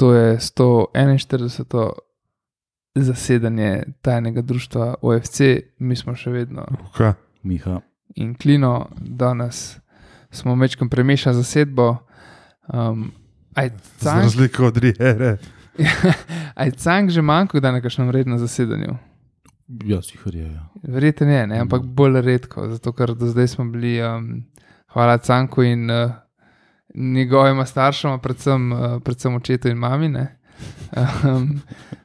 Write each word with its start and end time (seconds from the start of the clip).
to 0.00 0.12
je 0.14 0.36
141. 0.36 1.90
zasedanje 2.94 3.82
tajnega 4.02 4.42
društva 4.42 4.94
OFC, 5.02 5.40
mi 5.78 5.96
smo 5.96 6.14
še 6.16 6.30
vedno 6.30 6.64
Luka. 6.70 7.14
Miha. 7.42 7.80
in 8.16 8.34
klino, 8.34 8.88
danes 9.00 9.76
smo 10.30 10.54
večkrat 10.54 10.90
premešali 10.90 11.36
zasedbo. 11.36 11.96
Um, 12.72 13.12
Za 13.98 14.14
razliko 14.14 14.66
od 14.66 14.76
Riere. 14.76 15.36
aj 16.54 16.70
cank 16.82 17.10
že 17.10 17.22
manjko, 17.22 17.60
da 17.60 17.72
na 17.72 17.80
kakšnem 17.80 18.10
rednem 18.10 18.38
zasedanju. 18.38 18.96
Ja, 19.84 20.02
sicer 20.02 20.34
je. 20.34 20.46
Ja. 20.52 20.68
Verjetno 20.82 21.28
je, 21.28 21.46
ne? 21.46 21.58
ampak 21.60 21.82
bolj 21.82 22.20
redko, 22.20 22.68
zato 22.68 22.92
ker 22.92 23.14
do 23.14 23.28
zdaj 23.28 23.48
smo 23.48 23.64
bili, 23.64 24.00
um, 24.02 24.44
hvala 24.94 25.18
Canku 25.18 25.62
in 25.62 25.90
uh, 25.90 26.10
njegovima 26.94 27.66
staršema, 27.66 28.18
predvsem, 28.18 28.72
uh, 28.72 29.02
predvsem 29.04 29.34
očetu 29.34 29.68
in 29.68 29.78
mami, 29.78 30.08
ne, 30.08 30.36
um, 31.24 31.60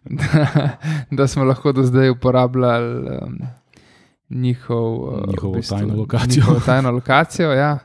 da, 0.20 0.70
da 1.12 1.28
smo 1.28 1.44
lahko 1.44 1.72
do 1.72 1.84
zdaj 1.84 2.10
uporabljali 2.10 3.10
um, 3.10 3.38
njihov, 4.30 4.94
uh, 4.94 5.28
Njihovo 5.28 5.62
tajno 5.70 5.96
lokacijo. 5.96 6.42
Njihovo 6.42 6.60
tajno 6.66 6.92
lokacijo 6.92 7.52
ja. 7.52 7.78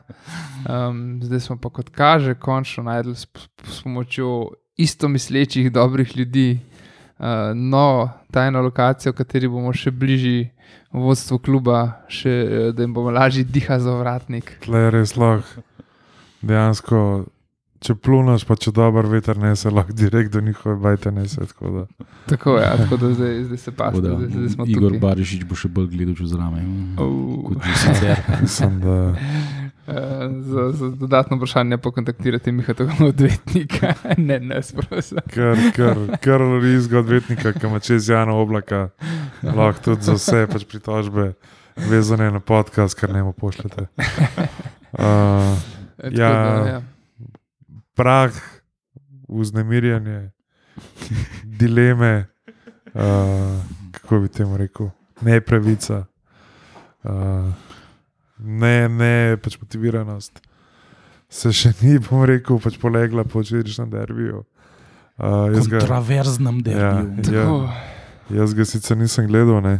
um, 0.89 1.19
zdaj 1.23 1.39
smo 1.39 1.57
pa, 1.57 1.69
kot 1.69 1.89
kaže, 1.89 2.33
končno 2.33 2.83
najdli 2.83 3.15
s, 3.15 3.27
s 3.63 3.83
pomočjo 3.83 4.47
istomislečih 4.77 5.71
dobrih 5.71 6.17
ljudi. 6.17 6.59
Uh, 7.19 7.27
no, 7.55 8.09
tajno 8.31 8.61
lokacijo, 8.61 9.11
v 9.11 9.15
kateri 9.15 9.47
bomo 9.47 9.73
še 9.73 9.91
bližji 9.91 10.49
vodstvu 10.91 11.37
kluba, 11.39 12.03
še, 12.09 12.29
eh, 12.29 12.71
da 12.73 12.83
jim 12.83 12.93
bomo 12.93 13.11
lažje 13.11 13.43
dihali 13.43 13.81
za 13.81 13.93
vratnik. 13.95 14.57
Tle 14.65 14.79
je 14.79 14.91
res 14.91 15.15
lahko. 15.15 15.63
Dejansko, 16.41 17.25
če 17.81 17.95
plunaš, 17.97 18.45
pa 18.45 18.55
če 18.55 18.73
dober 18.75 19.07
veter 19.09 19.37
ne 19.41 19.55
se 19.55 19.69
lahko 19.69 19.93
direkt 19.97 20.33
do 20.33 20.41
njihove 20.41 20.75
bajte 20.81 21.11
ne 21.11 21.27
se. 21.27 21.45
Tako 21.53 21.71
da. 21.75 22.05
Tako 22.29 22.57
je, 22.57 22.63
ja, 22.63 22.77
tako 22.77 22.97
da 22.97 23.13
zdaj, 23.17 23.43
zdaj 23.49 23.57
se 23.57 23.71
pa 23.71 23.89
Tako 23.91 24.01
da, 24.01 24.15
zdaj, 24.17 24.29
zdaj 24.37 24.53
smo 24.55 24.69
Igor 24.69 24.91
tukaj. 24.91 25.03
Barišič 25.07 25.47
bo 25.49 25.57
še 25.57 25.71
bolj 25.73 25.91
gledal 25.95 26.17
čez 26.19 26.37
rame. 26.37 26.63
Au. 27.01 27.11
Kot 27.49 27.65
že 27.65 27.77
sicer. 27.85 28.25
Mislim, 28.45 28.79
da 28.85 28.97
Uh, 29.87 29.95
za, 30.51 30.71
za 30.71 30.89
dodatno 30.89 31.37
vprašanje 31.37 31.77
pa 31.77 31.91
kontaktirate 31.91 32.51
Miha, 32.51 32.73
tako 32.73 33.05
odvetnika. 33.05 33.93
ne, 34.17 34.39
ne, 34.39 34.63
sprosim. 34.63 35.17
kar, 35.33 35.57
kar, 35.75 35.97
kar 36.21 36.41
rizga 36.61 36.99
odvetnika, 36.99 37.53
ki 37.53 37.65
ima 37.67 37.79
čez 37.79 38.09
Jana 38.09 38.33
oblaka, 38.33 38.89
lahko 39.43 39.83
tudi 39.83 40.05
za 40.05 40.13
vse 40.13 40.45
pač 40.47 40.65
pritožbe 40.69 41.33
vezane 41.89 42.31
na 42.31 42.39
podcast, 42.39 42.99
kar 42.99 43.09
ne 43.09 43.23
mu 43.23 43.33
pošljete. 43.33 43.87
Uh, 44.91 45.57
Tako 46.01 46.13
Ja. 46.13 46.29
da, 46.29 46.69
ja. 46.69 46.81
prah, 47.93 48.33
vznemirjanje, 49.29 50.31
dileme, 51.59 52.25
uh, 52.87 53.01
kako 53.91 54.19
bi 54.19 54.27
temu 54.29 54.57
rekel, 54.57 54.89
ne 55.21 55.41
pravica, 55.41 56.05
uh, 57.03 57.51
ne, 58.37 58.89
ne 58.89 59.13
pač 59.37 59.59
motiviranost. 59.61 60.41
Se 61.29 61.51
še 61.51 61.71
ni, 61.79 61.99
bom 61.99 62.25
rekel, 62.25 62.57
pač 62.59 62.75
polegla 62.75 63.23
po 63.23 63.39
včerajšnjem 63.39 63.89
derbiju. 63.89 64.41
Uh, 65.15 65.53
ga, 65.61 65.79
Kontraverznem 65.79 66.57
ja, 66.57 67.03
derbiju. 67.03 67.35
ja, 67.35 67.45
Tako, 67.45 67.57
jaz 68.31 68.53
ga 68.53 68.65
sicer 68.65 68.97
nisem 68.97 69.27
gledal, 69.27 69.61
ne. 69.61 69.77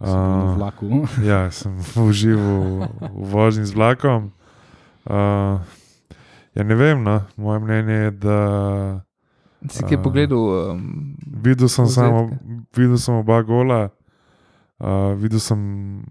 Sem 0.00 0.10
bil 0.10 0.34
na 0.34 0.44
Uh, 0.44 0.56
vlaku. 0.56 0.88
ja, 1.22 1.50
sem 1.52 1.74
užival 1.96 2.88
v 3.12 3.24
vožnji 3.28 3.64
z 3.64 3.76
vlakom. 3.76 4.30
Uh, 5.04 5.60
ja, 6.54 6.64
ne 6.64 6.74
vem, 6.74 7.02
no. 7.02 7.20
moje 7.36 7.60
mnenje 7.60 7.94
je, 7.94 8.10
da 8.10 8.40
si 9.68 9.84
kaj 9.84 9.98
A. 9.98 10.02
pogledal? 10.02 10.70
Um, 10.70 11.16
videl 11.42 11.68
sem, 11.68 11.86
samo, 11.86 12.30
videl 12.76 12.98
sem 12.98 13.14
oba 13.14 13.42
gola, 13.42 13.88
uh, 14.78 15.12
videl 15.20 15.40
sem 15.40 15.60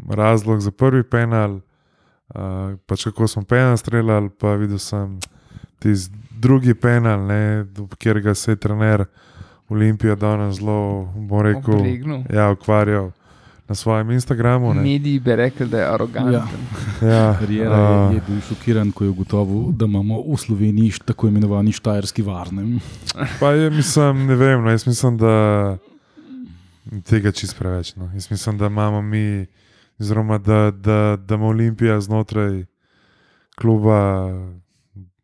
razlog 0.10 0.62
za 0.62 0.72
prvi 0.72 1.04
penal, 1.04 1.60
uh, 2.36 2.78
pač 2.86 3.10
kako 3.10 3.28
smo 3.28 3.44
penal 3.44 3.78
streljali, 3.78 4.30
pa 4.30 4.54
videl 4.54 4.80
sem 4.80 5.20
tisti 5.80 6.16
drugi 6.40 6.74
penal, 6.74 7.26
ne, 7.28 7.64
do 7.64 7.88
katerega 7.88 8.34
se 8.36 8.52
je 8.52 8.56
trener 8.56 9.06
Olimpija 9.70 10.16
danes 10.16 10.56
zelo, 10.58 11.10
bom 11.16 11.42
rekel, 11.42 11.76
Obregnil. 11.76 12.24
ja, 12.34 12.52
ukvarjal 12.52 13.12
na 13.70 13.76
svojem 13.76 14.12
Instagramu. 14.12 14.74
Ne. 14.74 14.82
Mediji 14.82 15.20
bi 15.20 15.36
rekli, 15.36 15.68
da 15.68 15.80
je 15.80 15.86
aroganten. 15.86 16.34
Ja. 17.02 17.10
Ja, 17.10 17.38
Riera 17.48 18.06
uh, 18.08 18.12
je, 18.12 18.16
je 18.16 18.22
bil 18.28 18.42
šokiran, 18.42 18.92
ko 18.92 19.04
je 19.04 19.10
ugotovil, 19.10 19.72
da 19.72 19.86
imamo 19.86 20.24
v 20.24 20.38
Sloveniji 20.38 20.92
tako 21.06 21.28
imenovani 21.28 21.72
štajerski 21.72 22.22
varnem. 22.22 22.80
Pa 23.40 23.52
je, 23.52 23.70
mislim, 23.70 24.26
ne 24.26 24.36
vem, 24.36 24.64
no, 24.64 24.72
jaz 24.72 24.88
mislim, 24.88 25.18
da 25.18 25.34
tega 27.06 27.32
čist 27.32 27.58
preveč. 27.58 27.96
No. 27.96 28.10
Jaz 28.14 28.32
mislim, 28.32 28.58
da 28.58 28.66
imamo 28.68 29.02
mi, 29.02 29.46
oziroma 30.00 30.38
da, 30.38 30.72
da, 30.72 31.18
da 31.18 31.36
ima 31.36 31.46
Olimpija 31.46 32.02
znotraj 32.02 32.66
kluba 33.56 34.30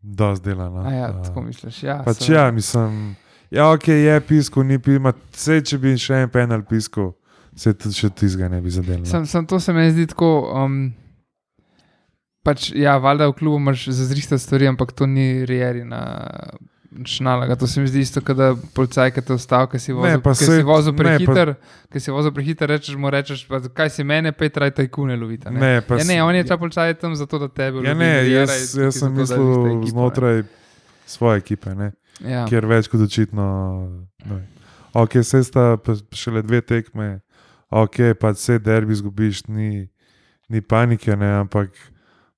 dosti 0.01 0.49
dela. 0.49 0.69
No. 0.69 0.85
A 0.85 0.91
ja, 0.93 1.21
tako 1.23 1.41
misliš. 1.41 1.83
Ja, 1.83 2.03
pač 2.05 2.17
so- 2.17 2.33
ja, 2.33 2.51
mislim, 2.51 3.15
ja, 3.51 3.71
ok, 3.71 3.87
je 3.87 4.21
pisko, 4.21 4.63
ni 4.63 4.79
pisko, 4.79 5.13
vse 5.33 5.61
če 5.61 5.77
bi 5.77 5.97
še 5.97 6.13
en 6.15 6.29
penal 6.29 6.61
pisko, 6.61 7.13
se 7.55 7.73
tudi 7.73 7.95
še 7.95 8.09
tizga 8.11 8.49
ne 8.49 8.61
bi 8.61 8.69
zadel. 8.69 8.99
No. 8.99 9.05
Sam, 9.05 9.25
sam 9.25 9.45
to 9.45 9.59
se 9.59 9.73
mi 9.73 9.87
zdi 9.91 10.07
tako. 10.07 10.29
Um, 10.55 10.93
pač, 12.45 12.69
ja, 12.75 12.97
valjda 12.97 13.27
v 13.31 13.33
klubu 13.33 13.57
imaš 13.57 13.87
za 13.89 14.05
zriste 14.05 14.37
stvari, 14.37 14.67
ampak 14.67 14.91
to 14.91 15.05
ni 15.05 15.45
rejerina. 15.45 16.01
Nalaga. 17.19 17.55
To 17.55 17.67
se 17.67 17.81
mi 17.81 17.87
zdi 17.87 17.99
isto, 17.99 18.21
kot 18.23 18.37
da 18.37 18.53
policaj, 18.73 19.11
ki 19.11 19.21
te 19.21 19.33
ustavi, 19.33 19.67
ki 19.67 19.79
si 19.79 19.91
Ne, 19.91 19.97
vozil, 19.97 20.21
ki 20.21 20.29
saj- 20.31 20.47
si 20.47 20.63
vozil 20.63 20.93
ne, 20.93 20.97
prehiter, 20.97 21.49
ki 21.91 21.99
si 21.99 22.11
vozil 22.11 22.31
prehiter, 22.31 22.69
rečeš 22.71 22.95
mu, 22.95 23.09
rečeš, 23.11 23.41
pa, 23.49 23.59
kaj 23.59 23.89
si 23.89 24.05
mene, 24.07 24.31
Petra, 24.31 24.69
tajkune 24.71 25.17
lovita. 25.19 25.51
Ne? 25.51 25.59
Ne, 25.59 25.73
Ja, 25.83 26.03
ne, 26.07 26.23
on 26.23 26.35
je 26.35 26.45
ta 26.47 26.55
policaj 26.57 26.93
tam 26.95 27.15
zato, 27.15 27.39
da 27.39 27.49
tebe 27.51 27.83
Ja, 27.83 27.91
lovi, 27.91 27.99
ne, 27.99 28.21
Riera 28.23 28.47
jaz, 28.47 28.71
tukaj 28.71 28.85
jaz 28.85 28.99
sem 28.99 29.11
mislil 29.11 29.67
ekipa, 29.67 29.91
znotraj 29.91 30.43
svoje 31.05 31.37
ekipe. 31.43 31.75
Ne. 31.75 31.91
Ja. 32.23 32.45
kjer 32.47 32.63
več 32.65 32.87
kot 32.87 33.01
očitno. 33.03 33.45
Ne. 34.25 34.39
Ok, 34.95 35.19
se 35.23 35.43
sta 35.43 35.75
šele 36.15 36.41
dve 36.47 36.61
tekme, 36.63 37.19
ok, 37.69 38.13
pa 38.19 38.31
vse 38.31 38.59
derbi 38.59 38.95
zgubiš, 38.95 39.45
ni, 39.47 39.87
ni 40.49 40.61
panike, 40.61 41.15
ne, 41.15 41.31
ampak 41.39 41.69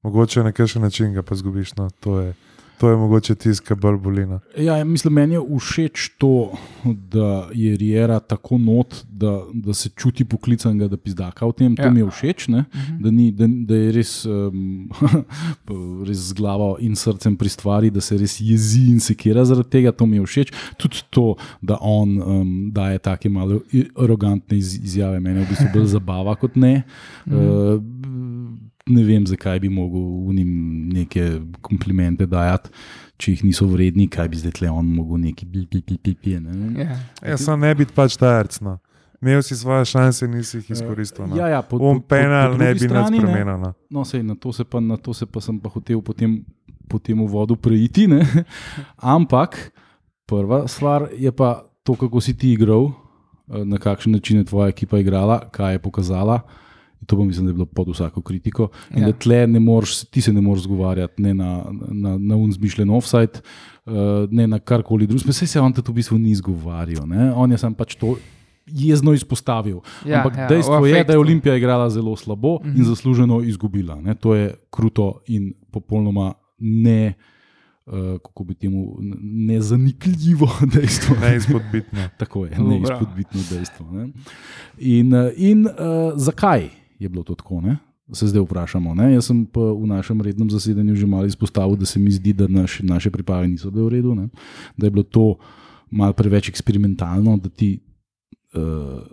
mogoče 0.03 0.43
na 0.43 0.51
kakšen 0.51 0.81
način 0.81 1.13
ga 1.13 1.21
pa 1.21 1.35
zgubiš. 1.35 1.75
No, 1.75 1.89
to, 1.99 2.19
je, 2.19 2.33
to 2.77 2.89
je 2.89 2.97
mogoče 2.97 3.35
tiska 3.35 3.75
bolj 3.75 3.97
bolina. 3.97 4.39
Ja, 4.57 4.83
mislim, 4.85 5.13
meni 5.13 5.33
je 5.35 5.41
všeč 5.59 6.09
to, 6.17 6.51
da 6.85 7.49
je 7.53 7.77
Riera 7.77 8.19
tako 8.19 8.57
not, 8.57 9.05
da, 9.11 9.41
da 9.53 9.73
se 9.73 9.89
čuti 9.89 10.25
poklican, 10.25 10.77
da 10.77 10.97
pizdaka 10.97 11.45
v 11.45 11.53
tem. 11.53 11.75
To 11.75 11.83
Ja. 11.83 11.91
mi 11.91 11.99
je 11.99 12.05
všeč. 12.11 12.47
Ne? 12.47 12.65
Mhm. 12.75 13.01
Da, 13.03 13.11
ni, 13.11 13.31
da, 13.31 13.47
da 13.47 13.75
je 13.75 13.91
res, 13.91 14.25
um, 14.25 14.89
res 16.07 16.17
z 16.17 16.33
glavo 16.33 16.77
in 16.79 16.95
srcem 16.95 17.35
pri 17.37 17.49
stvari, 17.49 17.89
da 17.89 18.01
se 18.01 18.17
res 18.17 18.37
jezi 18.41 18.91
in 18.91 18.99
sekira 18.99 19.45
zaradi 19.45 19.69
tega, 19.69 19.91
to 19.91 20.05
mi 20.05 20.17
je 20.17 20.25
všeč. 20.25 20.53
Tudi 20.77 21.01
to, 21.09 21.35
da 21.61 21.77
on 21.81 22.21
um, 22.21 22.71
daje 22.71 22.99
take 22.99 23.29
malo 23.29 23.61
arogantne 23.95 24.57
iz, 24.57 24.75
izjave, 24.83 25.19
meni 25.19 25.39
je 25.39 25.45
v 25.45 25.49
bistvu 25.49 25.67
bolj 25.73 25.85
zabava 25.97 26.35
kot 26.35 26.55
ne. 26.55 26.83
Uh, 27.25 27.81
ne 28.87 29.03
vem, 29.03 29.25
zakaj 29.27 29.59
bi 29.59 29.69
mogel 29.69 30.03
v 30.27 30.33
njim 30.39 30.51
neke 30.93 31.41
komplimente 31.61 32.25
dajati. 32.25 32.69
Če 33.17 33.31
jih 33.31 33.43
niso 33.47 33.65
vredni, 33.65 34.05
kaj 34.07 34.27
bi 34.29 34.37
zdaj 34.37 34.51
tle 34.59 34.69
on 34.69 34.85
mogel 34.85 35.17
neki 35.17 35.45
pipi, 35.45 35.81
pipi, 35.81 35.97
pipi. 35.97 36.35
Ne? 36.39 36.83
Ja. 36.83 36.97
Ja, 37.25 37.37
sam 37.37 37.59
ne 37.65 37.71
biti 37.75 37.95
pač 37.95 38.17
tajerc. 38.19 38.59
No. 38.61 38.77
Imel 39.21 39.41
si 39.41 39.57
svoje 39.57 39.85
šanse, 39.89 40.27
nisi 40.29 40.59
jih 40.59 40.69
izkoristil. 40.77 41.25
No. 41.25 41.37
Ja, 41.39 41.47
ja, 41.49 41.61
po, 41.65 41.79
Um 41.81 41.97
po- 41.97 42.05
po- 42.05 42.07
penal 42.13 42.53
po 42.53 42.61
ne 42.61 42.73
bi 42.73 42.85
nič 42.85 42.91
spremenil. 42.91 43.57
No. 43.57 43.73
No, 43.89 44.05
sej, 44.05 44.21
na, 44.23 44.35
to 44.37 44.53
se 44.53 44.63
pa, 44.63 44.79
na 44.79 44.97
to 44.97 45.13
se 45.13 45.25
pa 45.25 45.41
sem 45.41 45.57
pa 45.59 45.69
hotel 45.73 46.01
potem, 46.05 46.45
potem 46.87 47.17
v 47.17 47.25
vodu 47.25 47.57
preiti. 47.57 48.05
Ne? 48.05 48.21
Ampak 49.01 49.73
prva 50.29 50.67
stvar 50.69 51.09
je 51.17 51.31
pa 51.33 51.65
to, 51.81 51.97
kako 51.97 52.21
si 52.21 52.37
ti 52.37 52.53
igral, 52.53 52.93
eh, 53.49 53.65
na 53.65 53.81
kakšen 53.81 54.13
način 54.13 54.37
je 54.37 54.45
tvoja 54.45 54.69
ekipa 54.69 55.01
igrala, 55.01 55.49
kaj 55.49 55.73
je 55.73 55.79
pokazala. 55.81 56.41
To 57.07 57.17
pa 57.17 57.23
mislim, 57.23 57.45
da 57.45 57.49
je 57.49 57.53
bilo 57.53 57.65
pod 57.65 57.87
vsako 57.89 58.21
kritiko. 58.21 58.69
In 58.95 59.01
Ja. 59.01 59.11
da 59.11 59.13
tle 59.15 59.47
ne 59.47 59.59
moreš, 59.59 60.03
ti 60.11 60.21
se 60.21 60.33
ne 60.33 60.41
moreš 60.41 60.63
zgovarjati 60.63 61.21
ne 61.21 61.33
na, 61.33 61.65
na, 61.91 62.17
na 62.17 62.35
unzmišljen 62.35 62.89
offside, 62.89 63.39
uh, 63.85 63.93
ne 64.31 64.47
na 64.47 64.59
karkoli 64.59 65.07
drugega. 65.07 65.31
Vse 65.31 65.47
se 65.47 65.61
on 65.61 65.73
tudi 65.73 65.91
v 65.91 65.95
bistvu 66.01 66.17
ni 66.19 66.31
izgovarjal. 66.35 67.07
Ne? 67.07 67.31
On 67.33 67.51
je 67.51 67.57
sam 67.57 67.73
pač 67.73 67.95
to 67.95 68.17
jezno 68.67 69.13
izpostavil. 69.15 69.79
Ja, 70.05 70.19
Ampak 70.19 70.37
ja, 70.37 70.47
dejstvo 70.51 70.85
je, 70.85 71.03
da 71.03 71.13
je. 71.13 71.19
Olimpija 71.19 71.55
igrala 71.55 71.89
zelo 71.89 72.15
slabo 72.15 72.57
in 72.65 72.83
zasluženo 72.83 73.41
izgubila. 73.41 73.95
Ne? 74.01 74.15
To 74.15 74.35
je 74.35 74.53
kruto 74.69 75.21
in 75.27 75.53
popolnoma 75.71 76.33
ne. 76.59 77.13
Uh, 77.87 78.19
kako 78.19 78.43
bi 78.43 78.53
temu 78.53 78.97
nezanikljivo 79.47 80.49
dejstvo. 80.75 81.15
Neizpodbitno. 81.21 82.09
Tako 82.17 82.45
je, 82.45 82.59
neizpodbitno 82.59 83.41
dejstvo. 83.51 83.91
Ne? 83.91 84.09
In, 84.77 85.13
eh, 85.13 85.31
in 85.37 85.65
uh, 85.65 85.71
zakaj 86.15 86.67
je 86.99 87.09
bilo 87.09 87.23
to 87.23 87.35
tako? 87.35 87.61
Ne? 87.61 87.77
se 88.13 88.27
zdaj 88.27 88.41
vprašamo. 88.41 88.95
Ne? 88.95 89.11
Jaz 89.13 89.27
sem 89.27 89.43
pa 89.45 89.59
v 89.59 89.87
našem 89.87 90.21
rednem 90.21 90.49
zasedanju 90.49 90.95
že 90.95 91.07
malo 91.07 91.27
izpostavil, 91.27 91.75
da 91.75 91.85
se 91.85 91.99
mi 91.99 92.11
zdi, 92.11 92.33
da 92.33 92.47
naš, 92.47 92.79
naše 92.79 93.11
priprave 93.11 93.47
niso 93.47 93.71
bile 93.71 93.83
v 93.83 93.89
redu, 93.99 94.15
ne? 94.15 94.29
da 94.77 94.87
je 94.87 94.91
bilo 94.91 95.03
to 95.03 95.35
malo 95.91 96.13
preveč 96.13 96.49
eksperimentalno, 96.49 97.37
da 97.37 97.49
ti 97.49 97.79
uh, 98.55 99.03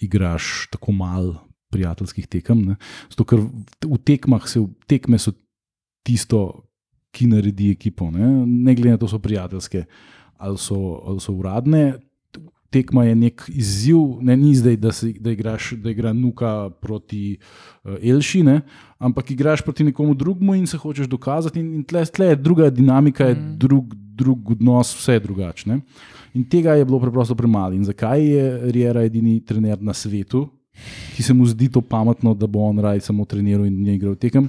igraš 0.00 0.66
tako 0.70 0.92
malo 0.92 1.46
prijateljskih 1.70 2.26
tekem. 2.26 2.66
Ne? 2.66 2.76
Zato, 3.10 3.24
ker 3.24 3.46
v 3.86 3.98
tekmah 4.04 4.42
se 4.48 4.60
tekme 4.86 5.18
so 5.18 5.32
tisto, 6.02 6.66
ki 7.12 7.28
naredi 7.28 7.70
ekipo, 7.70 8.10
ne, 8.10 8.46
ne 8.46 8.74
glede 8.74 8.96
na 8.96 9.00
to, 9.00 9.08
so 9.08 9.20
prijateljske 9.20 9.84
ali 10.42 10.58
so, 10.58 10.98
ali 11.06 11.20
so 11.20 11.32
uradne. 11.36 12.00
Tekma 12.72 13.04
je 13.04 13.14
nek 13.14 13.42
izziv, 13.52 13.98
ne 14.24 14.36
ni 14.36 14.54
zdaj, 14.56 14.76
da, 14.80 14.92
si, 14.96 15.12
da, 15.20 15.32
igraš, 15.34 15.72
da 15.82 15.90
igra 15.92 16.12
Nuka 16.16 16.70
proti 16.80 17.36
uh, 17.36 17.98
Elšine, 18.00 18.60
ampak 18.98 19.30
igraš 19.30 19.60
proti 19.62 19.84
nekomu 19.84 20.14
drugemu 20.14 20.54
in 20.54 20.66
se 20.66 20.80
hočeš 20.80 21.06
dokazati. 21.06 21.60
In, 21.60 21.74
in 21.74 21.84
tle, 21.84 22.04
tle 22.06 22.32
je 22.32 22.36
druga 22.36 22.70
dinamika, 22.70 23.28
je 23.28 23.34
mm. 23.34 23.58
drug, 23.58 23.94
drug 23.94 24.50
odnos, 24.56 24.94
vse 24.96 25.18
je 25.18 25.24
drugačne. 25.26 25.80
In 26.34 26.48
tega 26.48 26.74
je 26.74 26.84
bilo 26.88 27.00
preprosto 27.00 27.36
premalo. 27.36 27.76
In 27.76 27.84
zakaj 27.84 28.24
je 28.24 28.72
Riera 28.72 29.04
edini 29.04 29.40
trener 29.44 29.82
na 29.82 29.92
svetu, 29.92 30.46
ki 31.16 31.22
se 31.22 31.34
mu 31.36 31.46
zdi 31.46 31.68
to 31.68 31.82
pametno, 31.84 32.34
da 32.34 32.48
bo 32.48 32.64
on 32.64 32.78
raj 32.80 33.04
samo 33.04 33.28
treniral 33.28 33.66
in 33.68 33.82
ne 33.84 33.98
igral 34.00 34.16
tekem? 34.16 34.48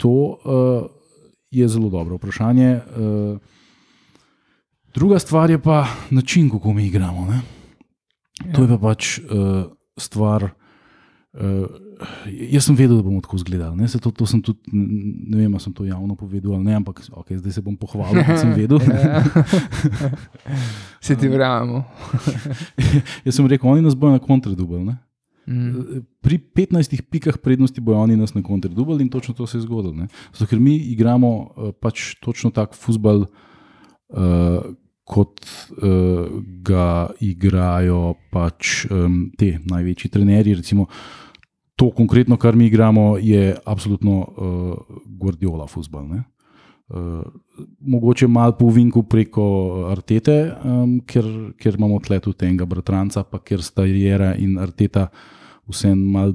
To 0.00 0.08
uh, 0.08 0.88
je 1.50 1.68
zelo 1.68 1.90
dobro 1.92 2.16
vprašanje. 2.16 2.80
Uh, 2.96 3.51
druga 4.94 5.18
stvar 5.18 5.50
je 5.50 5.58
pa 5.62 5.86
način, 6.10 6.50
kako 6.50 6.72
mi 6.72 6.86
igramo. 6.86 7.26
Ne? 7.26 7.40
To 8.54 8.62
je 8.62 8.68
pa 8.68 8.78
pač 8.78 9.18
uh, 9.18 9.70
stvar. 9.96 10.50
Uh, 11.32 11.66
jaz 12.26 12.66
sem 12.66 12.76
vedel, 12.76 12.98
da 12.98 13.04
bomo 13.06 13.20
tako 13.20 13.36
izgledali. 13.36 13.86
To, 14.02 14.10
to 14.10 14.26
sem 14.26 14.42
tudi, 14.42 14.60
ne 14.72 15.36
vem, 15.36 15.52
ali 15.52 15.62
sem 15.62 15.72
to 15.72 15.84
javno 15.86 16.16
povedal 16.18 16.56
ali 16.56 16.64
ne, 16.64 16.74
ampak 16.80 17.00
okay, 17.12 17.38
zdaj 17.38 17.58
se 17.58 17.62
bom 17.62 17.76
pohvalil, 17.76 18.24
da 18.26 18.36
sem 18.40 18.52
vedel. 18.56 18.82
Se 21.04 21.16
ti 21.18 21.28
verjamemo. 21.28 21.82
jaz 23.26 23.34
sem 23.34 23.46
rekel, 23.46 23.70
oni 23.70 23.82
nas 23.82 23.96
bojo 23.98 24.12
na 24.14 24.22
kontradubel. 24.22 24.92
Mm. 25.46 26.04
Pri 26.22 26.38
15 26.38 27.00
pikah 27.10 27.38
prednosti 27.42 27.80
bojo 27.82 27.98
oni 27.98 28.16
nas 28.16 28.34
na 28.34 28.42
kontradubel 28.42 29.00
in 29.02 29.10
točno 29.10 29.34
to 29.34 29.46
se 29.46 29.58
je 29.58 29.66
zgodilo. 29.66 30.06
Zato, 30.30 30.46
ker 30.46 30.60
mi 30.60 30.76
igramo 30.94 31.32
uh, 31.32 31.72
pač 31.74 32.14
točno 32.22 32.50
tak 32.54 32.78
futbal. 32.78 33.26
Uh, 34.12 34.74
kot 35.04 35.40
uh, 35.42 36.28
ga 36.62 37.10
igrajo 37.20 38.14
pač, 38.32 38.84
um, 38.90 39.24
te 39.38 39.56
največji 39.68 40.10
trenerji. 40.14 40.54
Recimo, 40.60 40.86
to 41.76 41.90
konkretno, 41.90 42.38
kar 42.38 42.56
mi 42.56 42.68
igramo, 42.70 43.16
je 43.18 43.56
absolutno 43.66 44.20
uh, 44.20 45.00
Guardiola 45.18 45.66
futbol. 45.66 46.06
Uh, 46.92 47.24
mogoče 47.80 48.28
malo 48.28 48.56
po 48.58 48.70
vinku 48.70 49.02
preko 49.02 49.88
Artete, 49.90 50.38
um, 50.64 51.00
ker, 51.06 51.26
ker 51.58 51.76
imamo 51.78 51.98
tle 52.04 52.20
tudi 52.22 52.46
enega 52.46 52.68
bratranca, 52.68 53.24
pa 53.24 53.42
ker 53.42 53.62
sta 53.64 53.86
Jera 53.88 54.34
in 54.38 54.58
Arteta 54.62 55.08
vseeno 55.68 56.06
malo 56.14 56.34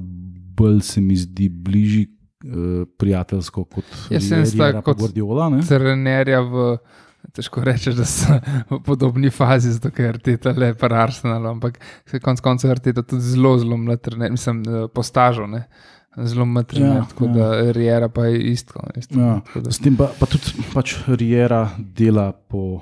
bolj 0.58 0.80
se 0.82 1.00
mi 1.00 1.16
zdi 1.16 1.48
bližji. 1.48 2.06
Prijateljsko 2.38 3.64
kot 3.66 3.88
jaz, 4.14 4.28
sem 4.28 4.44
stvar 4.46 4.76
kot 4.86 5.00
Guardiola. 5.00 5.48
Trenerja 5.66 6.38
v 6.46 6.68
Težko 7.36 7.60
reči, 7.64 7.92
da 7.92 8.06
so 8.08 8.38
v 8.70 8.80
podobni 8.86 9.30
fazi, 9.30 9.74
zato 9.76 9.90
ker 9.94 10.16
ti 10.22 10.36
ta 10.40 10.54
le 10.56 10.72
par 10.78 10.94
arsenal, 10.96 11.50
ampak 11.50 11.76
konec 12.24 12.40
koncev 12.40 12.72
je 12.72 12.94
to 12.96 13.02
tudi 13.02 13.22
zelo, 13.22 13.58
zelo 13.60 13.76
mlad, 13.76 14.08
mislim, 14.30 14.62
eh, 14.64 14.88
postažo. 14.94 15.46
Ne? 15.46 15.66
Zelo 16.16 16.46
mrtev, 16.46 16.82
ja, 16.82 17.04
tako 17.10 17.28
ja. 17.28 17.32
da 17.32 17.72
Rijera 17.72 18.08
pa 18.08 18.26
je 18.26 18.40
isto. 18.52 18.80
isto 18.96 19.20
ja. 19.20 19.40
da... 19.54 19.70
S 19.70 19.78
tem 19.78 19.96
pa, 19.96 20.08
pa 20.18 20.26
tudi 20.26 20.64
pač 20.72 20.96
Rijera 21.06 21.68
dela 21.78 22.32
po 22.32 22.80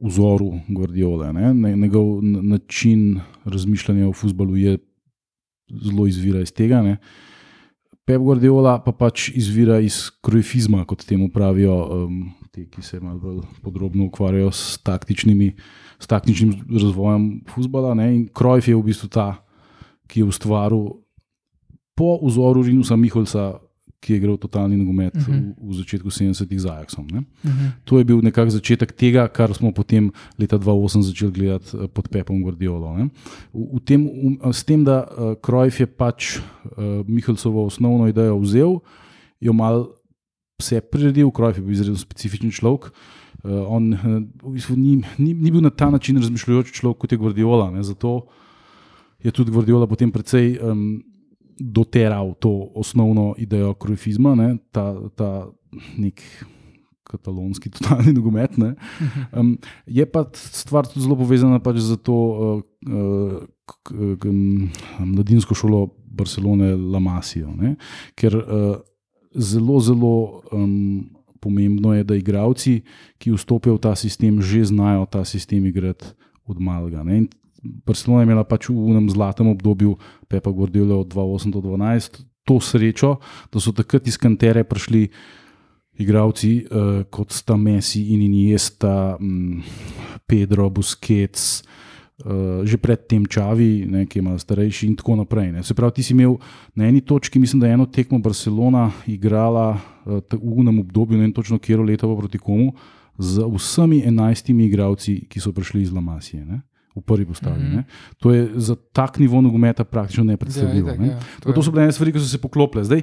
vzoru 0.00 0.52
Gordiole. 0.68 1.32
Njegov 1.76 2.22
način 2.22 3.20
razmišljanja 3.44 4.08
o 4.08 4.12
futbalu 4.12 4.56
je 4.56 4.78
zelo 5.84 6.06
izvira 6.06 6.40
iz 6.40 6.52
tega. 6.52 6.82
Ne? 6.82 6.96
Pep 8.04 8.18
Guardiola 8.18 8.78
pa 8.84 8.92
pač 8.92 9.28
izvira 9.28 9.78
iz 9.80 10.08
krojfizma, 10.22 10.84
kot 10.84 11.04
temu 11.06 11.28
pravijo 11.30 11.76
um, 12.06 12.32
ti, 12.50 12.66
ki 12.66 12.82
se 12.82 13.00
malo 13.00 13.18
bolj 13.18 13.40
podrobno 13.62 14.04
ukvarjajo 14.10 14.50
s, 14.50 14.78
s 15.98 16.06
taktičnim 16.06 16.52
razvojem 16.70 17.44
futbola. 17.48 17.94
Krojf 18.34 18.68
je 18.68 18.76
v 18.76 18.82
bistvu 18.82 19.08
ta, 19.08 19.46
ki 20.10 20.20
je 20.20 20.30
ustvaril 20.30 21.00
po 21.94 22.18
vzoru 22.24 22.64
Rinusa 22.66 22.96
Miholca, 22.96 23.60
ki 24.00 24.14
je 24.14 24.16
igral 24.16 24.38
totalni 24.40 24.78
nogomet 24.80 25.14
uh 25.14 25.28
-huh. 25.28 25.52
v, 25.60 25.70
v 25.70 25.74
začetku 25.76 26.08
70-ih 26.08 26.60
z 26.60 26.66
Ajaxom. 26.66 27.04
Uh 27.04 27.20
-huh. 27.44 27.70
To 27.84 27.98
je 27.98 28.04
bil 28.04 28.20
nekako 28.22 28.50
začetek 28.50 28.92
tega, 28.92 29.28
kar 29.28 29.54
smo 29.54 29.72
potem 29.72 30.10
leta 30.38 30.58
2008 30.58 31.02
začeli 31.02 31.32
gledati 31.32 31.76
eh, 31.76 31.88
pod 31.88 32.08
Pepom 32.08 32.42
Gordiolo. 32.42 32.96
V, 33.52 33.76
v 33.76 33.80
tem, 33.84 34.08
v, 34.42 34.52
s 34.52 34.64
tem, 34.64 34.84
da 34.84 35.04
uh, 35.04 35.34
Krojf 35.40 35.80
je 35.80 35.86
pač 35.86 36.38
uh, 36.38 37.04
Miholcovo 37.06 37.64
osnovno 37.64 38.08
idejo 38.08 38.38
vzel, 38.38 38.80
jo 39.40 39.52
mal 39.52 39.99
vse 40.60 40.80
priredil, 40.84 41.32
Krojf 41.34 41.58
je 41.58 41.64
bil 41.64 41.74
izredno 41.74 41.98
specifičen 42.00 42.52
človek. 42.54 42.90
Uh, 43.40 43.64
on 43.66 43.92
uh, 43.96 44.06
v 44.44 44.54
bistvu 44.54 44.76
ni, 44.76 44.98
ni, 45.18 45.34
ni 45.34 45.50
bil 45.50 45.64
na 45.64 45.72
ta 45.72 45.90
način 45.90 46.20
razmišljajoč 46.20 46.74
človek 46.76 47.02
kot 47.04 47.12
je 47.12 47.18
Gordiola. 47.18 47.70
Ne? 47.72 47.82
Zato 47.82 48.28
je 49.24 49.32
tudi 49.32 49.52
Gordiola 49.52 49.88
potem 49.88 50.12
precej. 50.12 50.58
Um, 50.60 51.00
doteral 51.60 52.34
to 52.40 52.72
osnovno 52.74 53.34
idejo 53.38 53.74
krojfizma, 53.74 54.34
ne, 54.34 54.56
ta, 54.72 54.94
ta 55.16 55.50
nek 55.98 56.22
katalonski 57.04 57.70
totalni 57.74 58.12
nogomet. 58.12 58.56
Um, 59.32 59.58
je 59.86 60.06
pa 60.06 60.24
stvar 60.34 60.88
tudi 60.88 61.04
zelo 61.04 61.18
povezana 61.20 61.60
pač 61.60 61.82
z 61.84 61.98
to 62.00 62.16
uh, 62.16 62.62
uh, 62.88 64.28
mladinsko 64.98 65.54
šolo 65.54 65.88
Barcelone, 66.10 66.74
La 66.76 66.98
Masijo. 66.98 67.52
Ne, 67.54 67.76
ker 68.18 68.36
uh, 68.36 68.78
zelo, 69.34 69.80
zelo. 69.80 70.42
Um, 70.52 71.10
Pomembno 71.40 71.94
je, 71.96 72.04
da 72.04 72.12
igravci, 72.20 72.82
ki 73.16 73.30
vstopijo 73.32 73.78
v 73.78 73.80
ta 73.80 73.94
sistem, 73.96 74.42
že 74.44 74.60
znajo 74.68 75.06
ta 75.08 75.24
sistem 75.24 75.64
igrati 75.64 76.12
od 76.44 76.60
malega. 76.60 77.00
Barcelona 77.64 78.20
je 78.20 78.28
imela 78.28 78.44
pač 78.44 78.68
v 78.68 78.76
enem 78.76 79.08
zlatem 79.08 79.48
obdobju, 79.48 79.96
Pepa 80.28 80.52
Gordila 80.52 81.00
od 81.00 81.08
2008 81.08 81.48
do 81.56 81.64
2012, 81.64 82.20
to 82.44 82.60
srečo, 82.60 83.24
da 83.48 83.56
so 83.56 83.72
takrat 83.72 84.04
iz 84.04 84.20
kantere 84.20 84.68
prišli 84.68 85.08
igravci 85.96 86.68
uh, 86.68 87.08
kot 87.08 87.32
sta 87.32 87.56
Messi 87.56 88.12
in 88.12 88.20
Iniesta, 88.20 89.16
um, 89.16 89.64
Pedro, 90.28 90.68
Busquets. 90.68 91.64
Uh, 91.64 91.89
že 92.64 92.76
pred 92.76 93.00
tem 93.08 93.26
čavi, 93.26 93.86
ne, 93.88 94.06
ki 94.06 94.18
je 94.18 94.22
malo 94.22 94.38
starejši, 94.38 94.86
in 94.86 94.96
tako 94.96 95.16
naprej. 95.16 95.52
Ne. 95.52 95.62
Se 95.64 95.74
pravi, 95.74 96.00
ti 96.00 96.02
si 96.02 96.12
imel 96.12 96.36
na 96.74 96.88
eni 96.88 97.00
točki, 97.00 97.40
mislim, 97.40 97.60
da 97.60 97.66
je 97.66 97.78
eno 97.78 97.86
tekmo 97.86 98.18
Barcelona 98.18 98.90
igrala 99.06 99.76
uh, 99.76 100.20
v 100.20 100.54
unem 100.60 100.78
obdobju, 100.84 101.16
ne 101.16 101.28
vem 101.28 101.32
točno, 101.32 101.58
kje 101.58 101.76
je 101.76 101.86
leto 101.94 102.16
proti 102.16 102.38
komu, 102.38 102.72
z 103.18 103.44
vsemi 103.44 104.02
enajstimi 104.04 104.68
igravci, 104.68 105.24
ki 105.28 105.40
so 105.40 105.52
prišli 105.52 105.82
iz 105.82 105.92
Lamasije. 105.92 106.44
Ne 106.44 106.60
v 106.90 107.06
prvi 107.06 107.22
postavi. 107.22 107.62
Mm 107.62 107.70
-hmm. 107.70 107.84
To 108.18 108.34
je 108.34 108.50
za 108.54 108.74
tak 108.92 109.18
nivo 109.18 109.40
nogometa 109.40 109.84
praktično 109.84 110.24
nepredstavljivo. 110.24 110.88
Ja, 110.88 110.96
ne? 110.96 111.16
to, 111.40 111.52
to 111.52 111.62
so 111.62 111.70
bile 111.70 111.82
ene 111.82 111.92
stvari, 111.92 112.12
ki 112.12 112.18
so 112.18 112.26
se 112.26 112.38
poklopile. 112.38 112.84
Zdaj, 112.84 113.02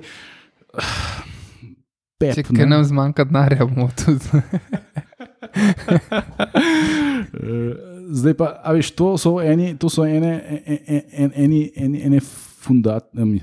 pep, 2.20 2.36
Če 2.36 2.44
ne? 2.52 2.66
nam 2.66 2.84
zmanjka 2.84 3.24
denarja, 3.24 3.66
bomo 3.66 3.90
tudi. 3.96 4.26
Zdaj 8.08 8.38
pa, 8.40 8.52
a 8.64 8.74
veš, 8.76 8.92
to 8.96 9.16
so 9.20 9.38
eni, 9.44 9.74
to 9.80 9.90
so 9.92 10.06
ene, 10.06 10.38
ene, 10.66 11.02
ene, 11.12 11.32
ene, 11.36 11.64
ene, 11.76 12.04
ene 12.10 12.22
fundat, 12.68 13.10
eni, 13.18 13.42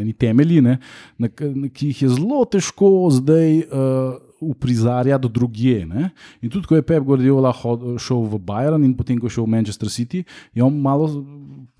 eni 0.00 0.12
temelji, 0.18 0.60
ne, 0.64 0.78
na, 1.18 1.28
na, 1.28 1.70
ki 1.72 1.90
jih 1.92 2.04
je 2.06 2.12
zelo 2.18 2.44
težko 2.50 2.92
zdaj. 3.20 3.58
Uh, 3.70 4.20
uprizarjati 4.44 5.28
drugje. 5.28 5.86
Ne? 5.86 6.10
In 6.42 6.50
tudi, 6.50 6.66
ko 6.68 6.76
je 6.76 6.82
Pep 6.84 7.04
Guardiola 7.04 7.52
šel 7.98 8.24
v 8.28 8.40
Bayern 8.44 8.84
in 8.84 8.92
potem, 8.96 9.18
ko 9.20 9.30
je 9.30 9.36
šel 9.38 9.46
v 9.46 9.54
Manchester 9.56 9.88
City, 9.88 10.24
je 10.52 10.64
on 10.64 10.74
malo 10.80 11.08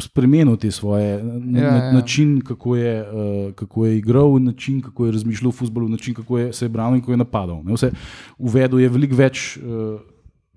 spremenil 0.03 0.57
te 0.57 0.71
svoje 0.71 1.21
ja, 1.55 1.65
ja. 1.65 1.93
način, 1.93 2.41
kako 2.41 2.77
je, 2.77 2.95
uh, 3.03 3.53
kako 3.55 3.87
je 3.87 3.99
igral, 3.99 4.39
način, 4.43 4.81
kako 4.81 5.07
je 5.07 5.13
razmišljal 5.13 5.49
o 5.49 5.53
futbolu, 5.53 5.89
način, 5.89 6.15
kako 6.15 6.39
je 6.39 6.53
se 6.53 6.65
je 6.65 6.69
branil 6.69 6.97
in 6.97 7.01
kako 7.03 7.13
je 7.13 7.23
napadal. 7.23 7.63
Ne? 7.65 7.75
Vse 7.75 7.91
uvedel 8.39 8.81
je 8.81 8.89
veliko 8.89 9.17
več 9.17 9.59
uh, 9.59 10.01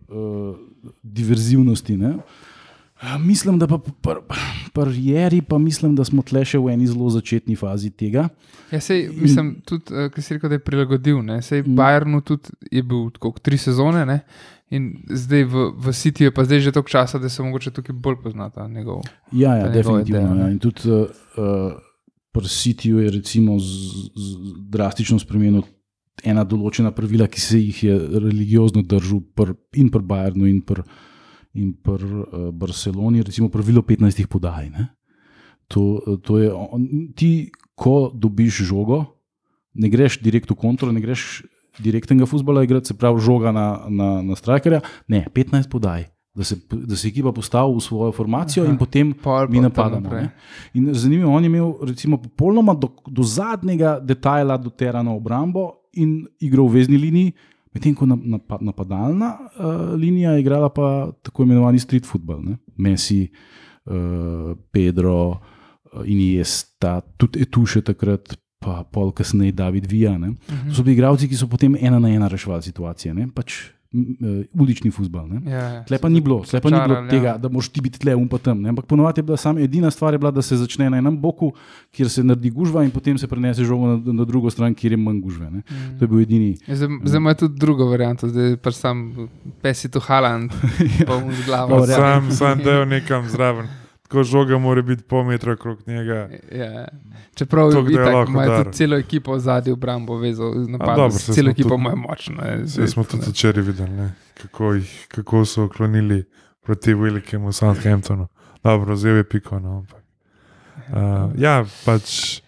uh, 0.09 0.55
diverzivnosti. 1.03 1.97
Ne? 1.97 2.15
Mislim, 3.19 3.59
da 3.59 3.67
pa 3.67 3.79
prijeri, 4.73 5.41
pa 5.41 5.57
mislim, 5.57 5.95
da 5.95 6.05
smo 6.05 6.23
tle 6.25 6.41
še 6.45 6.57
v 6.57 6.73
eni 6.73 6.87
zelo 6.89 7.09
začetni 7.13 7.55
fazi 7.55 7.91
tega. 7.93 8.25
Ja, 8.71 8.81
sej, 8.81 9.07
mislim, 9.13 9.55
tudi, 9.65 9.93
uh, 9.93 10.09
ki 10.13 10.21
si 10.21 10.37
rekel, 10.37 10.49
da 10.49 10.57
je 10.57 10.65
prilagodil. 10.65 11.21
Sej 11.45 11.61
mm. 11.61 11.77
Bayernu 11.77 12.21
je 12.71 12.83
bil 12.83 13.09
tako 13.13 13.35
tri 13.41 13.57
sezone 13.57 14.05
ne? 14.05 14.21
in 14.67 14.99
zdaj 15.07 15.45
v, 15.47 15.69
v 15.79 15.91
City 15.95 16.27
je 16.27 16.31
pa 16.35 16.43
zdaj 16.43 16.59
že 16.59 16.71
toliko 16.75 16.91
časa, 16.91 17.19
da 17.19 17.29
se 17.29 17.43
mogoče 17.43 17.71
tukaj 17.71 17.95
bolj 17.95 18.17
poznata 18.23 18.67
njegov. 18.67 19.05
Ja, 19.31 19.55
ja 19.55 19.69
definitivno. 19.71 20.35
Ja. 20.35 20.49
In 20.51 20.59
tudi 20.59 20.89
uh, 20.91 21.07
pri 22.35 22.47
Cityju 22.47 22.99
je 22.99 23.11
recimo 23.11 23.59
z, 23.59 23.71
z, 24.11 24.27
drastično 24.69 25.19
spremenil 25.19 25.63
ena 26.25 26.43
določena 26.47 26.91
pravila, 26.95 27.27
ki 27.29 27.41
se 27.41 27.59
jih 27.59 27.83
je 27.83 27.97
religiozno 28.17 28.81
držal 28.81 29.21
pr, 29.35 29.53
in 29.77 29.91
pri 29.93 30.03
Bayernu 30.03 30.49
in 30.49 30.61
pri 30.65 30.85
in 31.57 31.73
pri 31.73 32.05
uh, 32.05 32.49
Barceloni, 32.53 33.23
recimo 33.25 33.49
pravilo 33.49 33.81
15 33.81 34.27
podaj. 34.29 34.69
Ne? 34.69 34.83
To, 35.73 35.99
to 36.21 36.37
je, 36.37 36.51
on, 36.53 36.83
ti, 37.17 37.49
ko 37.73 38.11
dobiš 38.13 38.61
žogo, 38.69 38.99
ne 39.73 39.89
greš 39.89 40.19
direkt 40.21 40.51
v 40.53 40.57
kontrolo, 40.57 40.93
ne 40.93 41.01
greš 41.01 41.41
direktnega 41.81 42.29
futbola 42.29 42.61
igrati, 42.61 42.93
se 42.93 42.97
pravi 42.97 43.21
žoga 43.21 43.51
na, 43.51 43.65
na, 43.89 44.09
na 44.21 44.37
strikerja, 44.37 44.83
ne, 45.09 45.25
15 45.33 45.69
podaj 45.69 46.05
da 46.37 46.43
se, 46.43 46.55
da 46.69 46.95
se 46.95 47.07
ekipa 47.07 47.31
postavi 47.31 47.73
v 47.75 47.81
svojo 47.81 48.11
formacijo 48.11 48.63
Aha, 48.63 48.71
in 48.71 48.77
potem 48.77 49.13
mi 49.49 49.59
napadamo. 49.59 50.09
Zanimivo, 50.91 51.31
on 51.31 51.43
je 51.43 51.47
imel 51.47 51.73
recimo, 51.81 52.17
popolnoma 52.21 52.73
do, 52.73 52.91
do 53.07 53.23
zadnjega 53.23 53.99
detajla 53.99 54.57
doterano 54.57 55.15
obrambo 55.15 55.71
in 55.97 56.25
igro 56.39 56.67
v 56.67 56.79
vezni 56.79 56.97
liniji, 56.97 57.33
medtem 57.73 57.95
ko 57.95 58.07
napadalna 58.07 59.33
uh, 59.37 59.93
linija 59.99 60.35
je 60.35 60.41
igrala 60.41 60.69
pa 60.73 61.11
tako 61.21 61.43
imenovani 61.43 61.79
street 61.79 62.05
football. 62.05 62.41
Ne? 62.45 62.57
Messi, 62.77 63.27
uh, 63.85 64.55
Pedro 64.71 65.29
uh, 65.29 65.37
in 66.05 66.21
Jesta, 66.33 67.01
tudi 67.17 67.41
Etuše 67.41 67.81
takrat. 67.81 68.37
Pa 68.57 68.81
pol 68.89 69.11
kasneje 69.13 69.53
David 69.53 69.85
Vija. 69.85 70.11
Uh 70.11 70.17
-huh. 70.17 70.35
To 70.69 70.75
so 70.75 70.83
bili 70.83 70.95
igralci, 70.97 71.27
ki 71.29 71.37
so 71.37 71.47
potem 71.47 71.75
ena 71.79 71.99
na 71.99 72.09
ena 72.09 72.27
reševali 72.27 72.61
situacije. 72.61 73.27
Pač 73.35 73.53
uh, 73.53 73.76
ulični 74.53 74.91
futbol. 74.91 75.29
Ja, 75.45 75.51
ja, 75.51 75.83
tle 75.87 75.99
pa 76.01 76.09
ni 76.11 76.21
bilo, 76.21 76.41
tle 76.45 76.59
pa 76.61 76.71
ni 76.71 76.79
bilo 76.81 76.97
tega, 77.09 77.27
ja. 77.27 77.37
da 77.37 77.49
moš 77.49 77.69
ti 77.71 77.81
biti 77.81 77.99
tle 77.99 78.15
um 78.15 78.27
pa 78.27 78.37
tam. 78.37 78.61
Ne? 78.61 78.69
Ampak 78.69 78.85
ponovadi 78.85 79.19
je 79.19 79.27
bila 79.29 79.37
samo 79.37 79.59
edina 79.63 79.91
stvar, 79.91 80.17
bila, 80.17 80.31
da 80.31 80.41
se 80.41 80.57
začne 80.59 80.89
na 80.89 80.99
enem 80.99 81.17
boku, 81.21 81.53
kjer 81.95 82.09
se 82.11 82.23
naredi 82.23 82.51
gužva 82.51 82.83
in 82.83 82.91
potem 82.91 83.17
se 83.17 83.27
prenese 83.27 83.63
žogo 83.63 83.95
na, 83.95 84.13
na 84.19 84.27
drugo 84.27 84.51
stran, 84.51 84.75
kjer 84.75 84.97
je 84.97 85.01
manj 85.01 85.21
gužve. 85.23 85.49
Mm. 85.49 85.97
To 85.99 86.05
je 86.05 86.07
bil 86.07 86.21
edini. 86.21 86.53
Ja, 86.67 86.75
zdaj 86.75 87.17
ima 87.17 87.33
tudi 87.33 87.59
drugo 87.59 87.89
varianto, 87.89 88.29
zdaj 88.29 88.57
pa 88.61 88.71
sam 88.75 89.29
pesi 89.61 89.91
tu 89.91 90.03
haland, 90.03 90.51
pa 91.07 91.19
mu 91.23 91.33
z 91.33 91.45
glavo. 91.47 91.85
Sam, 91.87 92.31
sam 92.31 92.63
del 92.63 92.87
nekam 92.87 93.29
zraven 93.29 93.71
ko 94.07 94.23
žoga 94.23 94.57
mora 94.57 94.81
biti 94.81 95.03
pol 95.03 95.23
metra 95.23 95.53
okrog 95.53 95.79
njega. 95.87 96.29
Ja. 96.51 96.87
Čeprav 97.35 97.71
je 97.71 97.83
bilo 97.83 98.25
tako, 98.25 98.71
celo 98.71 98.97
ekipo 98.97 99.33
v 99.33 99.39
zadnji 99.39 99.71
obrambo 99.71 100.17
vezal, 100.17 100.53
celo 101.17 101.49
ekipo 101.49 101.75
ima 101.75 101.95
močno. 101.95 102.43
Zdaj 102.63 102.87
smo 102.87 103.03
tudi 103.03 103.29
včeraj 103.29 103.63
videli, 103.63 104.09
kako, 104.41 104.73
jih, 104.73 105.07
kako 105.07 105.45
so 105.45 105.63
oklonili 105.63 106.23
proti 106.63 106.93
velikemu 106.93 107.51
Southamptonu. 107.51 108.27
Dobro, 108.63 108.95
zdaj 108.95 109.17
je 109.17 109.23
piko. 109.23 109.59
No, 109.59 109.85
uh, 110.89 111.31
ja, 111.37 111.65
pač 111.85 112.41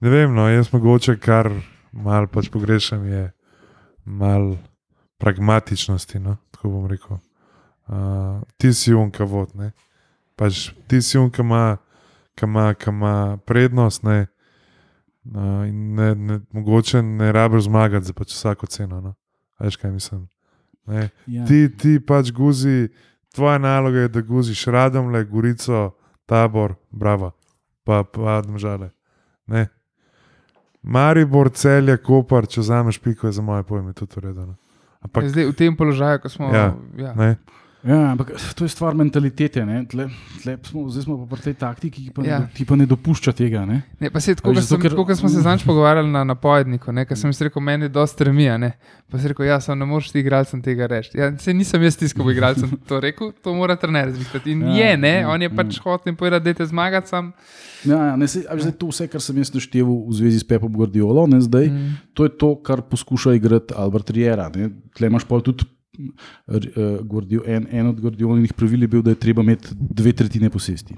ne 0.00 0.10
vem, 0.10 0.34
no, 0.34 0.48
jaz 0.48 0.72
mogoče 0.72 1.16
kar 1.16 1.52
mal 1.92 2.26
pač 2.26 2.48
pogrešam 2.48 3.06
je 3.06 3.30
mal 4.04 4.56
pragmatičnosti, 5.18 6.18
no, 6.18 6.36
tako 6.50 6.68
bom 6.68 6.86
rekel. 6.86 7.20
Uh, 7.86 8.42
ti 8.56 8.72
si 8.72 8.94
unka 8.94 9.24
vod, 9.24 9.54
ne 9.54 9.72
pač 10.42 10.72
ti 10.90 10.98
si 11.02 11.18
un, 11.18 11.30
ki 11.30 11.44
ima, 11.44 11.76
ki 12.34 12.48
ima, 12.48 12.66
ki 12.74 12.90
ima 12.90 13.14
prednost. 13.46 14.02
Ne, 14.02 14.26
uh, 15.30 15.62
ne, 15.70 16.14
ne, 16.14 16.40
mogoče 16.50 17.02
ne 17.02 17.30
rabiš 17.32 17.68
zmagati 17.68 18.10
za 18.10 18.16
pač 18.16 18.34
vsako 18.34 18.66
ceno. 18.66 19.00
No. 19.00 19.14
Veš, 19.62 19.78
kaj 19.78 19.94
mislim. 19.94 20.26
Ja. 20.90 21.06
Ti, 21.46 21.68
ti 21.78 22.00
pač 22.02 22.32
guzi, 22.34 22.88
tvoja 23.34 23.58
naloga 23.62 24.02
je, 24.02 24.08
da 24.08 24.20
guziš 24.26 24.64
radom, 24.74 25.12
le 25.14 25.22
gorico, 25.24 25.92
tabor, 26.26 26.74
bravo, 26.90 27.30
pa 27.86 28.02
pa 28.02 28.40
domžale. 28.42 28.90
Maribor, 30.82 31.52
celje, 31.54 31.94
kopar, 32.02 32.48
če 32.50 32.66
zameš 32.66 32.98
piko, 32.98 33.28
je 33.30 33.38
za 33.38 33.42
moje 33.42 33.62
pojme 33.62 33.94
tudi 33.94 34.18
uredno. 34.18 34.56
Ampak, 35.02 35.30
Zdaj, 35.30 35.46
v 35.50 35.54
tem 35.58 35.76
položaju, 35.78 36.18
ko 36.22 36.30
smo. 36.30 36.50
Ja, 36.50 36.72
ja. 36.98 37.14
Ja, 37.82 38.12
ampak 38.12 38.30
to 38.54 38.64
je 38.64 38.68
stvar 38.70 38.94
mentalitete. 38.94 39.62
Tle, 39.90 40.06
tle 40.42 40.54
smo, 40.62 40.84
zdaj 40.86 41.02
smo 41.02 41.16
pa 41.18 41.34
pri 41.34 41.42
tej 41.48 41.54
taktiki, 41.58 42.04
ki 42.06 42.12
pa, 42.14 42.22
ja. 42.22 42.38
ne, 42.44 42.50
ki 42.54 42.66
pa 42.68 42.78
ne 42.78 42.86
dopušča 42.86 43.34
tega. 43.34 43.64
Ne? 43.66 43.80
Ne, 43.98 44.10
se, 44.22 44.36
tako, 44.38 44.54
zato, 44.54 44.78
sem, 44.78 44.82
ker... 44.84 45.16
smo 45.18 45.30
se 45.32 45.42
zanj 45.46 45.64
pogovarjali 45.66 46.06
na 46.14 46.22
napovedniku, 46.30 46.94
ker 46.94 47.18
sem 47.18 47.34
rekel, 47.34 47.64
meni 47.64 47.90
je 47.90 47.94
dosta 47.96 48.28
remija. 48.28 48.54
Pa 49.10 49.18
si 49.18 49.32
rekel, 49.32 49.48
ja, 49.50 49.58
sem, 49.60 49.74
ne 49.78 49.88
moreš 49.90 50.12
ti 50.14 50.22
igralcem 50.22 50.62
tega 50.62 50.86
reči. 50.86 51.18
Ja, 51.18 51.32
se 51.42 51.54
nisem 51.54 51.82
jaz 51.82 51.98
tiskal 51.98 52.30
igralcem 52.30 52.70
to 52.88 53.02
rekel, 53.02 53.34
to 53.42 53.56
mora 53.58 53.74
trener 53.74 54.14
zvihtati. 54.14 54.54
In 54.54 54.62
ja, 54.70 54.92
je, 54.92 55.02
ne, 55.02 55.14
ja, 55.24 55.26
on 55.34 55.42
je 55.42 55.50
pač 55.50 55.80
ja. 55.80 55.86
hotel 55.88 56.14
in 56.14 56.22
povedal, 56.22 56.38
da 56.38 56.54
te 56.54 56.70
zmagati 56.70 57.10
sam. 57.10 57.34
Ja, 57.82 57.98
ja, 58.12 58.16
ne, 58.16 58.30
se, 58.30 58.46
zdaj, 58.46 58.76
to 58.78 58.94
vse, 58.94 59.10
kar 59.10 59.24
sem 59.24 59.42
jaz 59.42 59.50
naštel 59.50 59.90
v 59.90 60.14
zvezi 60.22 60.38
s 60.38 60.46
Pepom 60.46 60.70
Gordiolo, 60.70 61.26
ne, 61.26 61.42
zdaj, 61.42 61.66
mm. 61.66 62.00
to 62.14 62.30
je 62.30 62.36
to, 62.38 62.54
kar 62.62 62.86
poskuša 62.86 63.34
igrati 63.34 63.74
Albert 63.74 64.14
Riera. 64.14 64.46
Tle 64.94 65.10
imaš 65.10 65.26
pa 65.26 65.42
tudi 65.42 65.66
uh, 65.98 67.46
en, 67.46 67.66
en 67.70 67.86
od 67.86 68.00
Gordijonih 68.00 68.52
pravil 68.52 68.82
je 68.82 68.88
bil, 68.88 69.02
da 69.02 69.10
je 69.10 69.20
treba 69.20 69.42
imeti 69.42 69.68
dve 69.72 70.12
tretjine 70.12 70.50
posesti. 70.50 70.94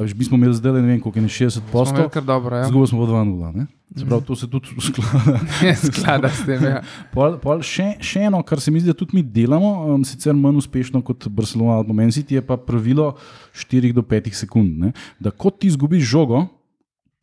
Viš, 0.00 0.14
mi 0.14 0.24
smo 0.24 0.36
imeli 0.36 0.54
zdaj, 0.54 0.72
ne 0.72 0.80
vem, 0.80 1.00
koliko 1.00 1.18
je 1.18 1.28
60 1.28 1.60
postov. 1.72 2.10
Ja. 2.14 2.66
Zgubili 2.68 2.86
smo 2.86 3.06
2-0. 3.06 3.66
Prav, 4.08 4.20
to 4.22 4.36
se 4.36 4.50
tudi 4.50 4.68
sklada. 4.80 5.40
sklada 5.92 6.28
s 6.28 6.46
tem. 6.46 6.64
Ja. 6.64 6.82
Pol, 7.14 7.38
pol 7.42 7.62
še, 7.62 7.96
še 8.02 8.26
eno, 8.28 8.42
kar 8.46 8.60
se 8.62 8.70
mi 8.70 8.82
zdi, 8.82 8.92
da 8.92 8.98
tudi 8.98 9.18
mi 9.18 9.22
delamo, 9.22 9.70
um, 9.94 10.04
sicer 10.06 10.34
manj 10.36 10.60
uspešno 10.62 11.02
kot 11.06 11.28
Barcelona 11.28 11.80
ali 11.80 11.94
Meni 11.96 12.14
City, 12.14 12.38
je 12.38 12.42
pa 12.44 12.58
pravilo 12.58 13.14
4 13.54 13.92
do 13.96 14.04
5 14.06 14.32
sekund. 14.36 14.78
Ne? 14.84 14.92
Da 15.22 15.30
ko 15.30 15.50
ti 15.50 15.70
izgubiš 15.70 16.06
žogo, 16.06 16.44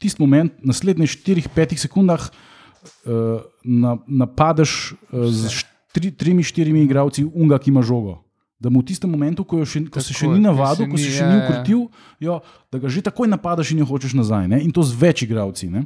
tisti 0.01 0.23
moment, 0.23 0.55
naslednjih 0.63 1.19
4-5 1.23 1.77
sekundah, 1.85 2.25
uh, 2.27 3.43
na, 3.63 3.95
napadeš 4.07 4.95
uh, 5.11 5.29
z 5.31 5.63
4 5.63 5.72
tri, 5.93 6.11
tremi, 6.11 6.43
štirimi 6.43 6.83
igravci, 6.83 7.23
unga, 7.23 7.59
ki 7.61 7.71
ima 7.71 7.85
žogo. 7.85 8.19
Da 8.63 8.71
mu 8.71 8.79
v 8.79 8.87
tistem 8.87 9.11
momentu, 9.11 9.43
ko, 9.43 9.61
še, 9.67 9.83
ko 9.91 10.01
se 10.01 10.15
še 10.15 10.29
ni 10.31 10.39
navadil, 10.39 10.87
ko 10.87 10.97
se 10.99 11.11
še 11.11 11.25
ni 11.27 11.41
ukrotil, 11.41 11.87
jo, 12.23 12.37
da 12.71 12.79
ga 12.79 12.91
že 12.91 13.03
takoj 13.03 13.27
napadaš 13.27 13.73
in 13.73 13.83
jo 13.83 13.87
hočeš 13.89 14.15
nazaj. 14.15 14.47
Ne? 14.47 14.61
In 14.63 14.71
to 14.71 14.85
z 14.87 14.95
več 14.95 15.25
igravci. 15.27 15.67
Ne? 15.67 15.83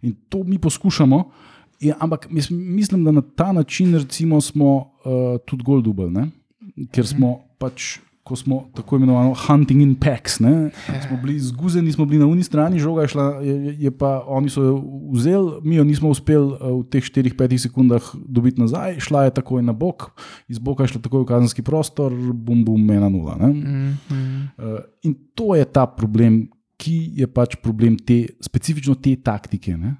In 0.00 0.16
to 0.32 0.40
mi 0.46 0.56
poskušamo. 0.56 1.20
Ja, 1.84 1.98
ampak 2.00 2.30
mislim, 2.32 3.04
da 3.04 3.12
na 3.12 3.20
ta 3.20 3.52
način 3.52 3.92
recimo, 3.98 4.40
smo 4.40 4.70
uh, 5.04 5.36
tudi 5.44 5.66
gol 5.66 5.84
dubali, 5.84 6.30
ker 6.94 7.04
smo 7.04 7.42
pač 7.60 7.98
ko 8.24 8.36
smo 8.36 8.70
tako 8.74 8.96
imenovani 8.96 9.34
hunting 9.46 9.82
in 9.82 9.94
packs. 10.00 10.38
Ne? 10.40 10.70
Smo 11.06 11.16
bili 11.22 11.38
zguzeni, 11.40 11.92
smo 11.92 12.06
bili 12.06 12.20
na 12.20 12.26
uni 12.26 12.42
strani, 12.42 12.80
žoga 12.80 13.02
je 13.02 13.08
šla, 13.08 13.24
je, 13.44 13.74
je 13.78 13.90
pa 13.90 14.24
oni 14.26 14.50
so 14.50 14.62
jo 14.62 14.78
vzeli, 15.12 15.60
mi 15.62 15.76
jo 15.76 15.84
nismo 15.84 16.08
uspeli 16.08 16.54
eh, 16.54 16.72
v 16.72 16.86
teh 16.88 17.04
4-5 17.04 17.58
sekundah 17.66 18.08
dobiti 18.24 18.60
nazaj, 18.60 18.96
šla 19.04 19.26
je 19.26 19.34
takoj 19.36 19.62
na 19.62 19.76
bok, 19.76 20.08
iz 20.48 20.58
boka 20.58 20.86
je 20.86 20.94
šla 20.94 21.02
takoj 21.04 21.26
v 21.26 21.28
kazenski 21.34 21.62
prostor, 21.62 22.16
bum, 22.16 22.64
bum, 22.64 22.90
ena 22.90 23.12
nula. 23.12 23.36
Mm 23.36 23.52
-hmm. 24.08 24.80
in 25.02 25.14
to 25.34 25.54
je 25.54 25.64
ta 25.64 25.86
problem, 25.86 26.48
ki 26.76 27.10
je 27.14 27.26
pač 27.26 27.56
problem 27.62 27.98
te, 27.98 28.26
specifično 28.40 28.94
te 28.94 29.16
taktike. 29.16 29.76
Ne? 29.76 29.96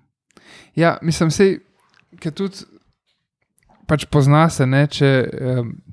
Ja, 0.74 0.98
mislim, 1.02 1.30
da 2.24 2.30
tudi 2.30 2.56
pač 3.86 4.04
pozna 4.04 4.48
se, 4.50 4.66
ne, 4.66 4.86
če. 4.86 5.28
Um, 5.60 5.83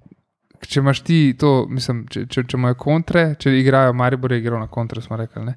če 0.67 0.79
imaš 0.79 1.01
ti 1.07 1.19
to, 1.39 1.65
mislim, 1.69 2.05
če, 2.11 2.25
če, 2.29 2.43
če 2.49 2.57
imajo 2.57 2.77
kontre, 2.79 3.25
če 3.39 3.53
igrajo, 3.59 3.95
Maribor 3.97 4.33
je 4.35 4.41
igral 4.43 4.61
na 4.61 4.69
kontre, 4.71 5.01
smo 5.01 5.17
rekli. 5.17 5.55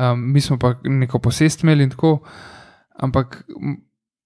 Um, 0.00 0.26
mi 0.32 0.40
smo 0.40 0.58
pa 0.58 0.74
neko 0.82 1.20
posest 1.22 1.62
imeli 1.62 1.86
in 1.86 1.92
tako. 1.94 2.18
Ampak 3.02 3.42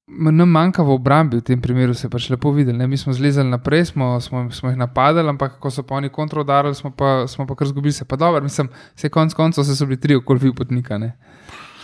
nam 0.06 0.50
manjka 0.50 0.82
v 0.87 0.94
obrambi, 0.94 1.37
v 1.37 1.42
tem 1.42 1.61
primeru 1.61 1.94
se 1.94 2.06
je 2.06 2.11
pač 2.11 2.28
lepo 2.30 2.52
videli. 2.54 2.78
Ne? 2.78 2.87
Mi 2.87 2.96
smo 2.96 3.12
zlezali 3.12 3.50
naprej, 3.50 3.90
smo, 3.90 4.20
smo, 4.20 4.46
smo 4.50 4.70
jih 4.70 4.78
napadali, 4.78 5.28
ampak 5.28 5.58
ko 5.58 5.70
so 5.70 5.82
pa 5.82 5.99
oni 5.99 6.08
kontrodarili, 6.08 6.75
smo 6.75 6.90
pa, 6.90 7.26
smo 7.26 7.46
pa 7.46 7.54
kar 7.58 7.66
zgubili. 7.66 7.92
Se 7.92 8.04
pa 8.04 8.16
dobro, 8.16 8.42
mislim, 8.42 8.68
se 8.94 9.08
konc 9.08 9.35
koncev 9.35 9.64
so 9.64 9.87
bili 9.87 10.00
tri 10.00 10.14
okolvi 10.14 10.54
potnika. 10.54 10.99
Ne? 10.99 11.16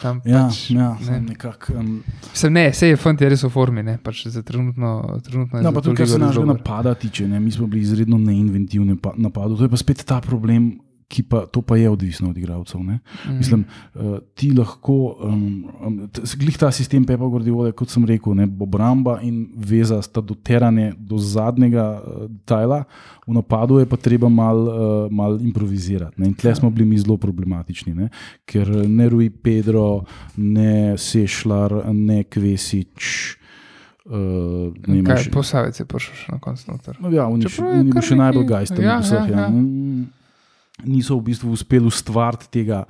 Tam 0.02 0.18
ja, 0.26 0.47
pač, 0.49 0.71
ja, 0.75 0.90
ne. 1.06 1.21
nekak, 1.30 1.68
um, 1.78 2.02
se, 2.35 2.50
ne, 2.50 2.73
se 2.75 2.88
je 2.90 2.97
fant, 2.99 3.21
je 3.21 3.28
res 3.30 3.44
v 3.47 3.50
formi, 3.54 3.85
ne, 3.87 3.99
pač 4.02 4.25
za 4.35 4.42
trenutno. 4.42 5.21
trenutno 5.23 5.62
no, 5.62 5.73
pa 5.73 5.82
tudi, 5.85 6.00
kar 6.00 6.11
se 6.11 6.18
našega 6.18 6.49
napada 6.49 6.94
tiče, 6.99 7.28
ne, 7.30 7.38
mi 7.40 7.54
smo 7.54 7.68
bili 7.71 7.85
izredno 7.87 8.18
neinventivni 8.18 8.99
napadu. 9.23 9.61
To 9.61 9.68
je 9.68 9.71
pa 9.71 9.78
spet 9.78 10.02
ta 10.09 10.18
problem, 10.25 10.73
ki 11.12 11.23
pa 11.28 11.45
to 11.47 11.61
pa 11.62 11.76
je 11.76 11.90
odvisno 11.90 12.31
od 12.31 12.38
igralcev. 12.38 12.81
Mm. 12.81 12.99
Mislim, 13.37 13.64
uh, 13.95 14.19
ti 14.35 14.50
lahko, 14.57 15.16
um, 15.21 16.09
glih 16.40 16.57
ta 16.59 16.71
sistem 16.73 17.04
Pepa 17.04 17.28
Gordiole, 17.28 17.73
kot 17.76 17.92
sem 17.92 18.07
rekel, 18.09 18.37
ne, 18.38 18.47
obramba 18.61 19.19
in 19.23 19.45
veza 19.57 20.00
sta 20.02 20.23
doterane 20.25 20.92
do 20.97 21.21
zadnjega 21.21 21.87
uh, 22.00 22.31
tajla, 22.49 22.85
v 23.26 23.37
napadu 23.37 23.78
je 23.78 23.88
pa 23.88 23.99
treba 24.00 24.31
malo 24.33 24.73
uh, 24.73 25.12
mal 25.12 25.37
improvizirati. 25.40 26.21
Ne. 26.21 26.33
In 26.33 26.38
tle 26.38 26.54
smo 26.57 26.71
bili 26.71 26.88
mi 26.88 26.99
zelo 26.99 27.19
problematični, 27.21 27.95
ne, 27.95 28.09
ker 28.49 28.73
ne 28.88 29.11
Rui 29.12 29.28
Pedro, 29.31 30.04
ne 30.37 30.97
Sešljar, 30.99 31.83
ne 31.92 32.23
Kvesič. 32.25 33.12
Uh, 34.02 34.73
Kaj, 35.07 35.28
posavec 35.31 35.78
je 35.78 35.87
prišel 35.87 36.35
na 36.35 36.40
koncu. 36.42 36.97
No, 36.99 37.12
ja, 37.14 37.28
on 37.31 37.38
je 37.45 37.52
še 38.02 38.19
najbolj 38.19 38.49
gajsten. 38.49 38.83
Ja, 38.83 38.99
ja, 38.99 39.23
ja. 39.31 39.47
Niso 40.84 41.16
v 41.16 41.22
bistvu 41.22 41.52
uspeli 41.52 41.86
ustvariti 41.86 42.48
tega 42.50 42.84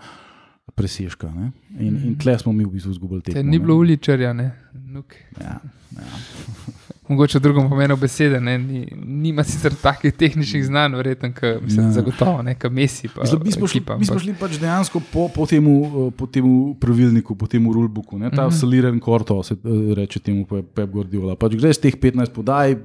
presežka. 0.75 1.29
Ne? 1.29 1.53
In, 1.79 1.97
in 2.05 2.15
tle 2.17 2.39
smo 2.39 2.53
mi 2.53 2.65
v 2.65 2.71
bistvu 2.71 2.91
izgubili 2.91 3.23
Te 3.23 3.33
tekmo. 3.33 3.51
ni 3.51 3.59
ne. 3.59 3.65
bilo 3.65 3.77
uličarja, 3.77 4.33
ne. 4.33 4.53
Nuk. 4.87 5.15
Ja, 5.41 5.59
ja. 5.93 6.07
Mogoče 7.09 7.39
v 7.39 7.43
drugem 7.43 7.67
pomenu 7.69 7.97
besede, 7.97 8.39
ne. 8.41 8.55
Ni, 8.59 8.87
nima 8.97 9.43
sicer 9.45 9.75
takih 9.75 10.15
tehničnih 10.15 10.65
znanj, 10.65 10.95
verjetno, 10.95 11.33
kot 11.35 11.61
mislim, 11.61 11.87
Ja. 11.87 11.93
zagotovo, 11.93 12.43
ne, 12.43 12.55
kot 12.55 12.73
Messi. 12.73 13.09
Pa, 13.09 13.21
Mislim, 13.21 13.43
mi, 13.45 13.53
smo 13.53 13.67
šli, 13.67 13.79
ekipa, 13.79 13.99
mi 13.99 14.07
smo 14.07 14.19
šli 14.19 14.35
pač 14.35 14.57
dejansko 14.57 15.03
po, 15.03 15.29
po, 15.29 15.45
temu, 15.47 15.75
eh, 15.85 16.11
po 16.11 16.27
temu 16.27 16.53
pravilniku, 16.75 17.35
po 17.35 17.47
temu 17.47 17.73
rulebooku. 17.73 18.19
Ne? 18.19 18.31
Ta 18.31 18.37
Mhm. 18.37 18.43
mm 18.43 18.49
-hmm. 18.49 18.61
soliren 18.61 19.01
korto 19.01 19.43
se 19.43 19.55
eh, 19.55 19.59
reče 19.95 20.21
temu 20.21 20.47
Pep 20.47 20.73
Pep 20.73 20.91
Guardiola. 20.91 21.37
Pač 21.37 21.53
greš 21.55 21.79
teh 21.79 21.95
15 21.95 22.31
podaj, 22.31 22.77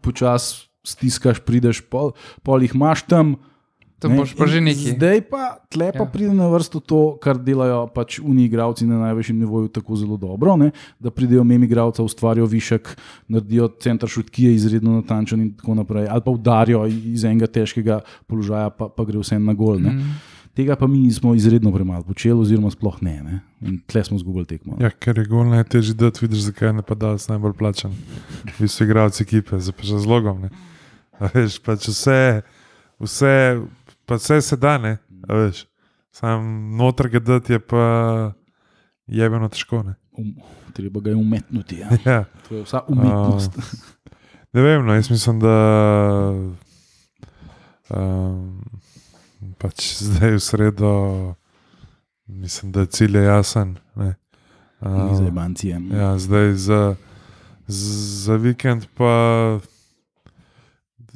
počasi 0.00 0.64
stiskaš, 0.84 1.40
prideš, 1.40 1.82
pol, 1.82 2.12
pol 2.42 2.62
jih 2.62 2.72
imaš 2.74 3.02
tam. 3.02 3.36
To 3.98 4.08
ne, 4.08 4.14
boš 4.14 4.36
pa 4.38 4.46
že 4.46 4.62
neki. 4.62 4.94
Zdaj 4.94 5.26
pa, 5.26 5.58
tle 5.66 5.90
pa 5.90 6.06
ja. 6.06 6.10
Pride 6.10 6.30
na 6.30 6.46
vrsto 6.46 6.78
to, 6.78 7.18
kar 7.18 7.34
delajo 7.34 7.88
pač 7.90 8.20
uni 8.22 8.46
igravci 8.46 8.86
na 8.86 9.00
najvišjem 9.02 9.42
nivoju 9.42 9.72
tako 9.74 9.98
zelo 9.98 10.16
dobro, 10.16 10.54
ne? 10.56 10.70
da 11.02 11.10
pridejo 11.10 11.42
memi 11.44 11.66
igravca, 11.66 12.02
ustvarijo 12.06 12.46
višek, 12.46 12.94
naredijo 13.26 13.72
center 13.82 14.08
šut, 14.08 14.30
ki 14.30 14.46
je 14.46 14.54
izredno 14.54 15.00
natančen 15.00 15.42
in 15.42 15.52
tako 15.58 15.74
naprej, 15.80 16.06
ali 16.06 16.22
pa 16.22 16.30
udarijo 16.30 16.86
iz 16.86 17.24
enega 17.26 17.50
težkega 17.50 18.00
položaja, 18.30 18.70
pa, 18.70 18.86
pa 18.86 19.06
gre 19.08 19.18
vse 19.18 19.38
na 19.42 19.54
gol. 19.58 19.82
Ne? 19.82 19.98
Mm. 19.98 20.18
Tega 20.58 20.74
pa 20.78 20.86
mi 20.86 20.98
nismo 20.98 21.34
izredno 21.38 21.70
premalo 21.74 22.02
počeli, 22.02 22.38
oziroma 22.40 22.70
sploh 22.70 22.96
ne. 23.02 23.16
ne? 23.22 23.40
In 23.62 23.76
tle 23.86 24.02
smo 24.04 24.18
zgubili 24.18 24.46
tekmo. 24.46 24.78
Ja, 24.82 24.90
ker 24.90 25.18
je 25.18 25.26
gol 25.30 25.46
najtežji 25.50 25.94
dati, 25.98 26.24
vidiš, 26.24 26.48
zakaj 26.48 26.72
je 26.72 26.78
napadalec 26.80 27.26
najbolj 27.30 27.54
plačen. 27.58 27.94
Vi 28.58 28.66
so 28.70 28.86
igralci 28.86 29.22
ekipe, 29.22 29.58
z 29.62 29.74
pač 29.74 29.92
razlogom. 29.94 30.46
Ne. 30.46 30.50
A 31.18 31.30
Veš, 31.34 31.60
pač 31.62 31.86
vse, 31.90 32.18
vse, 32.98 33.34
pa 34.08 34.16
vse 34.16 34.40
se 34.42 34.56
da, 34.56 34.78
ne. 34.80 34.96
a 35.28 35.36
Veš, 35.36 35.66
sam 36.10 36.46
noter 36.76 37.10
ga 37.12 37.20
dati 37.20 37.52
je 37.52 37.60
pa 37.60 37.84
jebeno 39.06 39.48
težko. 39.52 39.82
Ne. 39.84 39.94
Um, 40.16 40.32
treba 40.72 41.00
ga 41.04 41.10
je 41.12 41.16
umetnuti. 41.16 41.82
Ja. 41.84 41.88
Ja. 42.06 42.24
To 42.48 42.56
je 42.56 42.62
vsa 42.64 42.82
umetnost. 42.88 43.58
Ne 44.52 44.62
vem, 44.64 44.86
no, 44.86 44.94
jaz 44.96 45.10
mislim, 45.10 45.40
da 45.44 45.56
um, 47.92 48.62
pač 49.60 49.90
zdaj 50.00 50.38
v 50.38 50.40
sredo, 50.40 50.92
mislim, 52.26 52.72
da 52.72 52.80
je 52.86 52.86
cilj 52.96 53.20
je 53.20 53.24
jasen. 53.28 53.76
Ne. 53.96 54.14
Ni 54.80 55.16
za 55.16 55.20
Um, 55.20 55.26
jebancije. 55.26 55.80
Ja, 55.90 56.18
zdaj 56.18 56.52
za, 56.54 56.94
za 57.66 58.36
vikend 58.36 58.86
pa 58.94 59.58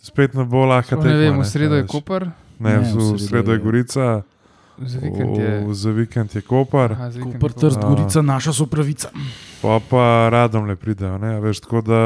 spet 0.03 0.35
ne 0.35 0.45
bo 0.45 0.65
lahko 0.67 0.97
Sploh 0.99 1.07
Ne 1.07 1.15
vem, 1.17 1.39
v 1.39 1.47
sredo 1.47 1.79
je. 1.79 1.87
Koper, 1.87 2.27
Ne, 2.63 2.79
Ne, 2.79 2.93
v, 2.95 3.19
sredo 3.19 3.53
je 3.53 3.59
Gorica, 3.59 4.23
za 4.79 4.99
vikend 5.03 5.37
je. 5.37 5.51
v, 5.67 5.75
za 5.75 5.91
vikend 5.91 6.35
je 6.35 6.43
Kopar, 6.47 6.93
Aha, 6.95 7.09
vikend 7.11 7.35
Koper. 7.43 7.53
trst, 7.53 7.81
gorica, 7.83 8.23
naša 8.23 8.53
so 8.53 8.67
pravica. 8.67 9.11
pa 9.63 9.81
pa 9.91 10.29
radom 10.31 10.67
le 10.71 10.77
pridejo. 10.77 11.19
Ne, 11.19 11.35
a 11.37 11.41
veš, 11.43 11.61
tako 11.67 11.83
da 11.83 12.01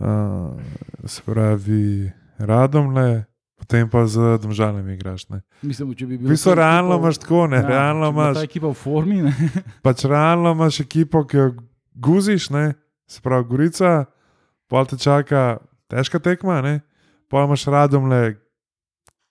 uh, 0.00 0.60
se 1.04 1.22
pravi 1.26 2.10
radom 2.38 2.94
le. 2.94 3.24
Potem 3.60 3.84
pa 3.92 4.06
z 4.08 4.38
domžalami 4.40 4.94
igraš. 4.96 5.28
Ne. 5.28 5.42
Mislim, 5.62 5.92
če 5.94 6.06
bi 6.06 6.16
bil. 6.18 6.30
bistvu 6.32 6.54
realno 6.56 6.96
imaš 6.96 7.18
tako, 7.20 7.44
ne, 7.46 7.60
ja, 7.60 7.68
realno 7.68 8.08
imaš. 8.08 8.38
Ta 8.40 8.44
ekipa 8.48 8.70
v 8.72 8.74
formi. 8.74 9.18
Ne? 9.22 9.34
pač 9.84 10.04
realno 10.08 10.54
imaš 10.56 10.80
ekipo, 10.80 11.20
ki 11.28 11.36
jo 11.36 11.50
guziš, 11.94 12.50
ne? 12.50 12.72
se 13.10 13.20
pravi, 13.20 13.44
Gorica, 13.50 14.04
pol 14.70 14.86
te 14.88 14.96
čaka 14.96 15.58
težka 15.92 16.18
tekma, 16.22 16.60
ne? 16.64 16.80
Pol 17.30 17.46
imaš 17.46 17.64
radom 17.70 18.08
le, 18.10 18.34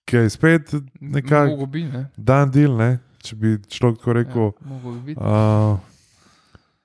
ki 0.07 0.23
je 0.23 0.29
spet 0.33 0.73
nekako 1.01 1.67
ne. 1.75 2.07
dan 2.17 2.49
del, 2.51 2.73
ne? 2.79 2.97
če 3.19 3.35
bi 3.35 3.57
človek 3.67 3.99
tako 3.99 4.15
rekel. 4.15 4.51
Ja, 4.55 4.93
bi. 5.03 5.15
Uh, 5.19 5.75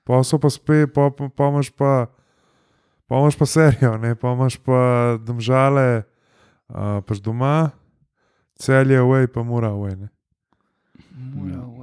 pa 0.03 0.19
so 0.27 0.37
pa 0.41 0.51
spet, 0.51 0.91
pa, 0.93 1.07
pa, 1.09 1.31
pa 1.31 1.49
imaš 1.53 1.71
pa. 1.71 1.93
Pa 3.05 3.21
imaš 3.21 3.37
pa 3.37 3.45
serijo, 3.45 3.97
ne? 4.01 4.15
pa 4.17 4.33
imaš 4.33 4.57
pa 4.65 4.79
domžale, 5.21 6.03
uh, 6.73 6.99
pač 7.05 7.21
doma, 7.21 7.69
celje, 8.57 8.97
away, 8.97 9.29
pa 9.29 9.43
mora 9.45 9.69
away. 9.69 9.93
Ne? 9.93 10.09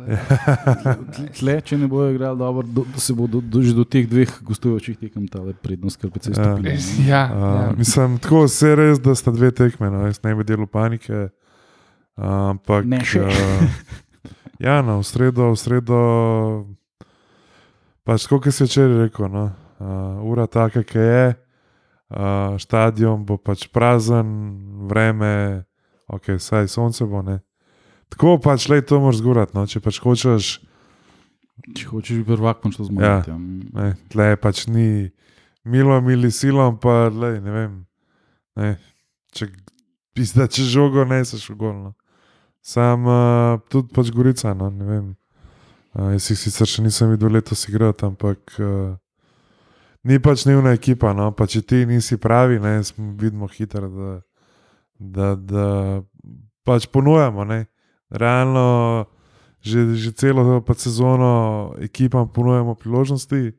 Ja. 0.08 0.94
Tle, 1.38 1.54
če 1.60 1.78
ne 1.78 1.86
bojo 1.88 2.10
igrali 2.12 2.38
dobro, 2.38 2.66
do, 2.66 2.84
se 2.96 3.14
bo 3.14 3.26
do, 3.26 3.40
do, 3.40 3.62
že 3.62 3.74
do 3.74 3.84
teh 3.84 4.08
dveh 4.08 4.30
gostujočih 4.42 4.98
tekem 4.98 5.28
ta 5.28 5.40
prednost, 5.62 6.00
kar 6.00 6.10
precej 6.10 6.32
Ja. 6.32 6.40
stopila. 6.40 6.68
Res, 6.70 6.88
ne. 6.98 7.06
Ja, 7.06 7.22
Uh, 7.28 7.38
ja. 7.42 7.72
mislim, 7.78 8.18
tako 8.18 8.48
se 8.48 8.74
res, 8.76 9.00
da 9.00 9.14
sta 9.14 9.30
dve 9.30 9.50
tekme, 9.50 9.90
no, 9.90 10.06
jaz 10.06 10.18
ne 10.24 10.34
bi 10.34 10.44
delal 10.44 10.66
panike. 10.66 11.28
Uh, 12.12 12.52
ampak, 12.52 12.84
Ne 12.84 13.00
še. 13.04 13.22
Uh, 13.24 13.68
ja, 14.66 14.82
no, 14.82 14.98
v 15.00 15.06
sredo, 15.06 15.52
v 15.52 15.56
sredo, 15.56 16.00
pač 18.04 18.26
kot 18.28 18.48
si 18.50 18.66
včeraj 18.66 19.06
rekel, 19.06 19.28
no, 19.30 19.44
uh, 19.80 20.20
ura 20.26 20.46
taka, 20.46 20.82
ki 20.82 20.98
je, 20.98 21.24
uh, 22.12 22.58
stadion 22.60 23.24
bo 23.24 23.38
pač 23.38 23.64
prazen, 23.72 24.28
vreme, 24.90 25.64
ok, 26.08 26.36
saj 26.36 26.68
sonce 26.68 27.06
bo 27.08 27.22
ne. 27.22 27.40
Tako 28.12 28.36
pač 28.44 28.68
le 28.68 28.82
to 28.84 29.00
moraš 29.00 29.22
zgurati, 29.22 29.56
no, 29.56 29.64
če 29.66 29.80
pač 29.80 29.98
hočeš. 30.04 30.52
Če 31.72 31.86
hočeš 31.88 32.20
prvak, 32.28 32.60
moraš 32.60 32.76
to 32.80 32.88
zmagati. 32.90 33.32
Ja. 33.32 33.38
Ne, 33.78 33.88
tle 34.12 34.28
pač 34.40 34.66
ni 34.68 35.08
milo, 35.64 35.96
mili 36.04 36.28
silom, 36.34 36.76
pa 36.82 37.06
lej, 37.08 37.40
ne 37.40 37.54
vem. 37.56 37.72
Ne, 38.60 38.74
če, 39.32 39.48
pizda, 40.12 40.48
če 40.52 40.68
žogo 40.68 41.06
ne 41.08 41.22
seš 41.24 41.48
v 41.54 41.58
golno. 41.64 41.94
Sam 42.62 43.08
uh, 43.08 43.62
tudi 43.72 43.90
pač 43.96 44.12
Gorica, 44.14 44.52
no, 44.54 44.68
ne 44.70 44.86
vem. 44.86 45.06
Uh, 45.96 46.12
jaz 46.14 46.28
jih 46.30 46.42
sicer 46.44 46.68
še 46.68 46.84
nisem 46.84 47.10
videl 47.14 47.32
letos 47.34 47.64
igrati, 47.66 48.06
ampak 48.06 48.54
uh, 48.60 48.92
ni 50.04 50.20
pač 50.22 50.44
nevna 50.46 50.76
ekipa. 50.76 51.10
No, 51.16 51.32
pa 51.34 51.48
če 51.50 51.64
ti 51.64 51.82
nisi 51.88 52.20
pravi, 52.20 52.60
ne, 52.62 52.76
smo 52.86 53.16
vidimo 53.18 53.48
hitro, 53.50 53.88
da, 53.88 54.12
da, 55.00 55.34
da 55.34 55.66
pač 56.68 56.86
ponujamo. 56.92 57.48
Ne. 57.48 57.64
Realno 58.12 59.06
že, 59.62 59.94
že 59.94 60.10
celo 60.12 60.64
sezono 60.74 61.72
ekipam 61.78 62.28
ponujamo 62.28 62.74
priložnosti. 62.74 63.52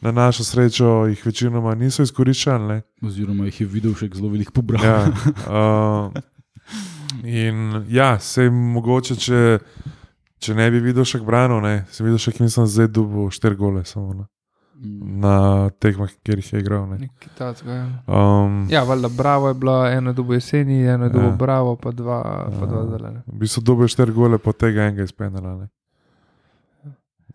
Na 0.00 0.12
našo 0.12 0.44
srečo 0.44 1.06
jih 1.06 1.26
večinoma 1.26 1.74
niso 1.74 2.02
izkoriščali. 2.02 2.66
ne. 2.66 2.82
Oziroma 3.02 3.44
jih 3.44 3.60
je 3.60 3.66
videl 3.66 3.94
še 3.94 4.10
zelo 4.14 4.28
velik 4.28 4.52
pobral. 4.52 4.84
Ja, 4.84 5.08
uh, 5.48 6.12
in 7.24 7.84
ja, 7.88 8.18
se 8.20 8.50
mogoče, 8.50 9.16
če, 9.16 9.58
če 10.38 10.54
ne 10.54 10.70
bi 10.70 10.80
videl 10.84 11.08
še 11.08 11.22
branil, 11.24 11.60
ne, 11.64 11.86
sem 11.90 12.04
videl 12.04 12.20
še, 12.20 12.36
nisem 12.44 12.68
zdaj 12.68 12.92
dubo 12.92 13.30
štiri 13.32 13.56
gole 13.56 13.84
samo 13.88 14.12
Mm. 14.12 14.43
Na 15.16 15.34
tekmah, 15.72 16.10
kjer 16.22 16.38
jih 16.38 16.52
je 16.52 16.60
igral. 16.60 16.86
Ne. 16.88 17.08
Takega. 17.34 17.72
ja. 17.72 17.86
Um, 18.08 18.66
Ja, 18.68 18.82
valjda, 18.82 19.08
bravo 19.10 19.48
je 19.48 19.54
bilo, 19.54 19.86
eno 19.88 20.12
dobo 20.12 20.34
jeseni, 20.34 20.82
eno 20.84 21.08
dobo 21.08 21.26
Ja. 21.26 21.36
bravo, 21.36 21.76
pa 21.76 21.90
dva, 21.92 22.22
pa 22.50 22.66
dva 22.66 22.78
Ja. 22.78 22.86
zdaj. 22.88 23.12
ne. 23.12 23.22
v 23.26 23.38
bistvu 23.38 23.62
dobil 23.62 23.88
štiri 23.88 24.12
gole, 24.12 24.38
po 24.38 24.52
tega 24.52 24.82
enega 24.82 25.02
izpenala. 25.02 25.56
Ne. 25.56 25.68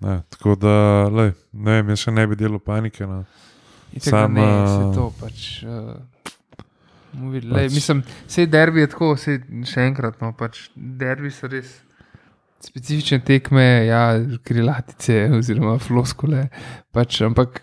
Ne, 0.02 0.22
tako 0.30 0.56
da, 0.56 0.76
lej, 1.10 1.32
ne 1.54 1.72
vem, 1.74 1.90
jaz 1.90 2.00
še 2.00 2.12
ne 2.12 2.28
bi 2.28 2.36
delal 2.36 2.60
panike. 2.60 3.04
No. 3.04 3.26
Sam, 3.98 4.34
ne, 4.34 4.46
se 4.68 4.80
uh, 4.80 4.96
to 4.96 5.14
pač. 5.20 5.64
Uh, 5.64 5.98
Videli, 7.12 7.52
Pač- 7.52 7.64
pač. 7.64 7.74
Mislim, 7.74 8.04
vse 8.28 8.46
derbi 8.46 8.80
je 8.80 8.88
tako, 8.88 9.14
vse 9.16 9.34
še 9.66 9.82
enkrat. 9.82 10.22
No, 10.22 10.30
pač, 10.32 10.70
derbi 10.76 11.32
so 11.32 11.48
res 11.48 11.82
specifične 12.60 13.20
tekme, 13.20 13.64
ja, 13.86 14.04
krilatice 14.44 15.30
oziroma 15.34 15.78
floskole. 15.80 16.48
Pač, 16.92 17.22
ampak, 17.22 17.62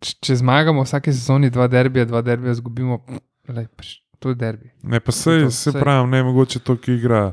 č- 0.00 0.16
če 0.20 0.36
zmagamo 0.36 0.82
vsake 0.82 1.12
sezoni 1.12 1.50
dva 1.50 1.66
derbija, 1.68 2.04
dva 2.04 2.22
derbija 2.22 2.52
izgubimo, 2.52 3.00
pač, 3.46 3.96
to 4.18 4.28
je 4.28 4.34
derbi. 4.36 4.70
Ne, 4.82 5.00
pa 5.00 5.12
se, 5.12 5.40
To, 5.40 5.50
se 5.50 5.72
saj. 5.72 5.80
pravi, 5.80 6.08
ne 6.08 6.22
mogoče 6.22 6.58
to, 6.60 6.76
ki 6.76 6.94
igra, 6.94 7.32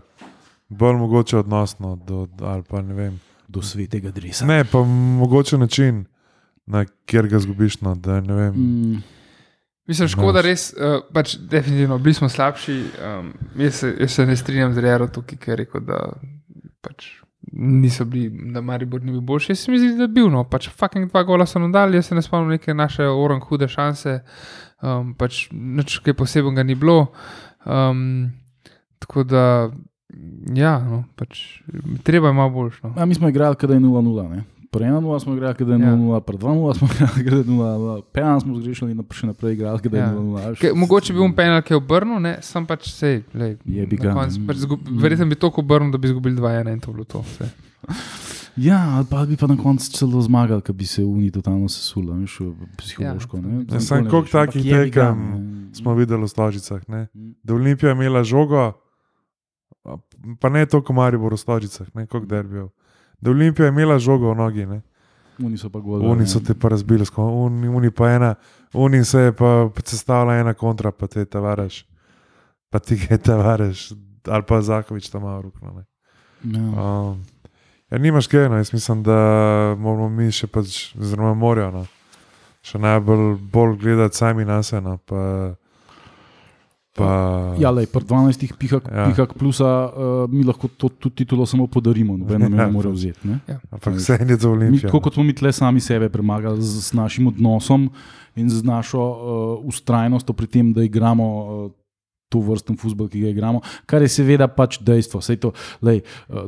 bolj 0.70 0.98
mogoče 0.98 1.38
odnosno 1.38 1.96
do, 1.98 2.26
ali 2.42 2.64
pa 2.64 2.82
ne 2.82 2.94
vem. 2.94 3.20
Do 3.48 3.60
svetega 3.62 4.12
dresa. 4.12 4.46
Ne, 4.46 4.64
pa 4.64 4.80
mogoče 5.18 5.58
način, 5.58 6.06
na 6.66 6.86
kjer 7.06 7.28
ga 7.28 7.40
zgubiš. 7.40 7.82
No, 7.82 7.96
da, 7.96 8.22
ne 8.22 8.34
vem. 8.34 8.54
Mm. 8.56 9.02
Mislim, 9.88 10.08
škoda 10.08 10.40
Znaš. 10.40 10.46
res, 10.46 10.74
uh, 10.74 11.02
pač 11.14 11.34
definitivno 11.36 11.98
bili 11.98 12.14
smo 12.14 12.30
slabši. 12.30 12.76
Um, 13.02 13.34
jaz, 13.58 13.74
se, 13.76 13.96
jaz 14.00 14.12
se 14.12 14.26
ne 14.26 14.36
strinjam 14.36 14.74
z 14.74 14.78
Rero 14.78 15.08
tukaj, 15.08 15.38
ker 15.38 15.52
je 15.52 15.58
rekel, 15.58 15.82
da 15.82 15.98
pač 16.82 17.10
niso 17.52 18.06
bili, 18.06 18.30
da 18.54 18.62
Maribor 18.62 19.02
ni 19.04 19.12
bil 19.12 19.22
boljši. 19.22 19.52
Jaz 19.52 19.60
se 19.60 19.72
mi 19.72 19.80
zdi, 19.80 19.96
da 19.98 20.06
je 20.06 20.14
bil, 20.14 20.30
no, 20.30 20.44
pač 20.50 20.70
fucking 20.70 21.10
dva 21.10 21.24
gola 21.28 21.46
so 21.50 21.60
nam 21.60 21.72
dali, 21.74 21.98
jaz 21.98 22.12
se 22.12 22.16
ne 22.16 22.22
spomnim 22.22 22.56
neke 22.56 22.74
naše 22.74 23.08
orang 23.10 23.44
hude 23.44 23.68
šanse, 23.68 24.20
um, 24.82 25.14
pač 25.18 25.48
nič 25.52 26.00
kaj 26.06 26.18
posebnega 26.20 26.64
ni 26.68 26.76
bilo. 26.76 27.12
Um, 27.66 28.32
tako 29.02 29.26
da, 29.26 29.44
ja, 30.56 30.78
no, 30.86 31.04
pač 31.18 31.62
treba 32.06 32.30
je 32.30 32.38
malo 32.38 32.54
boljš. 32.54 32.82
No. 32.84 32.94
A 32.98 33.06
mi 33.06 33.18
smo 33.18 33.30
igrali, 33.30 33.58
kadaj 33.58 33.78
je 33.78 33.86
0-0. 33.88 34.42
Pri 34.72 34.86
1-0 34.86 35.20
smo 35.20 35.34
igrali, 35.36 35.56
da 35.60 35.74
je 35.74 35.80
Ja. 35.80 35.96
0-0, 35.96 36.22
pri 36.22 36.38
2-0 36.38 36.78
smo 36.78 36.88
igrali, 36.88 37.24
da 37.24 37.38
je 37.44 37.44
0-0, 37.44 38.02
penal 38.12 38.40
smo 38.40 38.56
zgrešili 38.56 38.92
in 38.92 39.04
še 39.12 39.28
naprej 39.28 39.54
igrali, 39.54 39.80
da 39.84 39.98
je 39.98 40.04
Ja. 40.04 40.14
0-0. 40.14 40.56
Ke, 40.56 40.72
mogoče 40.74 41.14
bi 41.14 41.20
bil 41.20 41.36
penal, 41.36 41.62
ki 41.62 41.74
je 41.74 41.78
obrnil, 41.78 42.20
ne, 42.20 42.38
sem 42.42 42.66
pač 42.66 42.88
sej. 42.90 43.24
Lej, 43.34 43.58
Jebi 43.66 44.00
na 44.00 44.04
ga. 44.04 44.14
koncu 44.14 44.48
pač. 44.48 44.58
Verjetno 44.88 45.28
bi 45.28 45.36
toliko 45.36 45.60
obrnil, 45.62 45.92
da 45.92 45.98
bi 45.98 46.08
izgubili 46.08 46.36
2-1 46.36 46.72
in 46.72 46.80
to 46.80 46.94
bilo 46.94 47.04
to. 47.04 47.20
Vse. 47.22 47.52
Ja, 48.58 49.00
ali 49.00 49.06
pa 49.10 49.26
bi 49.26 49.38
pa 49.40 49.48
na 49.48 49.56
koncu 49.56 49.92
celo 49.92 50.22
zmagali, 50.22 50.62
ker 50.62 50.76
bi 50.76 50.86
se 50.86 51.04
Uni 51.04 51.32
totalno 51.32 51.70
sesula, 51.72 52.18
veš, 52.20 52.40
psihološko. 52.78 53.38
Ja, 53.38 53.44
ne. 53.44 53.64
Ja, 53.64 53.80
ne 54.02 54.10
koliko 54.10 54.28
takih 54.28 54.64
tekem. 54.64 55.22
Smo 55.74 55.96
videli 55.96 56.24
v 56.24 56.28
Stožicah. 56.28 56.84
Ne? 56.88 57.08
Mm. 57.16 57.32
Da 57.44 57.54
je 57.54 57.56
Olimpija 57.56 57.92
imela 57.92 58.24
žogo, 58.24 58.74
pa 60.40 60.50
ne 60.50 60.66
toliko 60.66 60.94
Maribor 60.94 61.34
v 61.34 61.40
Stožicah, 61.40 61.88
ne 61.96 62.04
koliko 62.08 62.28
derbijo. 62.28 62.70
Da 63.22 63.30
je 63.30 63.36
Olimpija 63.36 63.68
imela 63.68 64.00
žogo 64.00 64.32
v 64.32 64.36
nogi, 64.36 64.66
ne. 64.66 64.82
Oni 65.46 65.58
so 65.58 65.70
pa 65.70 65.80
gol. 65.80 66.04
Oni 66.06 66.28
so 66.28 66.40
te 66.40 66.54
pa 66.54 66.70
razbili, 66.70 67.06
oni, 67.18 67.68
oni 67.68 67.92
pa 67.92 68.10
ena, 68.12 68.36
oni 68.74 69.06
se 69.06 69.20
je 69.20 69.36
pa 69.36 69.70
sestavila 69.86 70.36
ena 70.36 70.54
kontra, 70.54 70.92
pa 70.92 71.08
te 71.08 71.26
tavaraš, 71.26 71.86
pa 72.70 72.80
ti 72.80 73.00
je 73.10 73.18
tavaraš, 73.18 73.92
ali 74.28 74.44
pa 74.48 74.62
Zakovič 74.62 75.10
tam 75.10 75.22
malo 75.22 75.42
rukno. 75.42 75.84
Ja. 76.44 76.60
Um, 76.60 77.24
ja, 77.90 77.98
nimaš 77.98 78.28
kaj, 78.28 78.50
no, 78.50 78.58
jaz 78.58 78.74
mislim, 78.74 79.04
da 79.04 79.16
moramo 79.80 80.10
mi 80.10 80.32
še 80.32 80.48
pač, 80.48 80.96
oziroma 81.00 81.34
morajo, 81.34 81.72
no, 81.72 81.86
še 82.62 82.82
najbolj 82.82 83.36
bolj 83.54 83.78
gledati 83.82 84.18
sami 84.18 84.46
na 84.46 84.62
sebe, 84.64 84.82
no, 84.90 84.98
pa, 85.06 85.54
pa 86.92 87.08
Ja, 87.60 87.72
lej, 87.72 87.88
pri 87.88 88.04
12 88.04 88.52
pihak, 88.60 88.84
Ja. 88.92 88.98
ja. 88.98 89.06
pihak 89.12 89.34
plusa 89.40 89.88
uh, 89.88 90.28
mi 90.28 90.44
lahko 90.44 90.68
to, 90.68 90.90
to 90.90 91.10
titulo 91.10 91.46
samo 91.46 91.68
podarimo, 91.68 92.18
noben 92.18 92.42
Ja, 92.42 92.50
ne 92.50 92.68
more 92.68 92.92
vzeti. 92.92 93.24
Ne? 93.28 93.40
ampak 93.72 93.96
vse 93.96 94.20
je 94.20 94.36
za 94.36 94.48
Mi, 94.50 94.54
Olimpijo. 94.56 94.90
tako 94.92 95.00
kot 95.00 95.14
smo 95.14 95.24
mi 95.24 95.34
tle 95.34 95.52
sami 95.54 95.80
sebe 95.80 96.10
premagali 96.10 96.62
z, 96.62 96.92
z 96.92 96.94
našim 96.94 97.28
odnosom 97.28 97.90
in 98.36 98.50
z 98.50 98.64
našo 98.64 99.00
uh, 99.00 99.68
ustrajnostjo 99.68 100.34
pri 100.34 100.48
tem, 100.48 100.74
da 100.74 100.84
igramo 100.84 101.26
uh, 101.66 101.72
to 102.32 102.40
vrsten 102.40 102.78
futbol, 102.80 103.10
ki 103.12 103.20
ga 103.22 103.30
igramo, 103.36 103.60
kar 103.86 104.00
je 104.02 104.08
seveda 104.08 104.48
pač 104.48 104.80
dejstvo. 104.80 105.20
Sej 105.20 105.36
to, 105.44 105.50
lej, 105.84 106.00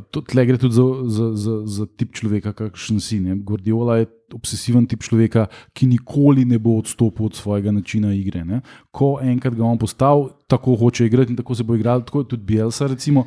to, 0.08 0.24
tle 0.24 0.44
gre 0.48 0.56
tudi 0.56 0.72
za, 0.80 0.86
za, 1.04 1.26
za, 1.36 1.54
za 1.68 1.84
tip 1.84 2.16
človeka, 2.16 2.54
kakšen 2.56 3.00
si. 3.04 3.20
Ne? 3.20 3.36
Guardiola 3.36 4.00
je 4.00 4.08
obsesiven 4.34 4.86
tip 4.86 5.02
človeka, 5.06 5.46
ki 5.72 5.86
nikoli 5.86 6.44
ne 6.44 6.58
bo 6.58 6.76
odstopil 6.82 7.26
od 7.30 7.34
svojega 7.38 7.72
načina 7.72 8.12
igre. 8.14 8.44
Ne? 8.44 8.60
Ko 8.90 9.18
enkrat 9.22 9.54
ga 9.54 9.64
on 9.64 9.78
postal, 9.78 10.28
tako 10.50 10.76
hoče 10.76 11.06
igrati 11.06 11.32
in 11.32 11.36
tako 11.40 11.54
se 11.54 11.64
bo 11.64 11.74
igral, 11.74 12.04
tako 12.04 12.24
je 12.24 12.28
tudi 12.34 12.42
Bielsa. 12.44 12.86
Recimo, 12.86 13.26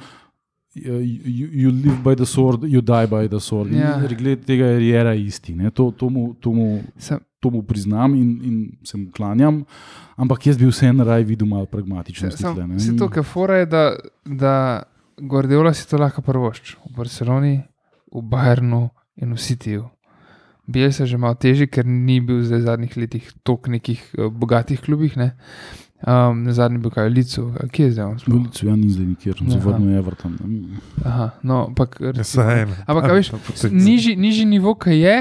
You, 0.78 1.50
you 1.50 1.72
live 1.72 2.04
by 2.04 2.14
the 2.16 2.26
sword, 2.26 2.62
you 2.64 2.82
die 2.82 3.08
by 3.10 3.28
the 3.28 3.40
sword. 3.40 3.72
Ja. 3.74 3.98
Glede 3.98 4.44
tega 4.46 4.66
je 4.66 4.80
Riera 4.80 5.14
isti. 5.18 5.56
ne. 5.56 5.72
To, 5.72 5.92
to, 5.92 6.10
mu, 6.10 6.34
to, 6.34 6.52
mu, 6.54 6.84
Sem, 6.98 7.18
to 7.40 7.50
mu 7.50 7.64
priznam 7.64 8.14
in, 8.16 8.30
in 8.44 8.72
se 8.84 8.98
mu 8.98 9.12
klanjam, 9.12 9.64
ampak 10.16 10.48
jaz 10.48 10.58
bi 10.58 10.70
vseeno 10.70 11.04
raj 11.04 11.24
videl 11.24 11.48
malo 11.48 11.66
pragmatičnosti. 11.66 12.44
tle, 12.44 12.68
ne. 12.68 12.76
vse 12.76 12.94
to, 12.98 13.10
kar 13.10 13.24
fora 13.24 13.58
je, 13.58 13.66
da, 13.66 13.96
da 14.26 14.84
Guardiola 15.18 15.74
si 15.74 15.90
to 15.90 15.98
lahko 15.98 16.22
prvošči 16.22 16.76
v 16.86 16.94
Barceloni, 16.98 17.56
v 18.14 18.22
Bayernu 18.22 18.90
in 19.18 19.34
v 19.34 19.38
Cityju. 19.38 19.90
Bil 20.68 20.92
se 20.92 21.06
že 21.06 21.18
malo 21.18 21.34
težji, 21.34 21.68
ker 21.68 21.86
ni 21.86 22.20
bil 22.20 22.42
zdaj 22.44 22.60
v 22.60 22.66
zadnjih 22.66 22.98
letih 22.98 23.24
toliko 23.42 23.72
nekih 23.72 24.02
uh, 24.14 24.28
bogatih 24.28 24.82
klubih. 24.82 25.16
Ne? 25.16 25.32
Um, 26.00 26.44
na 26.44 26.52
zadnji 26.54 26.78
bil 26.78 26.92
kaj 26.92 27.08
v 27.08 27.14
Licu, 27.14 27.44
kje 27.72 27.86
je 27.86 27.92
zdaj 27.92 28.06
on? 28.06 28.18
sploh? 28.20 28.36
Ulicu, 28.38 28.68
ja, 28.68 28.76
ni 28.76 28.90
zdaj 28.90 29.08
nikjer, 29.08 29.36
Aha. 29.40 29.50
zavrnil 29.50 29.90
je 29.90 29.98
Everton. 29.98 30.36
ne. 30.38 30.82
Aha, 31.04 31.32
no, 31.42 31.66
ampak, 31.66 31.98
Ja, 32.00 32.12
recimo, 32.12 32.44
ampak 32.86 33.04
a 33.04 33.14
veš, 33.14 33.32
Potek- 33.32 33.74
nižji, 33.74 34.14
nižji 34.16 34.46
nivo, 34.46 34.76
ki 34.76 34.94
je, 34.94 35.16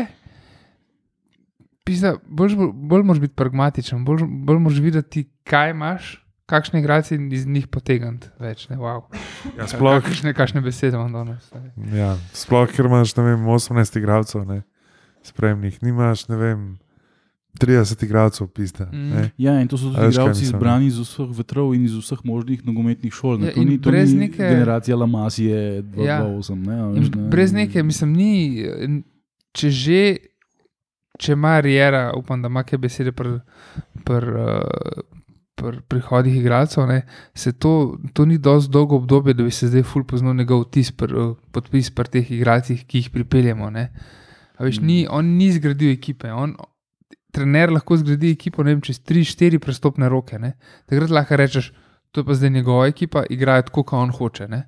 pisa, 1.80 2.16
bolj, 2.28 2.56
bolj, 2.74 3.02
moraš 3.02 3.20
biti 3.20 3.34
pragmatičen, 3.34 4.04
bolj, 4.04 4.26
bolj 4.44 4.58
moraš 4.58 4.78
videti, 4.78 5.24
kaj 5.44 5.70
imaš, 5.70 6.10
kakšne 6.46 6.80
igrače 6.80 7.16
iz 7.30 7.46
njih 7.46 7.66
potegniti 7.68 8.28
več. 8.38 8.68
Ne, 8.68 8.76
wow. 8.76 9.06
Ja, 9.56 9.66
sploh, 9.66 10.02
kakšne, 10.02 10.34
kakšne 10.34 10.60
besede 10.60 10.96
imam 10.96 11.12
danes. 11.12 11.48
ne. 11.54 11.72
ja, 11.96 12.12
sploh, 12.32 12.68
ker 12.68 12.86
imaš 12.86 13.16
ne 13.16 13.22
vem, 13.24 13.46
18 13.48 13.96
igralcev, 13.96 14.44
ne, 14.44 14.60
spremnih, 15.26 15.82
nimaš 15.82 16.28
ne 16.28 16.36
vem, 16.36 16.60
30 17.56 18.04
igralcev, 18.04 18.46
pista. 18.48 18.84
Mm. 18.86 19.10
ne. 19.10 19.30
Ja, 19.38 19.60
in 19.60 19.68
to 19.68 19.76
so 19.76 19.88
tudi 19.88 20.06
igralci 20.10 20.42
ne? 20.42 20.46
izbrani 20.46 20.86
iz 20.86 20.98
vseh 20.98 21.30
vetrov 21.32 21.72
in 21.72 21.84
iz 21.84 21.94
vseh 21.94 22.18
možnih 22.24 22.66
nogometnih 22.66 23.12
šol. 23.12 23.38
ne. 23.38 23.46
Ja, 23.46 23.54
to 23.54 23.62
ni, 23.62 23.78
to 23.78 23.90
ni 23.90 24.04
neke- 24.18 24.44
generacija 24.44 24.96
Lamasije 24.96 25.60
Ja. 25.96 26.20
228. 26.20 26.66
Ne, 26.66 26.74
a 26.74 26.86
In 26.86 27.00
veš, 27.00 27.10
ne. 27.10 27.28
brez 27.28 27.52
neke, 27.52 27.82
mislim, 27.82 28.12
ni, 28.12 28.32
če 29.52 29.70
že, 29.70 30.16
če 31.18 31.32
ima 31.32 31.60
Riera, 31.60 32.12
upam, 32.12 32.42
da 32.42 32.48
ima 32.48 32.62
kaj 32.62 32.78
besede 32.78 33.12
pri 33.12 33.38
pr, 34.04 34.24
uh, 34.28 35.00
pr 35.54 35.80
prihodih 35.82 36.36
igralcev, 36.36 36.84
ne, 36.84 37.06
se 37.34 37.52
to, 37.54 37.72
to 38.12 38.26
ni 38.26 38.36
dovolj 38.38 38.68
dolgo 38.68 38.96
obdobje, 38.96 39.32
da 39.32 39.42
bi 39.42 39.50
se 39.50 39.68
zdaj 39.68 39.82
ful 39.84 40.04
poznal 40.04 40.36
njegov 40.36 40.64
tis, 40.66 40.92
pr, 40.92 41.08
uh, 41.14 41.32
podpis 41.50 41.88
pri 41.90 42.04
teh 42.10 42.30
igralcih, 42.30 42.84
ki 42.84 42.98
jih 42.98 43.10
pripeljemo. 43.10 43.70
Ne. 43.70 43.88
A 44.56 44.64
Veš, 44.64 44.80
ni, 44.80 45.04
on 45.10 45.36
ni 45.36 45.50
zgradil 45.52 45.92
ekipe. 45.92 46.30
On, 46.32 46.54
trener 47.36 47.72
lahko 47.72 47.98
zgradi 48.00 48.30
ekipo 48.32 48.64
vem, 48.64 48.80
čez 48.84 49.02
3-4 49.04 49.60
prestopne 49.62 50.08
roke. 50.08 50.38
Ne. 50.40 50.54
Takrat 50.88 51.12
lahko 51.12 51.36
rečeš, 51.36 51.72
to 52.12 52.22
je 52.22 52.28
pa 52.28 52.36
zdaj 52.38 52.50
njegova 52.50 52.86
ekipa, 52.88 53.26
igrajo 53.30 53.68
tako, 53.68 53.84
kot 53.84 54.00
on 54.00 54.14
hoče. 54.16 54.48
Ne. 54.48 54.62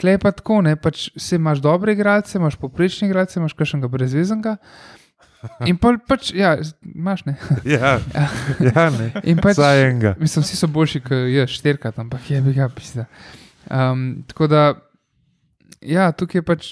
Klej 0.00 0.20
pa 0.22 0.30
tako, 0.32 0.62
ne, 0.64 0.76
pač 0.80 1.10
se 1.18 1.36
imaš 1.36 1.60
dobre 1.60 1.92
igralce, 1.92 2.38
imaš 2.38 2.56
poprečne 2.56 3.10
igralce, 3.10 3.40
imaš 3.40 3.52
kakšnega 3.58 3.90
brezvezenega. 3.90 4.56
In 5.68 5.76
pa, 5.80 5.94
pač, 6.08 6.30
ja, 6.36 6.54
imaš 6.84 7.24
ne. 7.26 7.34
Ja, 7.74 7.98
ja 8.60 8.86
ne. 8.92 9.10
In 9.30 9.40
pač, 9.40 9.58
Vsaj 9.58 9.84
enega. 9.88 10.14
mislim, 10.20 10.44
vsi 10.44 10.56
so 10.56 10.68
boljši, 10.72 11.02
kot 11.04 11.26
je 11.32 11.46
šterkat, 11.48 11.98
ampak 12.00 12.30
je 12.30 12.40
bi 12.44 12.54
ga 12.56 12.68
pisal. 12.72 13.08
Um, 13.68 14.22
tako 14.28 14.48
da, 14.52 14.64
ja, 15.80 16.10
tukaj 16.12 16.40
je 16.40 16.44
pač, 16.44 16.70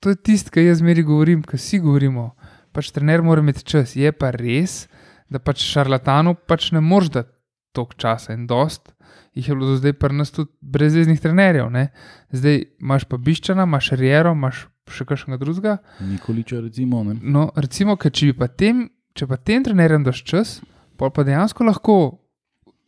to 0.00 0.10
je 0.10 0.16
tisto, 0.18 0.50
kar 0.50 0.62
jaz 0.62 0.78
zmeri 0.78 1.02
govorim, 1.02 1.42
kar 1.42 1.56
vsi 1.56 1.78
govorimo. 1.78 2.30
Pač 2.72 2.90
trener 2.90 3.22
mora 3.22 3.40
imeti 3.40 3.64
čas. 3.64 3.96
Je 3.96 4.12
pa 4.12 4.30
res, 4.30 4.86
da 5.28 5.38
pač 5.38 5.62
šarlatanu 5.64 6.34
pač 6.46 6.70
ne 6.72 6.80
moreš 6.80 7.10
dati 7.10 7.32
toliko 7.72 7.94
časa 7.94 8.32
in 8.32 8.46
dost. 8.46 8.92
Jih 9.34 9.48
je 9.48 9.54
bilo 9.54 9.66
do 9.66 9.76
zdaj 9.76 9.92
pri 9.92 10.14
nas 10.14 10.30
tudi 10.30 10.50
brezveznih 10.60 11.20
trenerjev. 11.20 11.68
Ne? 11.70 11.88
Zdaj 12.32 12.62
imaš 12.80 13.04
pa 13.04 13.16
biščana, 13.16 13.62
imaš 13.62 13.92
riero, 13.92 14.32
imaš 14.32 14.64
še 14.90 15.04
kakšnega 15.06 15.38
drugega. 15.38 15.76
Nikoliča, 16.02 16.60
recimo. 16.60 17.04
Ne. 17.04 17.14
No, 17.22 17.50
recimo, 17.54 17.94
ker 17.96 18.10
če 18.10 18.32
pa 18.34 18.48
tem, 18.48 18.88
če 19.14 19.26
pa 19.26 19.36
tem 19.36 19.62
trenerjem 19.62 20.02
daš 20.02 20.24
čas, 20.24 20.56
pa 20.96 21.10
dejansko 21.14 21.64
lahko 21.64 21.96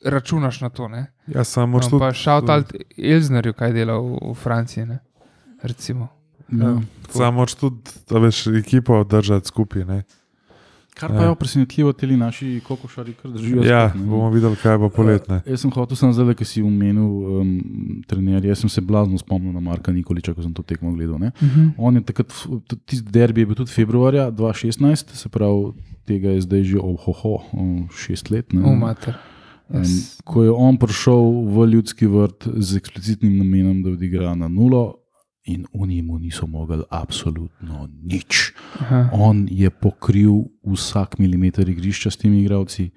računaš 0.05 0.61
na 0.61 0.71
to. 0.71 0.89
Ne? 0.89 1.07
Ja, 1.27 1.45
samo 1.45 1.79
No, 1.79 1.89
šlo. 1.89 1.99
pa 1.99 2.11
šaut 2.13 2.51
alt 2.51 2.73
Elznerju, 2.99 3.55
kaj 3.55 3.73
dela 3.73 3.99
v, 3.99 4.19
v 4.31 4.35
Franciji. 4.35 4.87
Ne? 4.87 4.99
Recimo. 5.63 6.11
Ja. 6.53 6.81
Samo 7.09 7.47
tudi, 7.47 7.77
da 8.11 8.19
veš, 8.19 8.47
ekipo 8.47 9.05
držati 9.05 9.47
skupaj. 9.49 9.85
Ne? 9.85 10.03
Kar 10.95 11.09
pa 11.09 11.15
Ja. 11.15 11.29
je 11.29 11.35
presenetljivo, 11.35 11.93
ti 11.93 12.07
naši 12.07 12.61
kokošari 12.69 13.13
kar 13.13 13.31
držijo. 13.31 13.63
Ja, 13.65 13.89
skupaj, 13.89 14.01
ne. 14.05 14.11
bomo 14.11 14.31
videli, 14.31 14.57
kaj 14.57 14.79
bo 14.79 14.89
poletne. 14.89 15.41
Jaz 15.47 15.61
sem 15.61 15.71
hotel 15.71 15.97
samo 15.97 16.13
zdaj, 16.13 16.35
ki 16.35 16.45
si 16.45 16.63
omenil 16.63 17.05
um, 17.05 17.61
trenerje. 18.07 18.49
Jaz 18.49 18.59
sem 18.59 18.69
se 18.69 18.81
blazno 18.81 19.19
spomnil 19.19 19.53
na 19.53 19.61
Marka 19.61 19.93
Nikoliča, 19.93 20.35
ko 20.35 20.43
sem 20.43 20.53
to 20.53 20.63
tekmo 20.63 20.93
gledal. 20.93 21.19
Ne. 21.19 21.33
Uh 21.41 21.49
-huh. 21.49 21.71
On 21.79 21.97
je 21.97 22.03
takrat, 22.03 22.33
tisti 22.85 23.11
derbi 23.11 23.41
je 23.41 23.47
bil 23.47 23.55
tudi 23.55 23.71
februarja 23.71 24.31
2016, 24.31 25.15
se 25.15 25.29
pravi, 25.29 25.73
tega 26.05 26.31
je 26.31 26.41
zdaj 26.41 26.63
že 26.63 26.79
ohoho, 26.79 27.29
o, 27.53 27.87
šest 27.97 28.31
let. 28.31 28.53
ne. 28.53 28.63
Umater. 28.73 29.15
Um, 29.69 29.81
Yes. 29.81 30.21
ko 30.25 30.45
je 30.45 30.51
on 30.51 30.77
prišel 30.77 31.21
v 31.49 31.67
ljudski 31.67 32.07
vrt 32.07 32.49
z 32.57 32.77
eksplicitnim 32.77 33.39
namenom, 33.39 33.83
da 33.83 33.91
odigra 33.91 34.35
na 34.35 34.49
nulo, 34.49 34.95
in 35.45 35.67
oni 35.73 36.03
mu 36.03 36.19
niso 36.19 36.47
mogli 36.47 36.83
absolutno 36.91 37.89
nič. 38.03 38.53
Aha. 38.81 39.11
On 39.13 39.47
je 39.51 39.71
pokril 39.71 40.47
vsak 40.63 41.19
milimeter 41.19 41.69
igrišča 41.69 42.11
s 42.11 42.17
temi 42.17 42.41
igravci, 42.43 42.91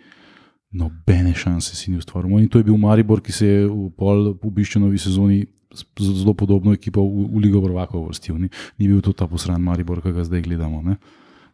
nobene 0.71 1.33
šanse 1.33 1.75
si 1.75 1.91
ni 1.91 1.97
ustvaril. 1.97 2.39
In 2.39 2.49
to 2.49 2.59
je 2.59 2.67
bil 2.67 2.77
Maribor, 2.77 3.21
ki 3.21 3.31
se 3.31 3.47
je 3.47 3.65
v 3.65 3.89
pol 3.97 4.35
v 4.37 4.51
Biščanovi 4.51 4.99
sezoni 4.99 5.45
z 5.75 5.83
zelo 5.99 6.33
podobno 6.33 6.73
ekipo 6.73 7.03
v, 7.03 7.27
v 7.33 7.37
Ligo 7.47 7.59
Prvakov 7.63 8.07
vrstil. 8.07 8.37
Ni, 8.37 8.49
ni 8.79 8.87
bil 8.87 9.01
to 9.01 9.11
ta 9.11 9.27
posran 9.27 9.61
Maribor, 9.63 10.03
ki 10.03 10.13
ga 10.13 10.23
zdaj 10.23 10.45
gledamo. 10.45 10.83
Ne. 10.85 10.99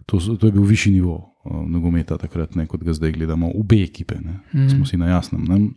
To, 0.06 0.20
to 0.20 0.50
je 0.50 0.52
bil 0.52 0.66
višji 0.66 0.98
nivo 0.98 1.16
uh, 1.46 1.64
nogometa 1.64 2.18
takrat, 2.18 2.58
ne, 2.58 2.68
kot 2.68 2.84
ga 2.84 2.94
zdaj 2.94 3.16
gledamo, 3.16 3.54
obe 3.56 3.80
ekipe, 3.86 4.20
ne. 4.20 4.42
Mhm. 4.52 4.70
smo 4.76 4.86
si 4.86 4.98
na 4.98 5.14
jasnem. 5.14 5.46
Ne. 5.48 5.72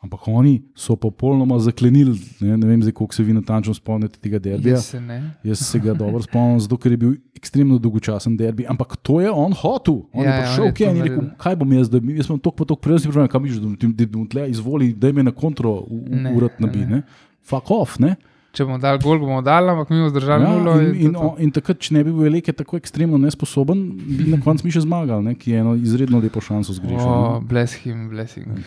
Ampak 0.00 0.28
oni 0.28 0.62
so 0.74 0.94
popolnoma 0.96 1.58
zaklenili, 1.60 2.14
ne, 2.40 2.56
ne 2.56 2.66
vem, 2.66 2.80
zdaj, 2.82 2.92
koliko 2.96 3.14
se 3.14 3.22
vi 3.22 3.34
natančno 3.36 3.74
spomnite 3.74 4.16
tega 4.18 4.38
derbija. 4.38 4.78
Jaz 4.78 4.86
se 4.86 5.00
ne. 5.00 5.18
Jaz 5.44 5.60
se 5.60 5.78
ga 5.78 5.92
dobro 5.94 6.22
spomnim, 6.22 6.60
zato 6.60 6.78
ker 6.80 6.92
je 6.92 6.96
bil 6.96 7.12
ekstremno 7.36 7.76
dolgočasen 7.78 8.36
derbi, 8.36 8.64
ampak 8.68 8.96
to 8.96 9.20
je 9.20 9.30
on 9.30 9.52
hotel. 9.52 10.00
On 10.12 10.24
Ja, 10.24 10.30
je 10.30 10.36
ja, 10.36 10.46
prišel, 10.46 10.62
on 10.62 10.66
je 10.66 10.72
okay, 10.72 10.84
to 10.84 10.90
in 10.90 10.96
je 10.96 11.02
rekel, 11.02 11.28
kaj 11.36 11.56
bom 11.56 11.72
jaz, 11.72 11.92
da 11.92 12.00
jaz 12.00 12.26
sem 12.26 12.38
toliko 12.38 12.56
pa 12.56 12.64
toliko 12.64 12.82
prejel, 12.82 13.28
kam 13.28 13.42
miš, 13.42 13.60
da 13.60 14.06
bom 14.06 14.24
tle 14.28 14.48
izvoli, 14.50 14.92
da 14.96 15.12
me 15.12 15.22
na 15.22 15.36
kontro 15.36 15.84
Ne, 15.90 16.32
urat 16.36 16.60
nabi. 16.60 16.86
Ne. 16.86 17.02
Fuck 17.44 17.70
off, 17.70 17.98
ne. 17.98 18.16
Če 18.52 18.64
bomo 18.66 18.78
dali 18.82 18.98
gol, 19.02 19.18
bomo 19.22 19.38
dali, 19.46 19.70
ampak 19.70 19.90
mi 19.92 20.00
bomo 20.00 20.10
zdržali 20.10 20.42
Ja, 20.44 20.50
nulo. 20.50 20.72
in, 20.80 20.94
in 20.94 21.14
in, 21.14 21.28
in 21.46 21.50
takrat, 21.54 21.78
če 21.78 21.94
ne 21.94 22.02
bi 22.04 22.10
bil 22.10 22.26
Eleke 22.26 22.52
tako 22.56 22.76
ekstremno 22.80 23.18
nesposoben, 23.22 23.82
bi 24.18 24.26
na 24.32 24.40
koncu 24.42 24.66
mi 24.66 24.72
še 24.74 24.82
zmagali, 24.82 25.22
ne, 25.28 25.34
ki 25.38 25.52
je 25.52 25.60
eno 25.62 25.74
izredno 25.78 26.18
lepo 26.22 26.42
šanso 26.42 26.74
zgrešil. 26.74 27.44
Bless 27.50 27.78
him, 27.84 28.08
bless 28.10 28.34
him. 28.34 28.58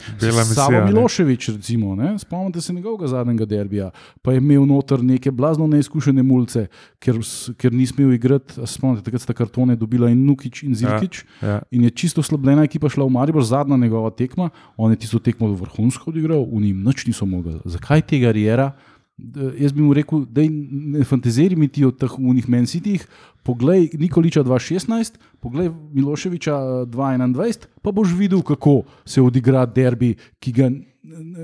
Savo. 0.53 0.85
Miloševič, 0.87 1.49
recimo, 1.57 1.95
ne? 1.99 2.13
spomnite 2.19 2.61
se 2.61 2.73
njegovega 2.73 3.07
zadnjega 3.11 3.45
derbija, 3.45 3.89
pa 4.21 4.31
je 4.31 4.39
imel 4.39 4.63
noter 4.69 5.03
neke 5.03 5.31
blazno 5.31 5.67
neizkušene 5.67 6.23
mulce, 6.23 6.67
ker, 7.03 7.19
ker 7.59 7.73
ni 7.75 7.87
smel 7.89 8.13
igrati. 8.15 8.61
Spomnite, 8.69 9.03
takrat 9.03 9.25
sta 9.25 9.35
kartone 9.35 9.75
dobila 9.75 10.09
in 10.09 10.23
Nukič 10.25 10.63
in 10.63 10.75
Zilkič. 10.79 11.23
Ja. 11.43 11.59
In 11.71 11.83
je 11.83 11.91
čisto 11.91 12.23
slabljena 12.23 12.63
ekipa 12.63 12.89
šla 12.89 13.03
v 13.05 13.15
Maribor, 13.17 13.43
zadnja 13.43 13.77
njegova 13.77 14.13
tekma, 14.15 14.49
on 14.77 14.95
je 14.95 15.01
tisto 15.03 15.19
tekmo 15.19 15.51
vrhunsko 15.59 16.11
odigral, 16.13 16.47
v 16.47 16.63
njim 16.69 16.83
nič 16.87 17.05
niso 17.09 17.25
mogli. 17.27 17.59
Zakaj 17.65 18.01
tega 18.07 18.31
Riera? 18.31 18.71
D- 19.15 19.53
Jaz 19.57 19.71
bi 19.71 19.81
mu 19.81 19.93
rekel, 19.93 20.25
da 20.25 20.41
ne 20.41 21.03
fantaziri 21.03 21.55
mi 21.55 21.67
ti 21.67 21.85
o 21.85 21.91
teh 21.91 22.19
unih 22.19 22.49
mensitih. 22.49 23.05
Poglej 23.43 23.89
Nikoliča 23.93 24.41
2016, 24.41 25.11
poglej 25.39 25.69
Miloševiča 25.91 26.51
eh, 26.51 26.87
2021, 26.87 27.53
pa 27.81 27.91
boš 27.91 28.13
videl, 28.13 28.41
kako 28.41 28.73
se 29.05 29.21
odigra 29.21 29.65
derbi, 29.65 30.13
ki 30.39 30.51
ga 30.51 30.69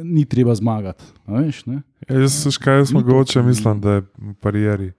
ni 0.04 0.26
treba 0.26 0.56
zmagati. 0.56 1.04
A 1.26 1.34
Veš, 1.36 1.66
ne? 1.66 1.82
Ja, 2.10 2.16
Jaz 2.18 2.34
se 2.34 2.52
škaj 2.52 2.86
smo 2.86 3.00
Ni 3.00 3.06
to- 3.06 3.12
goče, 3.12 3.42
mislim, 3.44 3.82
da 3.82 3.92
je 3.92 4.02
v 4.18 4.34
parieri. 4.36 4.92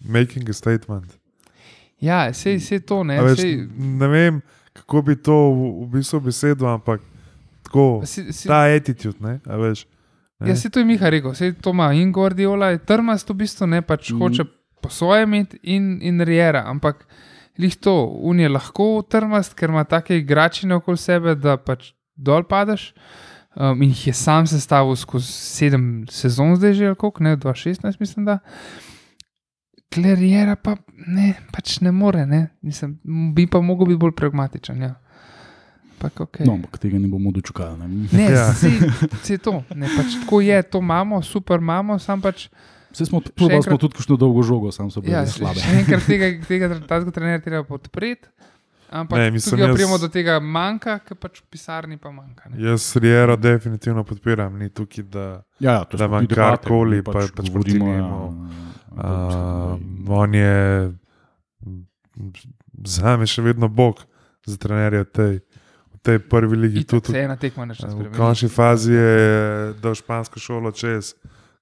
Making 0.00 0.48
a 0.48 0.52
statement. 0.52 1.18
Ja, 2.00 2.32
sej, 2.32 2.60
sej 2.60 2.80
to 2.80 3.04
ne. 3.04 3.18
A 3.18 3.22
Veš, 3.22 3.38
Sej, 3.38 3.68
ne 3.76 4.08
vem, 4.08 4.40
kako 4.72 5.02
bi 5.02 5.16
to 5.16 5.32
v, 5.50 5.60
v 5.82 5.90
bistvu 5.90 6.20
besedil, 6.20 6.66
ampak 6.66 7.00
tako, 7.62 8.02
si, 8.04 8.32
si, 8.32 8.48
ta 8.48 8.64
attitude, 8.66 9.16
ne, 9.20 9.40
a 9.42 9.56
veš. 9.56 9.86
Ne? 10.40 10.50
Ja, 10.50 10.56
se 10.56 10.70
to 10.70 10.78
je 10.78 10.84
Miha 10.84 11.10
rekel, 11.10 11.34
se 11.34 11.52
to 11.52 11.70
ima 11.70 11.92
in 11.96 12.12
Guardiola, 12.12 12.74
je 12.74 12.82
trmast 12.84 13.30
v 13.30 13.38
bistvu, 13.40 13.66
ne 13.66 13.80
pač 13.82 14.10
mm. 14.10 14.18
hoče 14.20 14.44
po 14.82 14.90
svoje 14.92 15.24
imeti 15.24 15.58
in, 15.62 15.96
in 16.02 16.20
Riera, 16.20 16.64
ampak 16.66 17.06
lih 17.58 17.76
to, 17.76 17.94
un 18.22 18.40
je 18.40 18.48
lahko 18.48 19.02
trmast, 19.08 19.56
ker 19.56 19.72
ima 19.72 19.84
take 19.84 20.18
igračine 20.20 20.76
okoli 20.76 21.00
sebe, 21.00 21.34
da 21.34 21.56
pač 21.56 21.94
dol 22.16 22.44
padeš. 22.44 22.90
Um, 23.56 23.80
in 23.80 23.88
jih 23.94 24.08
je 24.10 24.12
sam 24.12 24.44
sestavil 24.46 24.96
skozi 25.00 25.32
sedem 25.32 26.04
sezon, 26.12 26.52
zdaj 26.60 26.74
že, 26.76 26.94
koliko, 27.00 27.24
ne, 27.24 27.36
2016, 27.40 27.96
mislim, 28.00 28.26
da. 28.28 28.38
Klerjera 29.88 30.58
pa 30.60 30.74
ne, 31.06 31.30
pač 31.54 31.78
ne 31.80 31.92
more, 31.92 32.26
ne. 32.28 32.42
Mislim, 32.60 32.98
bi 33.32 33.46
pa 33.48 33.62
mogel 33.64 33.88
biti 33.88 34.02
bolj 34.02 34.12
pragmatičen. 34.18 34.82
Ja. 34.82 34.92
Okay. 35.96 36.46
No, 36.46 36.52
ampak 36.52 36.78
tega 36.78 36.98
ne 36.98 37.08
bomo 37.08 37.32
dočekali. 37.32 37.78
Ne? 37.78 38.08
Ne, 38.12 38.22
Ja. 38.22 38.30
ja. 38.30 38.54
se 39.22 39.38
to. 39.38 39.64
Ne, 39.74 39.88
pač 39.88 40.20
tako 40.20 40.40
je, 40.40 40.62
to 40.62 40.78
imamo, 40.78 41.22
super 41.22 41.58
imamo, 41.58 41.98
sam 41.98 42.20
pač. 42.20 42.48
Vse 42.92 43.06
smo, 43.06 43.20
probali 43.20 43.62
smo 43.62 43.76
tudi 43.76 43.94
kakšno 43.94 44.16
dolgo 44.16 44.42
žogo, 44.42 44.72
sam 44.72 44.90
so 44.90 45.00
bili 45.00 45.12
Ja, 45.12 45.20
ja, 45.20 45.52
še 45.52 45.72
enkrat 45.72 46.04
tega, 46.06 46.30
tega 46.46 46.68
tega 46.80 47.10
trenerja 47.10 47.40
treba 47.40 47.64
podpreti. 47.64 48.28
Ampak 48.90 49.18
Ne, 49.18 49.30
mislim, 49.30 49.60
jaz- 49.60 49.74
prijemo 49.74 49.98
do 49.98 50.08
tega 50.08 50.38
manjka, 50.40 50.98
ker 50.98 51.16
pač 51.16 51.40
v 51.42 51.46
pisarni 51.50 51.96
pa 51.98 52.10
manjka. 52.10 52.48
Ne. 52.48 52.62
Jaz 52.62 52.96
Riero 52.96 53.36
definitivno 53.36 54.04
podpiram, 54.04 54.54
ni 54.58 54.70
tukaj, 54.70 55.04
da 55.04 55.42
Ja, 55.58 55.72
ja, 55.72 55.84
to 55.84 55.96
Da 55.96 56.06
debate, 56.06 56.34
karkoli, 56.34 57.02
pač 57.02 57.32
proti 57.34 57.50
govorimo, 57.50 57.88
ja, 57.88 57.98
ja, 57.98 58.06
um, 59.74 60.06
on 60.08 60.34
je 60.34 60.92
za 62.84 63.16
me 63.16 63.26
še 63.26 63.42
vedno 63.42 63.68
bog 63.68 64.04
za 64.46 64.56
trenerja 64.56 65.02
v 65.02 65.10
tej, 65.10 65.34
tej 66.06 66.18
prvi 66.22 66.56
ligi. 66.56 66.84
Itak 66.86 67.02
Tudi, 67.02 67.12
Se 67.16 67.22
ena 67.26 67.36
tekma 67.36 67.66
neče 67.66 67.86
v 67.86 67.90
spremeniti. 67.90 68.18
končni 68.18 68.48
fazi 68.48 68.92
je 68.94 69.72
dal 69.82 69.94
špansko 69.98 70.38
šolo 70.40 70.70
čez, 70.72 71.14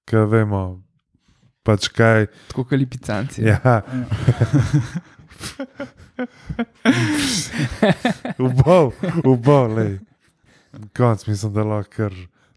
kaj 0.05 0.27
vemo. 0.31 0.65
Pač 1.65 1.89
kaj. 1.89 2.27
Tako 2.53 2.67
kot 2.69 2.77
lipicanci. 2.77 3.41
Ja. 3.49 3.81
Ubal, 8.39 8.93
ubal, 9.25 9.73
lej. 9.75 9.99
Konc, 10.97 11.27
mislim, 11.27 11.53
da 11.55 11.65
lahko 11.65 11.91
kar. 11.97 12.13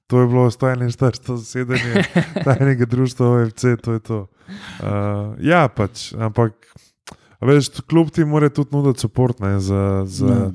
To 0.07 0.21
je 0.21 0.27
bilo 0.27 0.45
141 0.51 1.35
zasedanje 1.35 2.03
tajnega 2.45 2.85
društva 2.85 3.27
OFC, 3.27 3.63
to 3.83 3.93
je 3.93 3.99
to. 3.99 4.19
Uh, 4.79 5.35
ja, 5.43 5.67
pač, 5.67 6.13
ampak, 6.15 6.53
veš, 7.43 7.69
kljub 7.87 8.11
ti 8.15 8.25
mora 8.25 8.49
tudi 8.49 8.75
nuditi 8.75 9.07
podporo 9.07 9.59
za, 9.59 10.03
za, 10.05 10.25
Ne. 10.25 10.51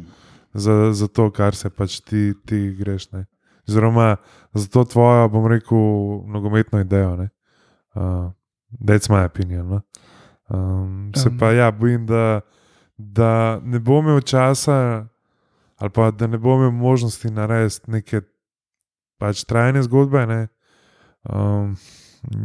Za, 0.55 0.93
za 0.93 1.09
to, 1.09 1.31
kar 1.31 1.55
se 1.55 1.71
pač 1.71 2.01
ti, 2.01 2.33
ti 2.47 2.77
greš. 2.79 3.11
Ne. 3.13 3.27
Oziroma, 3.69 4.17
za 4.55 4.69
to 4.69 4.85
tvojo, 4.85 5.29
bom 5.29 5.47
rekel, 5.47 5.79
nogometno 6.27 6.81
idejo. 6.81 7.17
ne. 7.17 7.29
Uh, 7.95 8.33
That's 8.81 9.11
my 9.11 9.25
opinion. 9.25 9.69
No? 9.69 9.81
Um, 10.49 11.13
se 11.17 11.29
Um. 11.29 11.39
pa 11.39 11.53
ja, 11.53 11.71
bojim, 11.71 12.07
da, 12.07 12.41
da 12.99 13.61
ne 13.63 13.79
bo 13.79 13.99
imel 13.99 14.21
časa, 14.21 15.07
ali 15.77 15.91
pa 15.91 16.11
da 16.11 16.27
ne 16.27 16.39
bo 16.39 16.55
imel 16.55 16.71
možnosti 16.71 17.31
narediti 17.31 17.91
neke 17.91 18.21
pač 19.19 19.45
trajne 19.45 19.83
zgodbe. 19.83 20.27
Ne? 20.27 20.49
Um, 21.29 21.77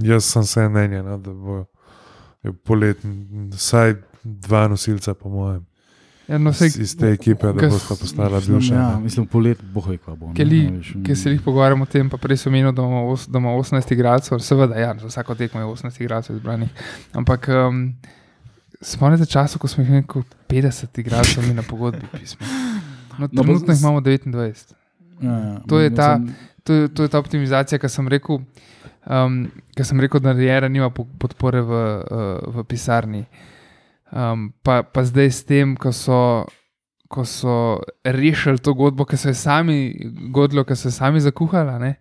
jaz 0.04 0.26
sem 0.26 0.44
se 0.44 0.70
mnenja, 0.70 1.04
no, 1.04 1.18
da 1.18 1.34
bo 1.34 1.66
polet 2.64 2.98
vsaj 3.52 3.96
dva 4.24 4.68
nosilca, 4.68 5.14
po 5.14 5.30
mojem, 5.30 5.66
Ja, 6.28 6.38
no, 6.38 6.50
iz, 6.50 6.58
sej, 6.58 6.82
iz 6.82 6.92
te 6.94 7.08
ekipe, 7.10 7.48
da 7.50 7.70
bosta 7.70 7.96
postala 7.96 8.40
bivša. 8.42 8.74
Ja, 8.74 9.00
mislim, 9.00 9.26
polet 9.28 9.62
bo 9.64 9.80
hoj, 9.82 9.98
kva 9.98 10.16
bo. 10.16 10.32
Ki 11.02 11.16
se 11.16 11.32
jih 11.32 11.42
pogovarjamo 11.42 11.84
o 11.84 11.88
tem, 11.88 12.10
pa 12.10 12.18
prej 12.18 12.38
sem 12.38 12.52
menil, 12.52 12.72
da 12.72 12.82
imamo 12.82 13.08
os- 13.10 13.28
da 13.28 13.40
ima 13.40 13.50
18 13.52 13.92
igralcev, 13.92 14.40
seveda, 14.40 14.76
ja, 14.78 14.96
za 14.96 15.08
vsako 15.08 15.36
tekmo 15.36 15.62
je 15.62 15.66
18 15.68 16.02
igralcev 16.02 16.36
izbranih. 16.36 16.70
Ampak 17.14 17.48
um, 17.50 17.94
spomnite 18.82 19.26
časa, 19.26 19.58
ko 19.58 19.68
smo 19.68 19.84
jih 19.84 19.90
imeli 19.90 20.04
kot 20.06 20.26
50 20.48 21.00
igralcev 21.00 21.48
na 21.52 21.64
pogodbi 21.64 22.06
pismo. 22.14 22.46
No, 23.14 23.28
No, 23.28 23.28
trenutno 23.30 23.74
jih 23.74 23.82
imamo 23.82 24.00
29. 24.02 24.74
Ja, 25.22 25.32
ja, 25.32 25.60
To 25.60 25.80
je 25.80 25.90
ta- 25.92 26.20
To 26.64 26.74
je, 26.74 26.88
to 26.90 27.04
je 27.04 27.10
ta 27.10 27.20
optimizacija, 27.20 27.80
ki 27.80 27.90
sem 27.90 28.08
rekel, 28.08 28.40
um, 29.08 29.38
ki 29.74 29.84
sem 29.84 30.00
rekel 30.00 30.20
da 30.20 30.34
Riera 30.34 30.68
nima 30.68 30.90
po- 30.90 31.08
podpore 31.18 31.62
v, 31.62 31.72
uh, 31.72 32.54
v 32.54 32.64
pisarni. 32.66 33.24
Um, 34.12 34.54
pa, 34.64 34.84
pa 34.84 35.04
zdaj 35.04 35.32
s 35.32 35.44
tem, 35.44 35.76
ko 35.76 35.92
so, 35.92 36.48
ko 37.12 37.26
so 37.28 37.84
rešili 38.06 38.60
to 38.64 38.74
godbo, 38.74 39.06
ki 39.06 39.20
so 39.20 39.34
jo 39.34 39.36
sami, 39.36 39.92
godlo, 40.32 40.64
ki 40.64 40.76
so 40.80 40.88
jo 40.88 40.96
sami 40.96 41.20
zakuhali, 41.24 41.76
ne, 41.82 41.96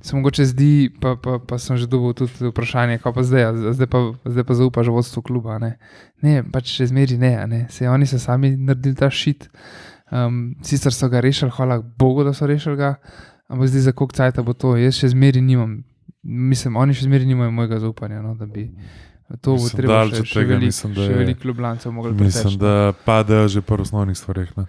se 0.00 0.16
mogoče 0.16 0.44
zdi, 0.44 0.90
pa, 1.00 1.16
pa, 1.16 1.38
pa 1.38 1.58
sem 1.58 1.76
že 1.76 1.86
dobil 1.86 2.14
tudi 2.14 2.30
vprašanje, 2.50 2.98
kako 2.98 3.12
pa 3.12 3.22
zdaj, 3.22 3.44
a 3.44 3.72
zdaj 3.72 3.86
pa, 3.90 3.98
zdaj 4.24 4.44
pa 4.44 4.54
zaupaš 4.54 4.86
vodstvu 4.86 5.22
kluba. 5.22 5.58
Ne, 5.58 5.74
ne 6.22 6.42
pač 6.46 6.70
še 6.70 6.86
zmeri 6.92 7.18
ne, 7.18 7.34
ne. 7.46 7.60
Se 7.70 7.88
oni 7.88 8.06
so 8.06 8.18
sami 8.22 8.54
naredili 8.56 8.94
ta 8.94 9.10
šit. 9.10 9.48
Um, 10.10 10.54
sicer 10.62 10.94
so 10.94 11.08
ga 11.10 11.20
rešili, 11.20 11.50
hvala 11.50 11.82
Bogu, 11.82 12.24
da 12.24 12.32
so 12.32 12.46
rešili 12.46 12.78
ga, 12.78 12.94
ampak 13.50 13.68
zdaj 13.68 13.90
za 13.90 13.92
koliko 13.92 14.14
cajt 14.14 14.40
bo 14.46 14.54
to, 14.54 14.76
jaz 14.78 15.02
še 15.02 15.10
zmeri 15.12 15.42
nimam. 15.42 15.82
Mislim, 16.22 16.76
oni 16.76 16.94
še 16.94 17.08
zmeri 17.08 17.26
nimajo 17.26 17.50
mojega 17.50 17.82
zaupanja, 17.82 18.22
no, 18.22 18.34
da 18.38 18.46
bi 18.46 18.68
to 19.30 19.50
bo 19.50 19.54
Mislim, 19.54 19.76
treba 19.76 20.06
še, 20.06 20.24
še 20.24 20.40
veliko 20.40 20.64
mislim, 20.64 20.94
da 20.94 21.02
je- 21.02 21.14
velik 21.14 21.44
ljubljancev 21.44 21.92
mogli 21.92 22.12
Mislim, 22.12 22.32
preteči. 22.32 22.58
da 22.58 22.92
padejo 23.04 23.48
že 23.48 23.60
po 23.60 23.74
osnovnih 23.76 24.16
stvareh. 24.16 24.56
Ne? 24.56 24.64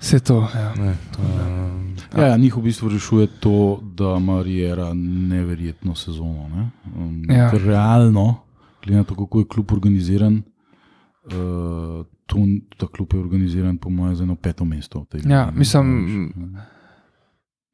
Vse 0.00 0.18
to, 0.20 0.48
ja. 0.54 0.74
Ne, 0.76 0.96
um, 1.18 1.96
Ja, 2.16 2.26
ja, 2.26 2.36
njih 2.36 2.56
v 2.56 2.62
bistvu 2.62 2.88
rešuje 2.88 3.26
to, 3.38 3.54
da 3.84 4.16
ima 4.16 4.42
Riera 4.42 4.90
neverjetno 4.94 5.94
sezono. 5.94 6.48
Ne? 6.48 6.70
Um, 6.88 7.24
Ja. 7.28 7.50
ker 7.50 7.60
Realno, 7.60 8.40
glede 8.80 8.96
na 8.96 9.04
to, 9.04 9.14
kako 9.14 9.38
je 9.38 9.46
klub 9.46 9.72
organiziran, 9.72 10.42
uh, 11.26 11.32
to, 12.26 12.36
ta 12.76 12.86
klub 12.88 13.12
je 13.12 13.20
organiziran, 13.20 13.76
po 13.76 13.90
mojem, 13.90 14.16
za 14.16 14.24
eno 14.24 14.34
peto 14.36 14.64
mesto. 14.64 15.06
Ja, 15.14 15.46
ne. 15.46 15.52
mislim, 15.52 15.86
Veš, 16.34 16.62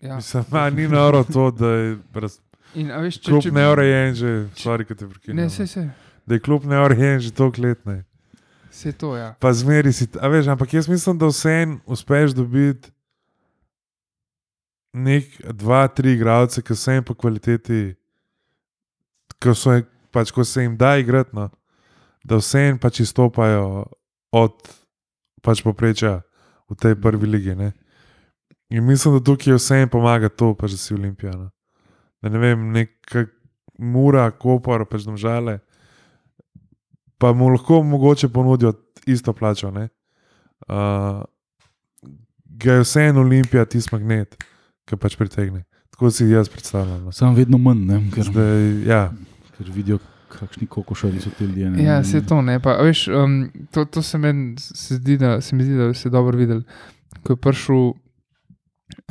ja. 0.00 0.16
Mislim, 0.16 0.44
ma, 0.50 0.70
ni 0.70 0.88
noro 0.88 1.24
to, 1.24 1.50
da 1.50 1.68
je 1.68 1.98
raz, 2.14 2.38
In, 2.74 2.90
a 2.90 2.98
veš, 2.98 3.14
če, 3.16 3.30
klub 3.30 3.42
če, 3.42 3.50
neurejen 3.52 4.14
že, 4.14 4.48
stvari, 4.54 4.84
ki 4.84 4.94
te 4.94 5.06
prekinjajo. 5.06 5.36
Ne, 5.36 5.50
se, 5.50 5.66
se, 5.66 5.86
Da 6.26 6.34
je 6.34 6.42
klub 6.42 6.64
neurejen 6.64 7.20
že 7.20 7.30
toliko 7.30 7.62
let. 7.62 7.86
Ne. 7.86 8.04
se 8.70 8.92
to, 8.92 9.16
ja. 9.16 9.34
Pa 9.40 9.52
zmeri 9.52 9.92
si, 9.92 10.08
a 10.20 10.28
veš, 10.28 10.46
ampak 10.52 10.74
jaz 10.74 10.88
mislim, 10.88 11.18
da 11.18 11.26
vseeno 11.26 11.78
uspeš 11.86 12.34
dobiti 12.36 12.90
nek, 14.96 15.28
dva, 15.52 15.86
tri 15.88 16.12
igralce, 16.16 16.62
ki 16.62 16.74
so 16.76 16.92
jim 16.92 17.04
po 17.04 17.14
kvaliteti, 17.14 17.94
ki 19.40 19.54
so 19.54 19.76
jim, 19.76 19.86
pač, 20.12 20.32
ko 20.32 20.44
se 20.44 20.64
jim 20.64 20.76
da 20.76 20.96
igrati, 21.00 21.36
no, 21.36 21.50
da 22.24 22.40
vseeno 22.40 22.80
pač 22.80 23.02
izstopajo 23.04 23.84
od 24.32 24.70
pač 25.44 25.62
poprečja 25.62 26.20
v 26.70 26.78
tej 26.80 26.96
prvi 27.00 27.28
ligi. 27.28 27.54
Ne. 27.54 27.72
In 28.72 28.86
mislim, 28.88 29.18
da 29.18 29.24
tukaj 29.24 29.58
vseeno 29.60 29.92
pomaga 29.92 30.32
to, 30.32 30.54
pač, 30.58 30.74
da 30.74 30.80
si 30.80 30.96
olimpijano. 30.96 31.50
Da 32.22 32.32
ne 32.32 32.40
vem, 32.42 32.70
neka 32.72 33.26
mura, 33.78 34.30
kopar, 34.32 34.86
pač 34.88 35.04
domžale. 35.06 35.60
Pa 37.18 37.32
mu 37.32 37.48
lahko 37.48 37.82
mogoče 37.82 38.28
ponudijo 38.28 38.72
isto 39.06 39.32
plačo. 39.32 39.70
ne. 39.70 39.88
Uh, 40.68 41.22
ga 42.56 42.72
je 42.72 42.80
vseeno 42.80 43.20
olimpija, 43.20 43.64
tisti 43.64 43.94
magnet, 43.94 44.36
ki 44.84 44.96
pač 44.96 45.16
pritegne. 45.16 45.64
Tako 45.90 46.10
si 46.10 46.28
jaz 46.28 46.48
predstavljam. 46.48 47.04
no. 47.04 47.12
Sam 47.12 47.34
vedno 47.34 47.58
manj, 47.58 47.84
ne, 47.86 48.00
ker, 48.14 48.24
Zdaj, 48.24 48.66
ja, 48.88 49.00
ker 49.56 49.70
vidijo, 49.72 49.98
kakšni 50.28 50.66
kokošari 50.66 51.20
so 51.20 51.30
ti 51.38 51.44
ljudje. 51.44 51.70
ne. 51.70 51.84
Ja, 51.84 52.04
se 52.04 52.20
to 52.26 52.42
ne. 52.42 52.58
Pa, 52.60 52.76
a 52.80 52.82
veš, 52.84 53.06
um, 53.08 53.50
to, 53.70 53.84
to 53.84 54.02
se, 54.02 54.18
meni 54.18 54.58
se, 54.60 54.96
zdi, 54.96 55.16
da, 55.18 55.40
se 55.40 55.56
mi 55.56 55.64
zdi, 55.64 55.76
da 55.76 55.94
si 55.94 56.10
dobro 56.10 56.38
videl. 56.38 56.62
Ko 57.22 57.32
je 57.32 57.36
prišel, 57.36 57.92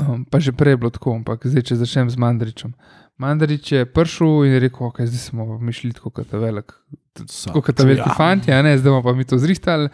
um, 0.05 0.25
pa 0.29 0.39
že 0.39 0.51
prej 0.51 0.73
je 0.73 0.77
bilo 0.77 0.93
tako, 0.93 1.15
ampak 1.15 1.47
zdaj, 1.47 1.65
če 1.71 1.79
začnem 1.81 2.09
z 2.09 2.21
Mandaričem. 2.21 2.73
Mandarič 3.17 3.71
je 3.71 3.85
prišel 3.85 4.43
in 4.45 4.51
je 4.57 4.59
rekel, 4.59 4.87
ok, 4.87 5.01
zdaj 5.07 5.21
smo 5.29 5.57
mišli 5.59 5.93
tako 5.95 6.09
kot 6.09 6.33
velik. 6.33 6.73
Tako 7.15 7.61
kot 7.61 7.79
veliki 7.79 8.09
Ja. 8.09 8.15
fanti, 8.17 8.51
a 8.51 8.61
ne, 8.61 8.77
zdaj 8.77 8.91
bomo 8.91 9.03
pa 9.03 9.13
mi 9.15 9.23
to 9.23 9.37
zrihtali, 9.37 9.89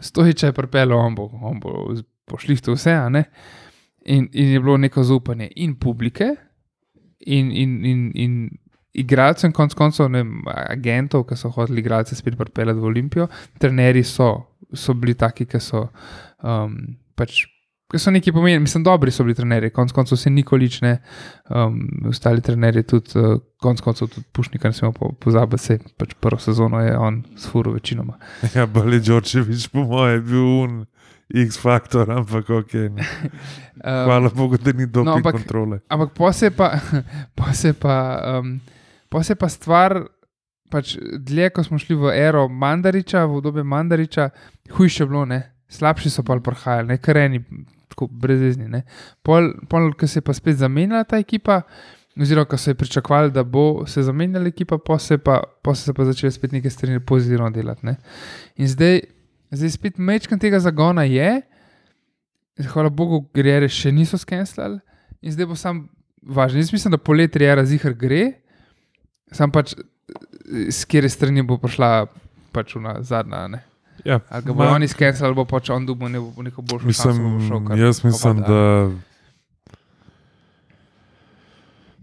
stojiče 0.00 0.46
je 0.50 0.52
pripeljal, 0.52 0.98
on 0.98 1.14
bo, 1.14 1.28
on 1.42 1.60
bo 1.60 1.94
pošli 2.26 2.56
to 2.56 2.74
vse, 2.74 2.92
a 2.98 3.08
ne. 3.08 3.24
In, 4.04 4.26
in 4.32 4.48
je 4.52 4.60
bilo 4.60 4.76
neko 4.76 5.02
zaupanje 5.02 5.48
in 5.56 5.76
publike, 5.78 6.34
in, 7.20 7.52
in, 7.52 7.84
in, 7.84 8.10
in 8.14 8.34
igralcev, 8.92 9.48
in 9.48 9.52
konec 9.54 9.74
koncev 9.74 10.10
ne, 10.10 10.24
agentov, 10.66 11.24
ki 11.30 11.38
so 11.38 11.48
hoteli 11.54 11.80
igralce 11.80 12.16
spet 12.18 12.36
pripeljati 12.36 12.80
v 12.80 12.90
Olimpijo. 12.90 13.28
Trenerji 13.58 14.02
so, 14.04 14.32
so 14.74 14.94
bili 14.94 15.14
taki, 15.14 15.46
ki 15.46 15.60
so. 15.62 15.86
Um, 16.42 16.96
pač, 17.14 17.46
Ki 17.92 17.98
so 18.00 18.10
neki 18.10 18.32
pomenili, 18.32 18.62
mislim, 18.64 18.84
dobri 18.84 19.12
so 19.12 19.24
bili 19.24 19.34
trenerji, 19.36 19.70
konec 19.70 19.92
koncev 19.92 20.16
se 20.16 20.30
nikolič 20.30 20.80
ne, 20.80 20.94
um, 21.50 21.82
ostali 22.08 22.40
trenerji 22.40 22.82
tudi, 22.82 23.18
uh, 23.20 23.36
konec 23.60 23.80
koncev 23.84 24.08
tudi 24.08 24.24
Pušnika, 24.32 24.68
ne 24.68 24.74
smemo 24.74 24.92
po, 24.92 25.12
pozabiti, 25.20 25.62
se 25.62 25.78
pač 26.00 26.14
prvo 26.20 26.40
sezono 26.40 26.80
je 26.80 26.96
on 26.98 27.22
s 27.36 27.50
furo 27.52 27.72
večinoma. 27.72 28.16
Ja, 28.56 28.66
Bali 28.66 29.00
Đorčevič, 29.00 29.68
po 29.68 29.84
mojem, 29.84 30.14
je 30.14 30.20
bil 30.30 30.48
un 30.64 30.86
X-faktor, 31.34 32.10
ampak 32.10 32.50
ok. 32.50 32.74
Ne. 32.74 33.04
Um, 33.84 34.04
Hvala 34.08 34.30
Bogu, 34.34 34.56
da 34.56 34.72
ni 34.72 34.86
doping 34.86 35.06
no, 35.06 35.16
ampak- 35.16 35.32
kontrole. 35.32 35.80
Ampak 35.88 36.16
posebej 36.16 36.56
pa, 36.56 36.80
posebej 37.36 37.80
pa, 37.80 37.96
um, 38.40 38.60
posebej 39.12 39.40
pa 39.40 39.48
stvar, 39.48 39.98
pač 40.70 40.96
dlje, 40.98 41.50
ko 41.54 41.64
smo 41.64 41.78
šli 41.78 41.96
v 41.96 42.16
ero 42.16 42.48
Mandariča, 42.48 43.26
v 43.28 43.38
obdobje 43.38 43.64
Mandariča, 43.64 44.30
hujše 44.72 45.06
bilo, 45.06 45.24
ne? 45.28 45.53
Slabši 45.74 46.10
so 46.10 46.24
pa 46.26 46.36
prihajali, 46.40 46.88
ne 46.88 46.98
kareni, 46.98 47.42
tako 47.92 48.06
brezezni. 48.06 48.68
ne. 48.68 48.82
Pol, 49.22 49.52
pol 49.70 49.92
ko 49.98 50.06
se 50.06 50.18
je 50.18 50.26
pa 50.26 50.34
spet 50.34 50.56
zamenjala 50.56 51.04
ta 51.04 51.18
ekipa, 51.18 51.62
oziroma 52.20 52.46
ko 52.46 52.58
so 52.58 52.70
je 52.70 52.78
pričakovali, 52.78 53.32
da 53.34 53.42
bo 53.42 53.86
se 53.86 54.02
zamenjala 54.02 54.48
ekipa, 54.48 54.78
pa 54.78 54.98
se 54.98 55.18
pa, 55.18 55.40
pol 55.62 55.74
so 55.74 55.90
se 55.90 55.94
pa 55.94 56.04
začeli 56.04 56.32
spet 56.32 56.52
neke 56.52 56.70
stvari 56.70 57.00
pozitivno 57.00 57.50
delati. 57.50 57.86
Ne? 57.86 57.96
In 58.56 58.68
zdaj, 58.68 59.00
zdaj 59.50 59.70
spet 59.70 59.98
mečkam 59.98 60.38
tega 60.38 60.60
zagona 60.60 61.04
je, 61.04 61.40
hvala 62.70 62.90
Bogu, 62.90 63.24
grere 63.34 63.68
še 63.68 63.92
niso 63.92 64.18
skenslali. 64.18 64.78
In 65.24 65.32
zdaj 65.32 65.48
bo 65.50 65.56
sam 65.58 65.88
važno. 66.22 66.60
Jaz 66.60 66.72
mislim, 66.72 66.92
da 66.94 66.98
poletje 66.98 67.46
je 67.46 67.54
razihar 67.54 67.94
gre, 67.98 68.24
sam 69.32 69.50
pač 69.50 69.74
s 70.70 70.84
kere 70.84 71.08
strani 71.08 71.42
bo 71.42 71.58
prišla 71.58 72.06
pač 72.54 72.76
una 72.78 72.98
zadnja. 73.02 73.46
Ne? 73.48 73.62
Ja, 74.04 74.20
Ali 74.28 74.44
ga 74.44 74.52
bo 74.52 74.60
ma- 74.60 74.72
oni 74.72 74.84
skenslali, 74.86 75.26
ali 75.26 75.34
bo 75.34 75.44
pač 75.46 75.70
on 75.70 75.86
dubo 75.86 76.08
ne, 76.08 76.18
neko 76.20 76.62
boljšo 76.62 76.86
Mislim, 76.86 77.16
bo 77.16 77.40
šel. 77.40 77.78
jaz 77.78 78.04
mislim, 78.04 78.12
opada, 78.32 78.48
da 78.48 78.90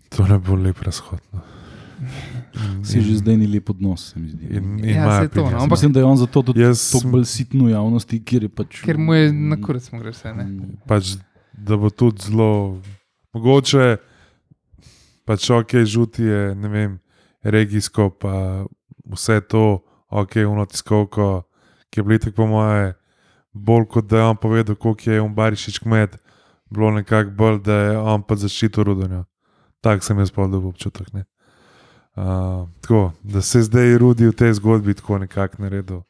to 0.09 0.25
ne 0.25 0.37
bo 0.39 0.55
lep 0.55 0.79
razhod. 0.79 1.19
No. 1.31 1.41
Si 2.83 2.99
že 2.99 3.15
zdaj 3.15 3.37
ni 3.37 3.47
lep 3.47 3.69
odnos, 3.69 4.09
se 4.09 4.19
mi 4.19 4.27
zdi. 4.27 4.45
In, 4.49 4.79
in 4.79 4.89
Ja, 4.91 5.05
saj 5.15 5.27
to, 5.29 5.43
no, 5.43 5.57
ampak- 5.57 5.69
Mislim, 5.71 5.91
da 5.91 5.99
je 5.99 6.05
on 6.05 6.17
zato 6.17 6.41
tudi 6.41 6.59
Jaz 6.59 6.91
to 6.91 6.99
bolj 7.05 7.25
sitno 7.25 7.65
v 7.65 7.71
javnosti, 7.71 8.19
kjer 8.19 8.43
je 8.43 8.49
pač. 8.51 8.81
Ker 8.81 8.97
mu 8.97 9.13
je 9.13 9.29
na 9.31 9.55
kurc 9.55 9.91
mu 9.91 9.99
gre 9.99 10.09
vse. 10.09 10.33
Ne? 10.33 10.43
Mm, 10.43 10.81
pač, 10.83 11.13
da 11.53 11.77
bo 11.77 11.89
tudi 11.89 12.21
zelo 12.23 12.81
mogoče, 13.31 13.97
pač 15.23 15.49
ok, 15.49 15.85
žuti 15.85 16.23
je, 16.23 16.41
ne 16.55 16.69
vem, 16.69 16.91
regijsko, 17.41 18.09
pa 18.11 18.65
vse 19.07 19.39
to, 19.43 19.79
ok, 20.09 20.41
unotiskovko, 20.43 21.45
ki 21.91 21.99
je 21.99 22.03
blitek 22.03 22.35
po 22.35 22.47
moje, 22.47 22.93
bolj 23.53 23.85
kot 23.91 24.07
da 24.07 24.17
je 24.17 24.29
on 24.31 24.37
povedal, 24.37 24.75
koliko 24.75 25.11
je 25.11 25.21
on 25.21 25.35
barišič 25.35 25.79
kmet, 25.83 26.17
bilo 26.71 26.91
nekako 26.91 27.31
bolj, 27.37 27.59
da 27.65 27.75
je 27.75 27.97
on 27.97 28.23
pa 28.23 28.35
zaščitil 28.35 28.87
rudonjo. 28.87 29.25
Tak 29.81 30.03
sem 30.03 30.19
jaz 30.19 30.31
pa 30.31 30.47
dobil 30.47 30.69
občutek. 30.69 31.11
Ne? 31.13 31.25
Uh, 32.15 32.69
tako, 32.81 33.11
da 33.23 33.41
se 33.41 33.63
zdaj 33.65 33.97
rudi 33.97 34.27
v 34.27 34.35
tej 34.35 34.53
zgodbi 34.53 34.93
tako 34.93 35.17
nekako 35.17 35.63
naredil 35.63 36.01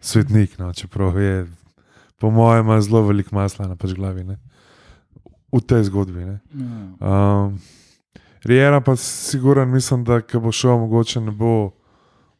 svetnik, 0.00 0.58
no, 0.58 0.72
čeprav 0.72 1.20
je, 1.20 1.46
po 2.20 2.30
mojem, 2.30 2.64
ima 2.64 2.80
zelo 2.80 3.02
veliko 3.02 3.36
masla 3.36 3.66
na 3.68 3.76
pač 3.76 3.92
glavi. 3.92 4.24
Ne? 4.24 4.38
V 5.52 5.60
tej 5.60 5.88
zgodbi. 5.90 6.24
Ne? 6.24 6.38
ja. 6.52 7.44
Um, 7.44 7.58
Rijera 8.46 8.80
pa 8.80 8.96
siguran, 8.96 9.68
mislim, 9.70 10.04
da 10.04 10.20
ko 10.20 10.40
bo 10.40 10.52
šel, 10.52 10.78
mogoče 10.78 11.20
ne 11.20 11.30
bo 11.30 11.70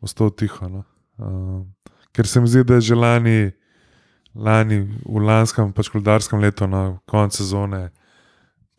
ostal 0.01 0.31
tiho. 0.31 0.69
No? 0.69 0.85
Um, 1.19 1.76
ker 2.17 2.27
se 2.27 2.41
mi 2.41 2.49
zdi, 2.49 2.65
da 2.65 2.79
je 2.81 2.89
že 2.89 2.97
lani, 2.97 3.53
lani 4.35 4.81
v 5.05 5.21
lanskem, 5.21 5.73
pač 5.77 5.91
koldarskem 5.93 6.41
letu, 6.41 6.65
na 6.67 6.97
koncu 7.05 7.43
sezone, 7.43 7.91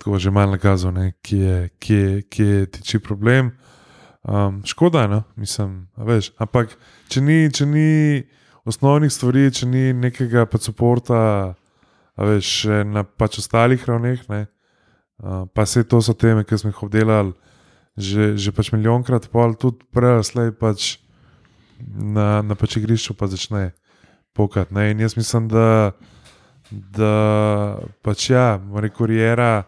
tako 0.01 0.17
že 0.17 0.33
malo 0.33 0.57
nakazal, 0.57 0.93
kje, 1.21 1.69
je- 1.77 2.65
tiči 2.73 2.99
problem. 2.99 3.53
Um, 4.27 4.59
škoda, 4.65 5.07
no, 5.07 5.23
mislim, 5.37 5.87
veš. 5.95 6.33
Ampak 6.41 6.73
če 7.07 7.21
ni, 7.21 7.47
če 7.53 7.65
ni 7.65 8.23
osnovnih 8.67 9.13
stvari, 9.13 9.47
če 9.53 9.69
ni 9.69 9.93
nekega 9.93 10.43
pač 10.49 10.67
suporta, 10.67 11.53
a 12.17 12.25
veš, 12.25 12.65
na 12.89 13.05
pač 13.05 13.37
ostalih 13.39 13.79
ravneh, 13.87 14.25
ne, 14.27 14.47
uh, 15.23 15.45
pa 15.53 15.63
se 15.65 15.85
to 15.85 16.01
so 16.01 16.17
teme, 16.17 16.43
ki 16.43 16.57
smo 16.57 16.73
jih 16.73 16.83
obdelali 16.83 17.37
že, 17.97 18.37
že 18.37 18.53
pač 18.53 18.69
milijonkrat, 18.69 19.25
pol 19.33 19.57
tudi 19.57 19.81
preraslej 19.89 20.53
pač 20.53 21.01
na, 21.85 22.41
na 22.41 22.55
pač 22.55 22.77
igrišču 22.77 23.13
pa 23.13 23.27
začne 23.27 23.71
pokati. 24.33 24.73
Ne? 24.73 24.91
In 24.91 24.99
jaz 24.99 25.17
mislim, 25.17 25.47
da, 25.47 25.91
da 26.71 27.13
pač 28.01 28.29
ja, 28.29 28.59
reko 28.75 29.05
Rijera, 29.05 29.63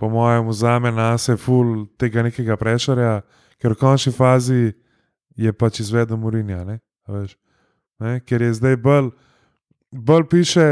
po 0.00 0.08
mojem, 0.08 0.48
vzame 0.48 0.92
na 0.92 1.12
sebe 1.18 1.38
ful 1.38 1.86
tega 2.00 2.24
nekega 2.24 2.56
prešarja, 2.56 3.20
ker 3.60 3.74
v 3.76 3.80
končni 3.80 4.12
fazi 4.12 4.72
je 5.36 5.52
pač 5.52 5.82
izvedel 5.84 6.16
Murinja. 6.16 6.64
Ne? 6.64 6.80
Ne? 8.00 8.20
Ker 8.24 8.42
je 8.42 8.54
zdaj 8.56 8.78
bolj, 8.80 9.10
bolj 9.92 10.24
piše, 10.30 10.68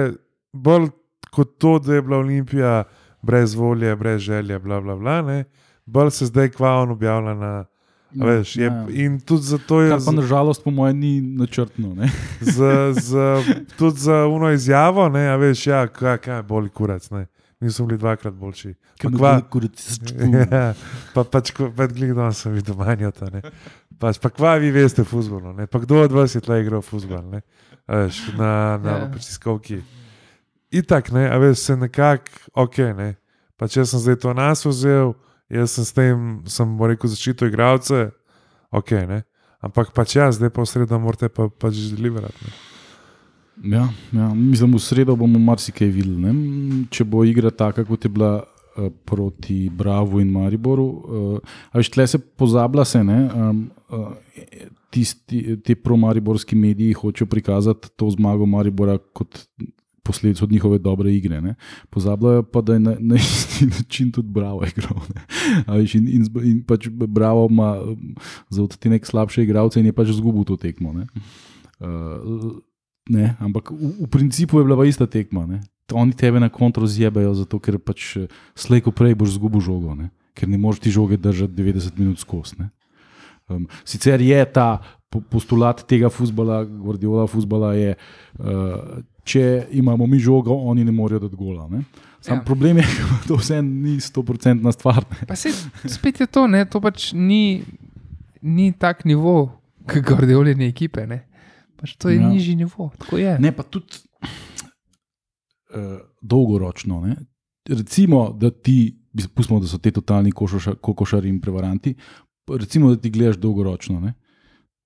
bolj 0.52 0.88
kot 1.34 1.58
to, 1.60 1.78
da 1.78 1.98
je 1.98 2.02
bila 2.02 2.22
Olimpija 2.22 2.84
brez 3.22 3.54
volje, 3.54 3.96
brez 3.96 4.22
želje, 4.24 4.58
bla, 4.58 4.80
bla, 4.80 4.96
bla, 4.96 5.22
ne? 5.22 5.44
bolj 5.86 6.10
se 6.10 6.26
zdaj 6.26 6.54
kvaon 6.56 6.90
objavlja 6.96 7.34
na. 7.34 7.52
A 8.10 8.24
Veš, 8.24 8.56
je, 8.56 8.64
Ja. 8.64 8.86
in 8.90 9.20
tudi 9.20 9.42
zato 9.44 9.80
je 9.80 9.90
Kar 9.90 10.00
pa 10.00 10.12
nažalost, 10.12 10.64
po 10.64 10.70
mojem, 10.70 10.98
ni 10.98 11.12
načrtno. 11.20 11.94
Ne? 11.94 12.08
za, 12.56 12.92
za, 12.94 13.42
tudi 13.76 13.98
za 13.98 14.26
uno 14.26 14.50
izjavo, 14.50 15.08
ne, 15.08 15.28
a 15.28 15.36
veš, 15.36 15.66
ja, 15.66 15.86
kaj, 15.86 16.18
kaj 16.18 16.42
boli 16.42 16.68
kurac. 16.68 17.10
Ne. 17.10 17.26
Mi 17.60 17.70
smo 17.70 17.86
bili 17.86 17.98
dvakrat 17.98 18.34
boljši. 18.34 18.74
Pa 18.96 19.10
kva, 19.10 19.32
ja, 20.52 20.74
pa 21.14 21.24
pač, 21.24 21.50
ko- 21.50 21.68
pa 21.70 21.86
gledal 21.86 22.32
sem 22.32 22.52
videl 22.52 22.74
manjota. 22.74 23.28
ne. 23.30 23.42
Pač, 23.98 24.18
pa 24.18 24.30
kva 24.30 24.54
vi 24.56 24.70
veste 24.70 25.04
fuzbolo, 25.04 25.52
ne. 25.52 25.66
Pa 25.66 25.78
kdo 25.78 26.00
od 26.00 26.12
vas 26.12 26.34
je 26.34 26.40
tle 26.40 26.60
igral 26.62 26.80
fuzbol, 26.80 27.22
ne. 27.28 27.42
A 27.84 27.96
Veš, 27.98 28.32
na, 28.32 28.78
na 28.78 28.90
Ja. 28.90 28.98
yeah. 29.00 29.16
tiskovki. 29.16 29.82
Itak, 30.70 31.10
ne, 31.10 31.26
a 31.26 31.36
veš, 31.36 31.58
se 31.60 31.76
nekako, 31.76 32.30
ok, 32.54 32.78
ne. 32.94 33.14
Pa 33.56 33.66
če 33.66 33.84
sem 33.84 33.98
zdaj 33.98 34.16
to 34.16 34.32
nas 34.32 34.62
vzel, 34.62 35.14
jaz 35.50 35.74
sem 35.76 35.84
s 35.84 35.96
tem, 35.96 36.28
sem 36.46 36.78
rekel, 36.90 37.10
zaščitil 37.12 37.50
igralce, 37.50 38.08
ok, 38.70 38.94
ne. 39.08 39.22
Ampak 39.64 39.90
pač 39.94 40.14
ja, 40.14 40.28
zdaj 40.30 40.52
pa 40.54 40.62
v 40.62 40.70
sredo 40.70 40.98
morate 41.02 41.30
pa, 41.32 41.48
pač 41.50 41.80
deliverati. 41.90 42.46
ne. 42.46 42.56
Ja, 43.64 43.88
ja, 44.14 44.28
mislim, 44.34 44.76
v 44.76 44.82
sredo 44.82 45.16
bomo 45.18 45.38
marsikaj 45.42 45.90
videli. 45.90 46.18
Ne? 46.22 46.34
Če 46.94 47.02
bo 47.04 47.24
igra 47.26 47.50
taka, 47.50 47.82
kot 47.84 48.06
je 48.06 48.10
bila 48.12 48.32
uh, 48.38 48.90
proti 49.04 49.66
Bravo 49.66 50.20
in 50.22 50.30
Mariboru. 50.30 50.86
Uh, 50.86 51.56
veš, 51.74 51.90
tle 51.90 52.06
se 52.06 52.20
pozablja, 52.22 52.84
se, 52.86 53.02
ne, 53.02 53.18
um, 53.34 53.64
uh, 53.90 54.12
tisti, 54.94 55.58
ti 55.64 55.74
pro-mariborski 55.74 56.56
mediji 56.56 56.92
hočejo 56.92 57.26
prikazati 57.26 57.90
to 57.96 58.10
zmago 58.14 58.46
Maribora 58.46 58.98
kot 59.12 59.42
posledico 60.08 60.44
od 60.44 60.52
njihove 60.52 60.78
dobre 60.80 61.12
igre. 61.12 61.40
Ne? 61.44 61.54
Pozabljajo 61.92 62.42
pa, 62.48 62.62
da 62.64 62.78
je 62.78 62.80
na, 62.80 62.96
na 63.00 63.20
isti 63.20 63.66
način 63.76 64.12
tudi 64.12 64.32
Bravo 64.32 64.64
igral. 64.64 65.04
in, 65.94 66.08
in, 66.08 66.26
in 66.44 66.62
pač 66.64 66.88
Bravo 66.88 67.46
ima 67.50 67.76
za 68.48 68.62
odtenek 68.64 69.06
slabše 69.06 69.44
igralce 69.44 69.80
in 69.80 69.86
je 69.86 69.92
pač 69.92 70.14
izgubil 70.14 70.48
to 70.48 70.56
tekmo. 70.56 70.92
Ne? 70.96 71.06
Uh, 71.78 72.56
ne, 73.12 73.34
ampak 73.38 73.70
v, 73.70 73.92
v 74.04 74.08
principu 74.10 74.58
je 74.58 74.64
bila 74.64 74.80
pa 74.80 74.88
ista 74.88 75.06
tekma. 75.06 75.46
Ne? 75.46 75.60
Oni 75.92 76.16
tebe 76.16 76.40
na 76.40 76.48
kontro 76.48 76.88
zjebajo, 76.88 77.34
zato 77.36 77.60
ker 77.60 77.78
pač 77.80 78.16
slej 78.56 78.84
ko 78.88 78.92
prej 78.92 79.16
boš 79.16 79.36
zgubil 79.36 79.60
žogo, 79.60 79.94
ne? 79.94 80.10
ker 80.38 80.48
ne 80.48 80.58
moreš 80.60 80.84
ti 80.84 80.90
žoge 80.94 81.16
držati 81.18 81.52
90 81.52 81.98
minut 81.98 82.20
skozi. 82.22 82.56
ne. 82.62 82.70
Um, 83.48 83.64
sicer 83.84 84.20
je 84.20 84.44
ta 84.52 84.78
po- 84.78 84.97
postulat 85.30 85.86
tega 85.88 86.08
futbola, 86.08 86.64
Guardiola 86.64 87.26
futbola, 87.26 87.72
je, 87.74 87.94
uh, 88.38 88.98
če 89.24 89.44
imamo 89.72 90.06
mi 90.06 90.18
žogo, 90.18 90.52
oni 90.52 90.84
ne 90.84 90.92
morejo 90.92 91.20
dati 91.20 91.36
gola. 91.36 91.68
Ne? 91.68 91.82
Sam 92.20 92.38
Ja. 92.38 92.44
problem 92.44 92.76
je, 92.76 92.84
da 93.10 93.28
to 93.28 93.36
vse 93.36 93.62
ni 93.62 93.96
100% 93.96 94.72
stvar. 94.72 95.04
Ne? 95.10 95.26
Pa 95.26 95.36
se 95.36 95.52
spet 95.88 96.20
je 96.20 96.26
to, 96.26 96.46
ne, 96.46 96.64
to 96.64 96.80
pač 96.80 97.12
ni. 97.12 97.62
ni 98.42 98.72
tak 98.72 99.04
nivo, 99.04 99.50
kot 99.86 100.04
gordeoljene 100.04 100.68
ekipe. 100.68 101.06
Ne? 101.06 101.24
Pač 101.76 101.96
to 101.96 102.08
je 102.08 102.20
Ja. 102.20 102.28
nižji 102.28 102.54
nivo, 102.54 102.90
je. 103.12 103.38
Ne, 103.38 103.52
pa 103.52 103.62
tudi 103.62 103.98
uh, 105.74 105.98
dolgoročno. 106.22 107.00
Ne? 107.00 107.16
Recimo, 107.68 108.32
da 108.32 108.50
ti, 108.50 108.94
pustimo, 109.34 109.60
da 109.60 109.66
so 109.66 109.78
te 109.78 109.90
totalni 109.90 110.32
košoša, 110.32 110.74
kokošari 110.74 111.28
in 111.28 111.40
prevaranti, 111.40 111.94
recimo, 112.48 112.90
da 112.90 113.00
ti 113.00 113.10
gledaš 113.10 113.36
dolgoročno. 113.36 114.00
Ne? 114.00 114.14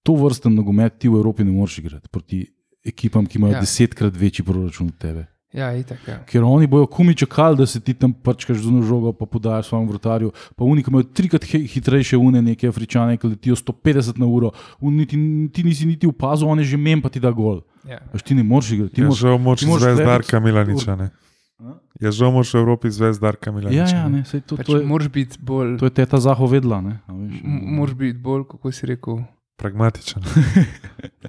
To 0.03 0.15
vrsten 0.15 0.55
nogomet 0.55 0.99
ti 0.99 1.09
v 1.09 1.15
Evropi 1.15 1.45
ne 1.45 1.53
moreš 1.53 1.79
igrati 1.79 2.09
proti 2.09 2.47
ekipam, 2.85 3.27
ki 3.27 3.39
imajo 3.39 3.53
ja. 3.53 3.57
Ja. 3.57 3.61
desetkrat 3.61 4.17
večji 4.17 4.45
proračun 4.45 4.89
od 4.89 4.99
tebe. 4.99 5.27
Ja, 5.53 5.69
itak, 5.77 6.01
ja. 6.09 6.17
Ker 6.25 6.43
oni 6.43 6.67
bojo 6.67 6.87
kumi 6.87 7.15
čakali, 7.15 7.57
da 7.57 7.67
se 7.67 7.79
ti 7.79 7.93
tam 7.95 8.13
prčkaš 8.15 8.57
z 8.57 8.69
eno 8.69 8.83
žogo, 8.83 9.13
pa 9.13 9.27
podajaš 9.27 9.67
svojemu 9.67 9.91
vrtarju. 9.91 10.31
Pa 10.57 10.65
unik 10.65 10.89
imajo 10.89 11.03
trikrat 11.05 11.45
hitrejše 11.45 12.17
une, 12.17 12.41
neke 12.43 12.65
afričane, 12.67 13.17
ki 13.17 13.27
letijo 13.29 13.55
150 13.55 14.17
na 14.17 14.27
uro, 14.27 14.51
Oni 14.81 15.05
ti, 15.07 15.17
ti 15.51 15.63
nisi 15.63 15.87
niti 15.87 16.07
opazil, 16.07 16.49
on 16.49 16.59
je 16.59 16.65
že 16.67 16.77
mem, 16.79 17.03
pa 17.03 17.09
ti 17.09 17.21
da 17.21 17.31
gol. 17.31 17.61
ja. 17.85 18.01
Veš, 18.13 18.23
ti 18.23 18.35
ne 18.35 18.43
moreš 18.43 18.71
igrati. 18.73 18.95
Ti 18.95 19.01
Je 19.01 19.05
moraš- 19.05 19.21
žal 19.21 19.39
moč 19.39 19.61
zvezdarka 19.61 20.41
Milaniča. 20.41 20.97
Ne? 20.97 21.11
Je 22.01 22.11
žal 22.11 22.33
moč 22.33 22.49
v 22.49 22.59
Evropi 22.59 22.89
zvezdarka 22.89 23.53
Milaniča. 23.53 23.77
Ja, 23.77 23.87
ja, 23.95 24.09
ne. 24.09 24.25
ne, 24.25 24.41
to, 24.41 24.57
Pač 24.57 24.67
to, 24.67 24.79
je, 24.79 24.87
moraš 24.87 25.09
biti 25.11 25.37
bolj, 25.39 25.77
to 25.79 25.85
je 25.85 25.91
teta 25.93 26.17
zahovedla. 26.19 26.81
Ne, 26.81 26.95
a 27.07 27.13
veš, 27.13 27.39
m- 27.39 27.77
moraš 27.77 27.95
biti 27.95 28.19
bolj, 28.19 28.49
kako 28.49 28.73
si 28.73 28.87
rekel. 28.89 29.21
Pragmatičen. 29.63 30.23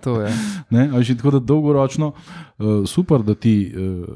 To 0.03 0.19
je. 0.19 0.31
Ne, 0.73 0.87
a 0.89 0.99
veš, 0.99 1.13
in 1.13 1.17
tako 1.19 1.31
da 1.35 1.39
dolgoročno 1.39 2.09
uh, 2.11 2.81
super, 2.89 3.21
da 3.23 3.35
ti 3.39 3.71
uh, 3.71 4.09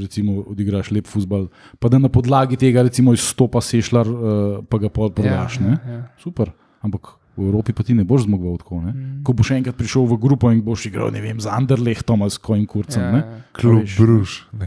recimo 0.00 0.38
odigraš 0.54 0.88
lep 0.94 1.10
futbal, 1.10 1.48
pa 1.78 1.90
da 1.92 1.98
na 1.98 2.08
podlagi 2.08 2.56
tega 2.56 2.82
recimo 2.86 3.12
izstopa 3.12 3.60
sešljar, 3.60 4.08
uh, 4.08 4.62
pa 4.70 4.78
ga 4.78 4.88
pol 4.88 5.10
prodaš. 5.12 5.58
Ja, 5.60 5.74
ja, 5.74 5.92
ja. 5.92 6.00
Super, 6.22 6.54
ampak 6.86 7.12
v 7.34 7.42
Evropi 7.42 7.70
pa 7.70 7.82
ti 7.82 7.92
ne 7.92 8.02
boš 8.02 8.24
zmagal 8.24 8.56
tako. 8.56 8.78
Ne? 8.80 8.90
Mm. 8.90 9.22
Ko 9.22 9.32
boš 9.32 9.50
enkrat 9.52 9.74
prišel 9.74 10.04
v 10.04 10.14
grupo 10.16 10.48
in 10.48 10.60
boš 10.60 10.86
igral, 10.86 11.08
ne 11.08 11.18
vem, 11.18 11.34
z 11.36 11.46
Anderlehtom 11.46 12.18
ali 12.18 12.30
s 12.30 12.38
kojim 12.38 12.62
kurcem. 12.64 13.02
Ja, 13.02 13.10
Ja, 13.10 13.18
ja. 13.18 13.40
Klub. 13.52 13.86
Bruž. 13.96 14.46
Ne, 14.52 14.66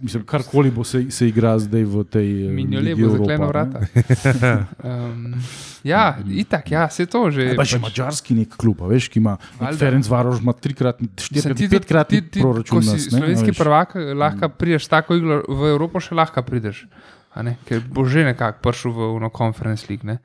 Mislim, 0.00 0.22
karkoli 0.22 0.70
bo 0.70 0.80
se, 0.82 1.08
se 1.08 1.24
igra 1.24 1.56
zdaj 1.56 1.82
v 1.82 2.04
tej 2.06 2.28
uh, 2.42 2.50
Minjole 2.50 2.92
bo 2.92 3.00
Evropa, 3.02 3.18
zakleno 3.18 3.40
ne. 3.40 3.48
vrata. 3.48 3.78
Um, 4.84 5.34
ja, 5.82 6.02
itak, 6.26 6.70
ja, 6.70 6.88
se 6.88 7.06
to 7.06 7.30
že. 7.30 7.52
Pa 7.52 7.64
še 7.64 7.78
mačarski 7.78 8.34
nek 8.34 8.52
klub, 8.54 8.80
a 8.80 8.86
veš, 8.86 9.08
ki 9.08 9.18
ima. 9.18 9.36
Ferenc 9.74 10.04
Varoš, 10.04 10.40
ima 10.40 10.52
trikrat, 10.52 11.00
štirikrat, 11.18 11.60
petkrat 11.70 12.08
ti- 12.08 12.22
ti, 12.22 12.40
proračun. 12.40 12.68
Ko 12.70 12.82
si 12.82 12.90
nas, 12.90 13.06
ne, 13.06 13.10
a 13.10 13.18
slovenski 13.18 13.50
veš. 13.50 13.58
prvak, 13.58 13.88
lahko 14.14 14.48
prideš 14.50 14.86
tako 14.86 15.14
iglo 15.14 15.40
v 15.42 15.70
Evropo, 15.70 15.98
še 15.98 16.12
lahko 16.12 16.42
prideš. 16.42 16.84
a 17.32 17.42
ne, 17.42 17.56
Ker 17.64 17.82
bo 17.82 18.04
že 18.04 18.22
nekako 18.24 18.62
prišel 18.62 18.92
v 18.92 19.00
uno 19.12 19.28
conference 19.28 19.86
league. 19.88 20.04
Ne? 20.04 20.20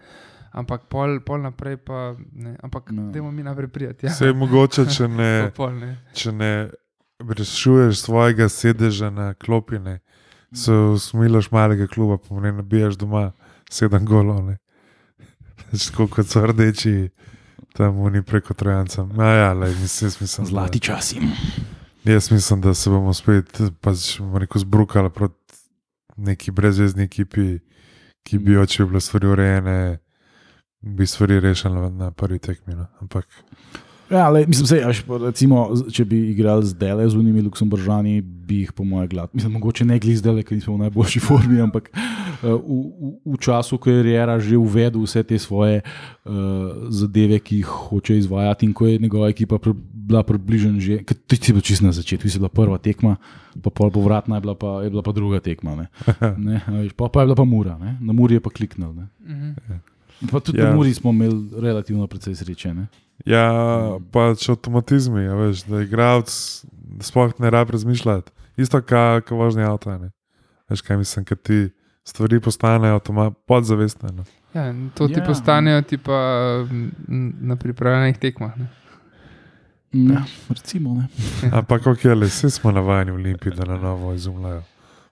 Ampak 0.52 0.88
pol, 0.90 1.20
pol 1.22 1.42
naprej 1.42 1.78
pa 1.78 2.16
ne. 2.34 2.56
Ampak 2.64 2.92
No. 2.92 3.04
no. 3.04 3.12
dajmo 3.12 3.32
mi 3.32 3.44
naprej 3.44 3.68
prijeti. 3.68 4.06
Ja. 4.06 4.14
Se 4.14 4.26
je 4.26 4.34
mogoče, 4.34 4.86
če 4.86 5.08
ne, 5.20 5.52
pol, 5.56 5.76
ne. 5.80 5.98
če 6.14 6.32
ne 6.32 6.70
rešuješ 7.20 8.02
svojega 8.02 8.50
sedeža 8.50 9.10
na 9.10 9.34
klopine, 9.34 10.00
se 10.54 10.74
usmilaš 10.74 11.52
malega 11.52 11.88
kluba, 11.88 12.18
ne 12.42 12.52
nabijaš 12.52 12.96
doma 12.98 13.32
sedem 13.70 14.06
golov. 14.06 14.54
Tako 15.72 16.08
kot 16.08 16.28
so 16.28 16.46
rdeči, 16.48 17.10
tam 17.78 18.00
oni 18.00 18.22
preko 18.24 18.54
trojanca. 18.54 19.04
No, 19.06 19.24
ja, 19.24 19.54
lej, 19.54 19.76
mislim, 19.82 20.12
mislim, 20.22 20.48
Zlati 20.48 20.80
časi. 20.80 21.20
Jaz 22.04 22.32
mislim, 22.32 22.62
da 22.62 22.74
se 22.74 22.90
bomo 22.90 23.14
spet 23.14 23.62
pač, 23.82 24.20
rekel, 24.40 24.62
zbrukali 24.62 25.10
proti 25.10 25.36
neki 26.18 26.52
brezvezdni 26.52 27.04
ekipi, 27.04 27.60
ki 28.24 28.40
bi 28.40 28.54
jo, 28.54 28.66
če 28.66 28.84
bi 28.84 28.90
bile 28.90 29.02
stvari 29.02 29.28
urejene, 29.28 29.76
bi 30.82 31.08
stvari 31.08 31.40
rešili 31.40 31.92
na, 31.92 32.12
prvi 32.12 32.40
tekmi. 32.40 32.76
No. 32.76 32.86
Ampak 33.02 33.28
Ja, 34.10 34.30
le, 34.30 34.42
mislim, 34.48 34.66
sej, 34.66 34.82
až, 34.90 35.00
pa 35.06 35.20
recimo, 35.22 35.68
če 35.94 36.02
bi 36.10 36.18
igrali 36.32 36.66
z 36.66 36.74
Dele, 36.82 37.06
z 37.06 37.14
unimi 37.14 37.44
Luksemburžani, 37.46 38.24
bi 38.26 38.64
jih 38.64 38.72
po 38.74 38.82
mojem 38.82 39.10
glad. 39.12 39.30
Mislim, 39.38 39.54
mogoče 39.54 39.86
ne 39.86 40.00
glede 40.02 40.18
zdaj, 40.18 40.42
ker 40.48 40.58
nismo 40.58 40.74
v 40.80 40.88
najboljši 40.88 41.22
formi, 41.28 41.60
ampak 41.62 41.92
uh, 41.94 42.56
v, 42.58 42.80
v, 42.90 43.12
v 43.36 43.38
času, 43.38 43.78
ko 43.78 43.94
je 43.94 44.02
Riera 44.08 44.40
že 44.42 44.58
uvedel 44.58 45.06
vse 45.06 45.22
te 45.22 45.38
svoje 45.38 45.84
uh, 45.86 46.34
zadeve, 46.90 47.38
ki 47.38 47.62
jih 47.62 47.70
hoče 47.70 48.18
izvajati, 48.18 48.66
in 48.66 48.74
ko 48.74 48.90
je 48.90 48.98
njegova 48.98 49.30
ekipa 49.30 49.62
pri, 49.62 49.76
bila 50.10 50.26
približena 50.26 50.82
že, 50.82 51.06
ti 51.06 51.38
si 51.38 51.54
bil 51.54 51.62
čist 51.62 51.86
na 51.86 51.94
začetku, 51.94 52.26
ti 52.26 52.34
si 52.34 52.42
bila 52.42 52.50
prva 52.50 52.82
tekma, 52.82 53.14
pa 53.62 53.70
pol 53.70 53.94
povratna 53.94 54.42
je 54.42 54.46
bila 54.48 54.58
pa, 54.58 54.82
je 54.82 54.90
bila 54.90 55.06
pa 55.06 55.14
druga 55.14 55.38
tekma. 55.38 55.78
Ne? 55.78 55.86
Ne, 56.50 56.66
a 56.66 56.82
veš, 56.82 56.98
pa, 56.98 57.14
pa 57.14 57.22
je 57.22 57.30
bila 57.30 57.38
pa 57.38 57.46
mura, 57.46 57.78
ne? 57.78 57.94
na 58.02 58.10
muri 58.10 58.42
je 58.42 58.42
pa 58.42 58.50
kliknil. 58.50 58.90
Ne? 58.98 59.06
Mhm. 59.22 59.86
Pa 60.32 60.40
tudi 60.40 60.60
Ja. 60.60 60.70
na 60.70 60.76
muri 60.76 60.94
smo 60.94 61.10
imeli 61.10 61.50
relativno 61.62 62.08
precej 62.08 62.36
sreče. 62.36 62.74
Ne? 62.74 62.88
Ja, 63.26 63.52
pač 64.12 64.50
avtomatizmi, 64.50 65.24
ja, 65.24 65.34
veš, 65.36 65.64
da 65.64 65.82
igralec 65.82 66.30
sploh 67.02 67.32
ne 67.40 67.50
rabi 67.50 67.72
razmišljati. 67.72 68.32
Isto, 68.58 68.82
kot 68.82 69.32
avta. 69.64 69.98
Ne. 69.98 70.10
Veš, 70.70 70.82
kaj 70.82 70.98
mislim, 70.98 71.26
ker 71.26 71.38
ti 71.38 71.70
stvari 72.04 72.40
postanejo 72.40 73.00
podzavestne. 73.48 74.12
No. 74.12 74.24
Ja, 74.54 74.74
to 74.96 75.08
ti 75.08 75.20
Ja. 75.20 75.26
postanejo 75.26 75.82
ti 75.82 75.98
pa 75.98 76.20
na 77.42 77.56
pripravljenih 77.56 78.18
tekmah. 78.18 78.58
Ne? 78.58 78.68
Ja, 79.92 80.24
recimo. 80.50 80.94
Ne? 80.96 81.08
Ampak, 81.52 81.88
ok, 81.88 82.04
le 82.06 82.26
vsi 82.26 82.50
smo 82.50 82.72
navajeni 82.72 83.12
v 83.12 83.16
Olimpiji, 83.16 83.54
da 83.56 83.66
na 83.66 83.78
novo 83.78 84.14
izumljajo 84.14 84.64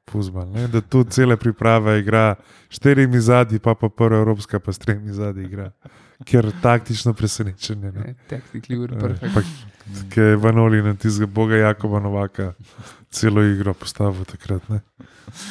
fuzbal. 0.10 0.47
Ne? 0.51 0.68
Da 0.68 0.82
tu 0.82 1.03
cele 1.03 1.38
priprave 1.38 1.99
igra 1.99 2.36
štirimi 2.70 3.20
zadnji, 3.22 3.60
pa 3.60 3.76
pa 3.76 3.89
prva 3.89 4.18
evropska, 4.18 4.60
pa 4.60 4.74
s 4.74 4.80
tremi 4.80 5.14
zadnji 5.14 5.43
igra. 5.45 5.72
Ker 6.26 6.51
taktično 6.62 7.14
presenečenje. 7.14 7.91
Ne? 7.91 8.01
Ne, 8.01 8.16
Technically, 8.30 8.78
we're 8.80 8.95
Eh, 8.95 8.99
perfect. 8.99 9.34
Pa, 9.34 9.41
ki 10.10 10.20
je 10.20 10.36
Vanoli 10.36 10.82
na 10.82 10.93
tistega 10.95 11.26
boga 11.26 11.55
Jakoba 11.55 11.99
Novaka 11.99 12.53
celo 13.10 13.43
igro 13.43 13.74
postavil 13.74 14.26
takrat. 14.26 14.70
Ne? 14.70 14.80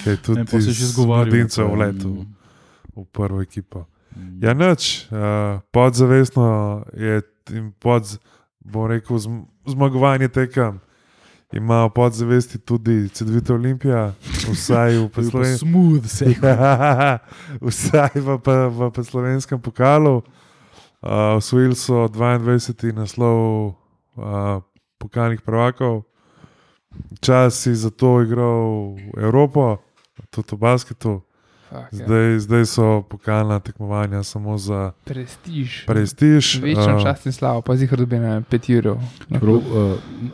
Ki 0.02 0.10
je 0.10 0.16
tudi 0.16 0.40
Ne, 0.40 0.44
pa 0.44 0.60
se 0.60 0.72
že 0.72 0.86
zgovarjal. 0.86 1.26
Mladincev 1.26 1.68
pa, 1.68 1.74
vletel 1.74 2.10
mm, 2.10 2.26
v 2.96 3.04
prvo 3.12 3.40
ekipo. 3.42 3.86
mm. 4.16 4.38
Ja, 4.42 4.54
nič, 4.54 5.06
uh, 5.10 5.60
podzavestno 5.70 6.84
je 6.96 7.22
in 7.54 7.70
pod, 7.78 8.18
bom 8.60 8.90
rekel, 8.90 9.18
zm 9.18 9.46
zmagovanje 9.66 10.28
tekem. 10.28 10.80
Ima 11.52 11.86
v 11.86 11.90
podzavesti 11.94 12.58
tudi 12.58 13.08
Cedvita 13.08 13.54
Olimpija, 13.54 14.14
vsaj 14.50 14.98
v 14.98 15.08
poslovenskem. 15.14 15.68
smooth, 15.68 16.06
sej. 16.10 16.34
vsaj 17.70 18.14
v, 18.18 18.28
v, 18.42 18.90
v 18.90 19.04
slovenskem 19.04 19.60
pokalu. 19.62 20.26
Uh, 21.06 21.38
osvojili 21.38 21.78
so 21.78 22.08
22. 22.10 22.90
naslov 22.90 23.38
uh, 24.18 24.58
pokalnih 24.98 25.38
prvakov, 25.38 26.02
čas 27.20 27.62
si 27.62 27.74
za 27.78 27.94
to 27.94 28.26
igral 28.26 28.98
v 28.98 29.22
Evropo, 29.22 29.78
tudi 30.34 30.56
v 30.56 30.58
basketu. 30.58 31.25
Fuck, 31.68 31.92
ja. 31.92 32.06
Zdaj, 32.06 32.38
zdaj 32.38 32.66
so 32.66 33.02
pokalna 33.02 33.60
tekmovanja 33.60 34.22
samo 34.22 34.58
za 34.58 34.92
Prestiž. 35.04 35.86
prestiž. 35.86 36.62
Večna 36.62 36.96
uh, 36.96 37.02
čast 37.02 37.26
in 37.26 37.32
slava, 37.32 37.60
pa 37.60 37.76
zihar 37.76 37.98
dobi 37.98 38.18
na 38.18 38.40
5 38.40 38.70
evrov. 38.76 39.00
Prav, 39.28 39.54
uh, 39.54 39.62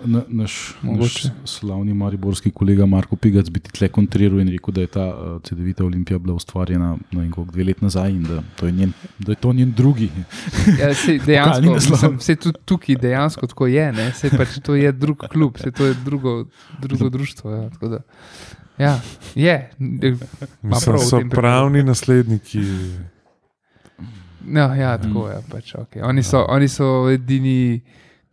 na, 0.05 0.23
naš, 0.29 0.29
naš 0.29 0.83
Mogoče. 0.83 1.31
slavni 1.45 1.95
mariborski 1.95 2.51
kolega 2.51 2.87
Marko 2.87 3.17
Pigac 3.17 3.49
bi 3.49 3.61
ti 3.61 3.73
tle 3.73 3.89
kontriral 3.89 4.41
in 4.41 4.49
rekel, 4.49 4.75
da 4.75 4.81
je 4.81 4.87
ta 4.87 5.07
uh, 5.09 5.41
CD-vita 5.43 5.85
Olimpija 5.85 6.19
bila 6.19 6.35
ustvarjena 6.35 6.97
vem, 7.13 7.31
koliko, 7.31 7.53
dve 7.53 7.65
leti 7.65 7.85
nazaj 7.85 8.11
in 8.11 8.23
da, 8.23 8.43
to 8.57 8.67
je 8.67 8.73
njen, 8.73 8.93
da 9.19 9.33
je 9.33 9.37
to 9.37 9.53
njen 9.53 9.73
drugi. 9.73 10.11
Ja, 10.83 10.89
Pokalni 10.89 11.19
dejansko, 11.27 11.75
mislim, 11.93 12.21
sej 12.21 12.37
tudi 12.37 12.59
tukaj 12.65 12.97
dejansko 12.97 13.47
tako 13.47 13.67
je, 13.67 13.93
ne? 13.93 14.13
sej 14.13 14.31
pač 14.37 14.59
to 14.65 14.75
je 14.75 14.93
drug 14.93 15.25
klub, 15.33 15.59
sej 15.59 15.73
to 15.73 15.87
je 15.87 15.95
drugo, 16.05 16.45
drugo 16.81 17.09
društvo. 17.09 17.51
Ja, 17.51 17.71
tako 17.71 17.89
da, 17.89 17.99
ja, 18.79 19.01
je. 19.35 19.71
Ma 19.79 19.87
Mislim, 20.63 20.95
prav 20.95 20.99
so 20.99 21.21
pravni 21.31 21.83
nasledniki. 21.83 22.63
No, 24.45 24.75
ja, 24.75 24.99
tako 24.99 25.29
je. 25.29 25.39
Pač, 25.51 25.75
okay. 25.75 26.03
oni, 26.03 26.23
so, 26.23 26.45
oni 26.49 26.69
so 26.69 27.09
edini 27.11 27.81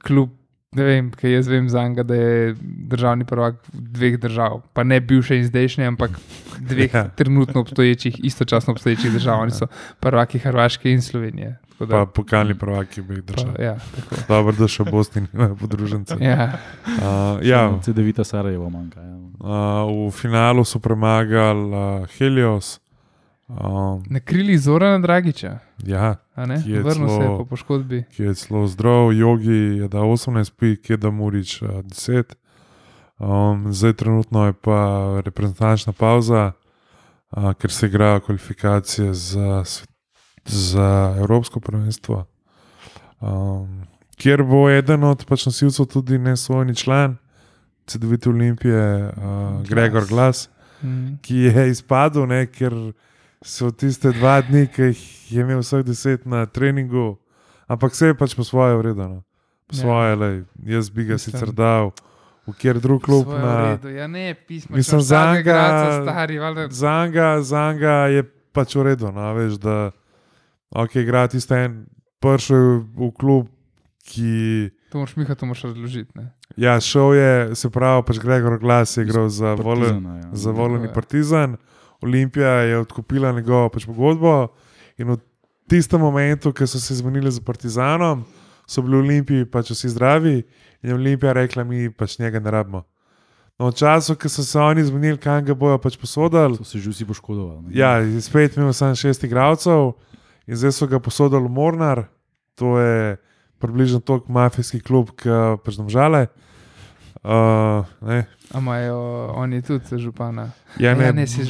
klub, 0.03 0.29
ne 0.71 0.83
vem, 0.83 1.11
kaj 1.11 1.31
jaz 1.31 1.47
vem 1.47 1.69
za 1.69 1.83
njega, 1.83 2.03
da 2.03 2.15
je 2.15 2.55
državni 2.61 3.25
prvak 3.25 3.55
dveh 3.73 4.19
držav. 4.19 4.61
Pa 4.73 4.83
ne 4.83 4.99
bivše 5.01 5.37
in 5.37 5.45
zdajšnje, 5.45 5.85
ampak 5.85 6.11
dveh 6.59 6.93
Ja. 6.95 7.07
trenutno 7.09 7.61
obstoječih, 7.61 8.19
istočasno 8.23 8.71
obstoječih 8.71 9.11
držav. 9.11 9.39
Oni 9.39 9.51
so 9.51 9.67
prvaki 9.99 10.39
Hrvaške 10.39 10.91
in 10.91 11.01
Slovenije. 11.01 11.57
Da, 11.79 11.85
Pa 11.87 12.05
pokalni 12.05 12.55
prvaki 12.55 13.01
bi 13.01 13.13
jih 13.13 13.23
držali. 13.23 13.53
pa, 13.55 13.63
ja, 13.63 13.75
tako. 13.95 14.15
Dobro, 14.27 14.51
da 14.53 14.67
še 14.67 14.83
Bosni 14.83 15.21
nimajo 15.23 15.55
podružencev. 15.55 16.21
Ja, 16.21 16.51
Uh, 16.89 17.01
ja, 17.41 17.79
CD-vita 17.79 18.23
Sarajevo 18.23 18.69
manjka. 18.69 18.99
Ja. 18.99 19.15
uh, 19.15 20.07
v 20.07 20.11
finalu 20.11 20.65
so 20.65 20.79
premagali 20.79 21.63
uh, 21.63 22.07
Helios. 22.09 22.79
Um, 23.49 24.03
na 24.05 24.19
krili 24.19 24.57
Zorana 24.57 24.99
Dragiča, 24.99 25.59
ja, 25.79 26.15
ne? 26.37 26.61
Je 26.65 26.81
Vrnil 26.81 27.07
se 27.07 27.13
je 27.13 27.19
celo- 27.19 27.37
po 27.37 27.45
poškodbi. 27.45 28.03
ki 28.07 28.23
je 28.23 28.33
zelo 28.35 28.67
zdrav, 28.67 29.13
jogi 29.13 29.51
je 29.77 29.87
dal 29.87 30.03
18 30.05 30.51
pik, 30.51 30.89
je 30.89 30.97
da 30.97 31.09
Murič 31.09 31.61
uh, 31.61 31.69
10. 31.69 32.23
Um, 33.19 33.73
zdaj 33.73 33.93
trenutno 33.93 34.45
je 34.45 34.53
pa 34.53 34.79
reprezentančna 35.21 35.93
pauza, 35.93 36.51
uh, 37.31 37.53
ker 37.53 37.71
se 37.71 37.87
igrajo 37.87 38.19
kvalifikacije 38.19 39.13
za, 39.13 39.63
za 40.45 40.89
Evropsko 41.17 41.59
prvenstvo. 41.59 42.25
Um, 43.19 43.81
kjer 44.15 44.43
bo 44.43 44.69
eden 44.69 45.03
od 45.03 45.25
pač 45.25 45.45
nosilcev 45.45 45.85
tudi 45.87 46.17
nesvojni 46.19 46.75
član 46.75 47.17
CD-vite 47.87 48.29
Olimpije, 48.29 49.07
uh, 49.07 49.13
Gregor 49.63 50.05
Glas, 50.05 50.49
Mm. 50.81 51.17
ki 51.21 51.35
je 51.35 51.69
izpadel, 51.69 52.23
ne, 52.25 52.45
ker 52.47 52.71
so 53.41 53.71
tiste 53.71 54.11
dva 54.11 54.41
dni, 54.41 54.67
ki 54.67 54.81
jih 54.91 55.01
je 55.31 55.41
imel 55.41 55.59
vseh 55.59 55.83
deset 55.83 56.25
na 56.25 56.45
treningu, 56.45 57.17
ampak 57.67 57.91
vse 57.91 58.07
je 58.07 58.15
pač 58.15 58.35
po 58.35 58.43
svoje 58.43 58.75
vredno. 58.75 59.23
Po 59.67 59.75
Ja. 59.75 59.81
svoje, 59.81 60.15
lej, 60.15 60.35
jaz 60.65 60.89
bi 60.89 61.05
ga 61.05 61.13
Mislim. 61.13 61.31
sicer 61.31 61.51
dal 61.51 61.91
v 62.47 62.53
kjer 62.53 62.79
drug 62.79 63.01
klub. 63.01 63.27
Na, 63.27 63.77
redu. 63.77 63.89
Ja, 63.89 64.07
ne, 64.07 64.33
pismo. 64.33 64.75
Mislim, 64.75 65.01
za 65.01 65.15
zanga- 65.15 66.01
stari, 66.03 66.39
valjda. 66.39 66.67
Zanga, 66.69 67.41
zanga 67.41 68.07
je 68.07 68.23
pač 68.51 68.75
v 68.75 68.83
redu, 68.83 69.11
no, 69.11 69.33
veš, 69.33 69.55
da 69.55 69.91
ok, 70.71 70.95
igra 70.97 71.27
tisti 71.27 71.53
en 71.53 71.85
pršel 72.19 72.81
v 72.89 73.11
klub, 73.13 73.47
ki. 74.03 74.69
To 74.89 74.97
moraš 74.97 75.15
Miha, 75.15 75.35
to 75.35 75.45
moraš 75.45 75.61
razložiti. 75.63 76.11
Ne? 76.15 76.33
Ja, 76.57 76.79
šel 76.81 77.13
je, 77.13 77.55
se 77.55 77.69
pravi, 77.69 78.01
pač 78.03 78.17
Gregor 78.17 78.57
Glas 78.57 78.97
je 78.97 79.03
igral 79.03 79.29
za 79.29 79.53
volen. 79.53 80.01
Partizana, 80.01 80.15
ja. 80.17 80.29
za 80.33 80.51
voljeni 80.51 80.83
je. 80.83 80.93
Partizan. 80.93 81.57
Olimpija 82.01 82.49
je 82.49 82.77
odkupila 82.77 83.31
njegovo 83.31 83.69
pač 83.69 83.85
pogodbo 83.85 84.47
in 84.97 85.11
v 85.11 85.17
tistem 85.69 86.01
momentu, 86.01 86.53
ko 86.53 86.67
so 86.67 86.79
se 86.79 86.95
zmenili 86.95 87.31
za 87.31 87.41
Partizanom, 87.45 88.23
so 88.67 88.81
bili 88.81 88.97
v 88.97 89.03
Olimpiji 89.03 89.45
pač 89.45 89.71
vsi 89.71 89.89
zdravi 89.89 90.37
in 90.83 90.89
je 90.89 90.95
Olimpija 90.95 91.33
rekla, 91.33 91.63
mi 91.63 91.89
pač 91.91 92.19
njega 92.19 92.39
ne 92.39 92.51
rabimo. 92.51 92.83
No, 93.59 93.71
v 93.71 93.75
času, 93.75 94.15
ko 94.15 94.29
so 94.31 94.43
se 94.43 94.59
oni 94.59 94.83
zmenili, 94.87 95.19
kam 95.19 95.43
ga 95.45 95.53
bojo 95.53 95.77
pač 95.77 95.97
posodili, 95.99 96.55
So 96.57 96.63
se 96.63 96.79
že 96.79 96.89
vsi 96.89 97.05
poškodovali. 97.05 97.61
ne. 97.67 97.75
ja, 97.75 97.99
spet 98.21 98.57
imel 98.57 98.73
samo 98.73 98.95
šest 98.95 99.23
igralcev 99.23 99.93
in 100.47 100.55
zdaj 100.55 100.71
so 100.71 100.87
ga 100.87 100.99
posodili 100.99 101.43
v 101.43 101.51
Mornar, 101.51 102.07
to 102.55 102.79
je 102.79 103.17
približno 103.59 103.99
toliko 103.99 104.31
mafijski 104.31 104.79
klub, 104.79 105.11
kot 105.11 105.63
pač 105.63 105.75
domžale. 105.75 106.21
Uh, 106.21 106.48
ne, 108.01 108.25
A 108.53 108.59
imajo 108.59 109.27
oni 109.35 109.61
tudi 109.61 109.97
župana? 109.97 110.51
ja, 110.79 110.95
ne, 110.95 111.05
ne, 111.05 111.13
ne 111.13 111.27
si 111.27 111.43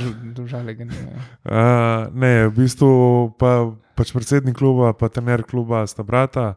ga 0.73 0.83
nimajo. 0.83 1.19
Uh, 1.45 2.09
ne, 2.13 2.47
v 2.47 2.51
bistvu 2.55 2.89
pa, 3.37 3.69
pač 3.95 4.11
predsednik 4.11 4.57
kluba, 4.57 4.93
pa 4.93 5.09
trener 5.09 5.43
kluba 5.43 5.85
sta 5.87 6.03
brata, 6.03 6.55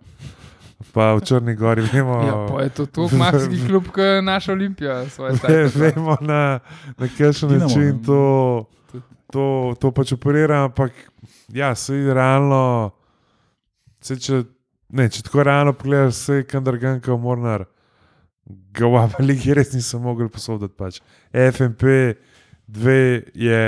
pa 0.93 1.13
v 1.15 1.21
Črni 1.21 1.55
Gori 1.55 1.83
vemo, 1.93 2.23
Ja, 2.25 2.47
pa 2.49 2.63
je 2.63 2.71
to 2.71 2.87
tako 2.87 3.17
mafijski 3.17 3.67
klub, 3.69 3.85
kot 3.93 4.03
je 4.05 4.23
naša 4.23 4.53
Olimpija. 4.53 5.05
statusa. 5.09 5.79
vemo 5.79 6.17
na, 6.21 6.59
na 6.99 7.07
kakšen 7.09 7.59
način 7.59 8.01
ne. 8.01 8.03
to, 8.03 8.21
to, 9.33 9.75
to 9.81 9.91
pač 9.91 10.13
operira, 10.13 10.65
ampak 10.65 10.93
ja, 11.49 11.75
se 11.75 11.97
je 11.97 12.15
realno, 12.15 12.91
se, 14.01 14.17
če, 14.17 14.43
ne, 14.89 15.09
če 15.09 15.23
tako 15.23 15.43
realno 15.43 15.73
pogledaš, 15.73 16.15
se 16.15 16.35
je 16.35 16.49
kandarganka 16.49 17.13
v 17.13 17.21
Mornar, 17.21 17.65
ga 18.47 18.87
v 18.87 19.01
Abaligi 19.03 19.55
res 19.59 19.73
niso 19.75 20.01
mogli 20.03 20.29
posoditi. 20.29 20.75
Pač. 20.77 21.01
FMP 21.33 22.17
2 22.69 23.23
je 23.35 23.63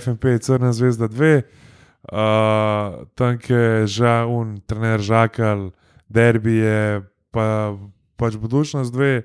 FMP 0.00 0.24
je 0.24 0.38
Crna 0.38 0.72
zvezda 0.72 1.08
2, 1.08 1.42
uh, 2.12 3.04
tam 3.14 3.38
je 3.48 3.86
žal, 3.86 4.30
trener 4.66 5.00
Žakal, 5.00 5.70
derbi 6.08 6.62
je 6.62 7.02
pa, 7.30 7.74
pač 8.16 8.36
budučnost 8.36 8.94
2, 8.94 9.22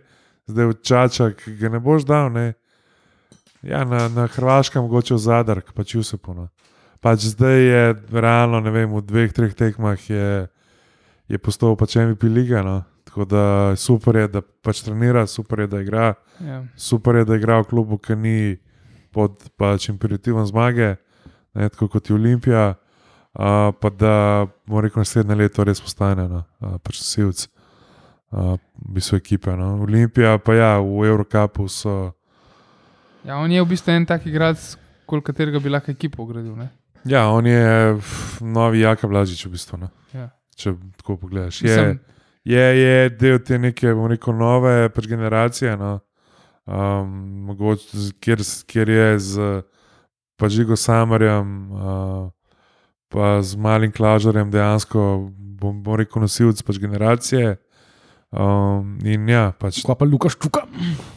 zdaj 0.47 0.65
v 0.65 0.73
Čačak 0.81 1.45
ga 1.59 1.69
ne 1.69 1.79
boš 1.79 2.05
dal. 2.05 2.31
Ne? 2.33 2.53
Ja, 3.63 3.83
na, 3.85 4.09
na 4.09 4.27
Hrvaškem 4.27 4.83
mogoče 4.83 5.15
v 5.15 5.21
Zadar, 5.21 5.61
pač 5.75 5.95
Jusupno. 5.95 6.49
Pač 7.03 7.27
zdaj 7.35 7.59
je 7.59 7.83
realno, 8.11 8.59
ne 8.63 8.71
vem, 8.71 8.91
v 8.91 9.03
dveh, 9.03 9.31
treh 9.35 9.53
tekmah 9.55 9.99
je, 9.99 10.47
je 11.27 11.37
postal 11.39 11.75
pač 11.75 11.95
MVP 11.99 12.27
liga. 12.27 12.63
No? 12.63 12.83
Tako 13.13 13.25
da 13.25 13.75
super 13.75 14.15
je, 14.15 14.27
da 14.27 14.41
pač 14.41 14.79
trenira, 14.81 15.27
super 15.27 15.59
je, 15.59 15.67
da 15.67 15.81
igra, 15.81 16.13
Ja. 16.41 16.63
super 16.75 17.15
je, 17.15 17.25
da 17.25 17.35
igra 17.35 17.59
v 17.61 17.63
klubu, 17.69 17.97
ki 18.01 18.15
ni 18.15 18.57
pod 19.13 19.43
pač 19.57 19.89
imperativom 19.89 20.45
zmage, 20.49 20.95
ne, 21.53 21.69
tako 21.69 21.87
kot 21.87 22.09
je 22.09 22.15
Olimpija. 22.15 22.73
Uh, 23.33 23.69
pa 23.79 23.89
da, 23.89 24.47
moram 24.65 24.87
reči, 24.89 24.97
naslednje 24.97 25.35
leto 25.35 25.63
res 25.63 25.81
postane, 25.81 26.25
no, 26.29 26.41
uh, 26.61 26.79
pač 26.81 27.03
silc, 27.05 27.43
uh, 28.31 28.57
bi 28.81 29.01
so 29.01 29.15
ekipe. 29.15 29.53
No. 29.57 29.83
Olimpija, 29.85 30.39
pa 30.41 30.55
ja, 30.57 30.71
v 30.81 31.05
Evropi 31.05 31.37
so. 31.69 32.13
ja, 33.25 33.37
on 33.37 33.51
je 33.51 33.61
v 33.61 33.67
bistvu 33.69 33.91
en 33.93 34.05
tak 34.05 34.25
igralec, 34.25 34.77
koliko 35.05 35.25
katerega 35.29 35.59
bi 35.59 35.69
lahko 35.69 35.91
ekipo 35.91 36.23
ugradil. 36.23 36.55
Ne? 36.57 36.71
Ja, 37.05 37.29
on 37.29 37.45
je 37.45 37.93
novi 38.41 38.81
Jaka 38.81 39.07
Blažič, 39.07 39.45
v 39.45 39.51
bistvu. 39.51 39.77
No. 39.77 39.89
Ja. 40.13 40.31
Če 40.55 40.73
tako 40.97 41.17
pogledaš. 41.17 41.61
Je, 41.61 41.69
Mislim, 41.69 41.99
je, 42.43 42.63
je 42.79 43.09
del 43.09 43.39
te 43.39 43.59
neke, 43.59 43.93
bomo 43.93 44.11
rekel, 44.11 44.35
nove 44.35 44.89
pač 44.93 45.07
generacije. 45.07 45.77
No. 45.79 45.99
Um, 46.63 47.09
mogoče, 47.49 48.09
kjer, 48.23 48.43
kjer 48.67 48.89
je 48.89 49.07
z 49.19 49.51
pač 50.39 50.55
Žigo 50.57 50.75
Samarjem, 50.79 51.49
uh, 51.71 52.31
pa 53.11 53.35
z 53.43 53.59
malim 53.59 53.91
Klažarjem 53.91 54.51
dejansko, 54.51 55.29
bom, 55.59 55.83
bom 55.83 55.99
rekel, 55.99 56.23
nosilc 56.23 56.63
pač 56.63 56.79
generacije. 56.81 57.57
Um, 58.33 58.97
in 59.05 59.27
ja, 59.29 59.51
pač 59.53 59.83
Kaj 59.85 59.99
pa 59.99 60.07
Lukaš 60.09 60.39
Čuka? 60.41 60.63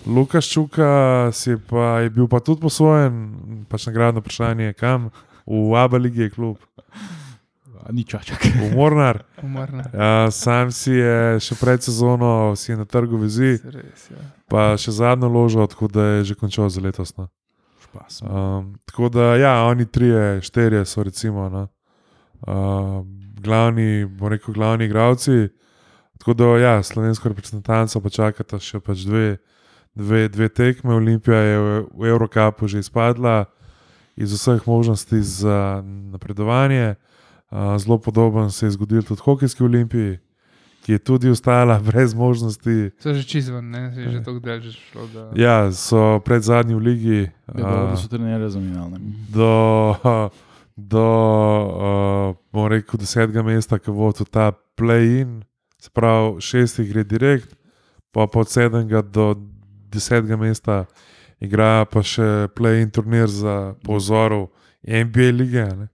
Lukaš 0.04 0.50
Čuka 0.52 0.90
si 1.32 1.56
pa, 1.56 2.04
je 2.04 2.10
bil 2.12 2.28
pa 2.28 2.42
tudi 2.44 2.60
posvojen, 2.60 3.64
pač 3.70 3.88
nagradno 3.88 4.20
vprašanje, 4.20 4.76
kam. 4.76 5.08
V 5.46 5.78
Abu 5.78 5.96
Leiji 6.02 6.26
je 6.26 6.30
klub, 6.34 6.58
Ni 7.92 8.04
čačak. 8.04 8.44
v 8.44 8.74
Mornar. 8.74 9.24
umrna. 9.42 9.84
Ja, 9.94 10.30
sam 10.30 10.72
si 10.72 10.92
je 10.92 11.40
še 11.40 11.54
pred 11.60 11.82
sezono 11.82 12.56
si 12.56 12.74
na 12.76 12.84
trgu 12.84 13.18
vezi, 13.20 13.58
Res, 13.62 14.10
ja. 14.10 14.22
pa 14.50 14.74
še 14.80 14.90
zadnjo 14.90 15.30
ložo, 15.30 15.66
tako 15.66 15.88
da 15.88 16.18
je 16.18 16.32
že 16.32 16.34
končal 16.34 16.70
za 16.70 16.80
letos. 16.80 17.14
No. 17.16 17.28
Um, 17.96 18.76
tako 18.84 19.08
da, 19.08 19.36
ja, 19.36 19.64
oni 19.64 19.86
trije, 19.86 20.42
štirje 20.42 20.84
so 20.84 21.02
recimo 21.02 21.48
no. 21.48 21.68
uh, 22.44 23.06
glavni, 23.40 24.04
bom 24.04 24.28
rekel, 24.28 24.54
glavni 24.54 24.84
igravci. 24.84 25.48
Tako 26.18 26.34
da, 26.34 26.44
ja, 26.58 26.82
slovensko 26.82 27.28
reprezentanco 27.28 28.00
pa 28.00 28.10
čakata 28.10 28.58
še 28.60 28.80
pač 28.80 29.06
dve, 29.06 29.36
dve, 29.94 30.28
dve 30.28 30.48
tekme. 30.48 30.96
Olimpija 30.96 31.40
je 31.40 31.58
v, 31.58 31.76
v 31.92 32.10
Evropi 32.10 32.68
že 32.68 32.84
izpadla 32.84 33.46
iz 34.16 34.32
vseh 34.32 34.64
možnosti 34.66 35.22
za 35.22 35.82
napredovanje. 35.84 36.96
Zelo 37.50 37.98
podoben 37.98 38.50
se 38.50 38.66
je 38.66 38.70
zgodil 38.70 39.02
tudi 39.02 39.20
hokejski 39.24 39.62
olimpiji, 39.62 40.18
ki 40.82 40.92
je 40.92 40.98
tudi 40.98 41.30
ostala 41.30 41.78
brez 41.86 42.14
možnosti. 42.14 42.90
So 42.98 43.14
že 43.14 43.22
čizven, 43.22 43.70
ne, 43.70 43.94
si 43.94 44.10
že 44.10 44.22
tako 44.22 44.38
dalje 44.38 44.72
šlo. 44.72 45.06
Da... 45.14 45.30
Ja, 45.34 45.72
so 45.72 46.20
pred 46.24 46.42
zadnji 46.42 46.74
v 46.74 46.78
ligi. 46.78 47.20
Ja, 47.54 47.90
da 47.90 47.96
so 47.96 48.08
trenerje 48.08 48.48
zamenjali. 48.48 49.00
do, 49.28 49.94
do 50.94 51.06
uh, 52.52 52.68
rekel, 52.68 52.98
desetega 52.98 53.42
mesta, 53.42 53.78
ki 53.78 53.90
bo 53.90 54.12
tudi 54.12 54.30
ta 54.30 54.52
play-in, 54.76 55.42
se 55.78 55.90
pravi, 55.90 56.40
šestih 56.40 56.90
gre 56.92 57.04
direkt, 57.04 57.54
pa 58.12 58.26
pa 58.26 58.40
od 58.40 58.50
sedmega 58.50 59.02
do 59.02 59.34
desetega 59.92 60.36
mesta 60.36 60.84
igra 61.40 61.84
pa 61.84 62.02
še 62.02 62.48
play-in 62.56 62.90
turnir 62.90 63.28
za 63.30 63.74
pozoru 63.84 64.48
NBA 64.82 65.30
lige. 65.36 65.66
Ne? 65.76 65.88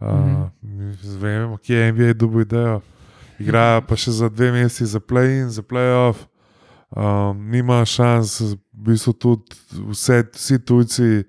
Uh, 0.00 0.48
mm. 0.62 0.92
Vemo, 1.20 1.56
kje 1.56 1.76
je 1.76 1.92
NBA 1.92 2.12
dobil 2.12 2.40
idejo. 2.40 2.80
Igra 3.38 3.80
pa 3.80 3.96
še 3.98 4.14
za 4.14 4.28
dve 4.28 4.52
meseci 4.54 4.86
za 4.86 5.00
play-in, 5.00 5.50
za 5.50 5.62
play-off. 5.62 6.26
Um, 6.94 7.50
nima 7.50 7.80
šans, 7.84 8.38
v 8.40 8.58
bistvu 8.86 9.12
tudi 9.18 9.56
vse, 9.90 10.22
vsi 10.34 10.58
tujci, 10.62 11.24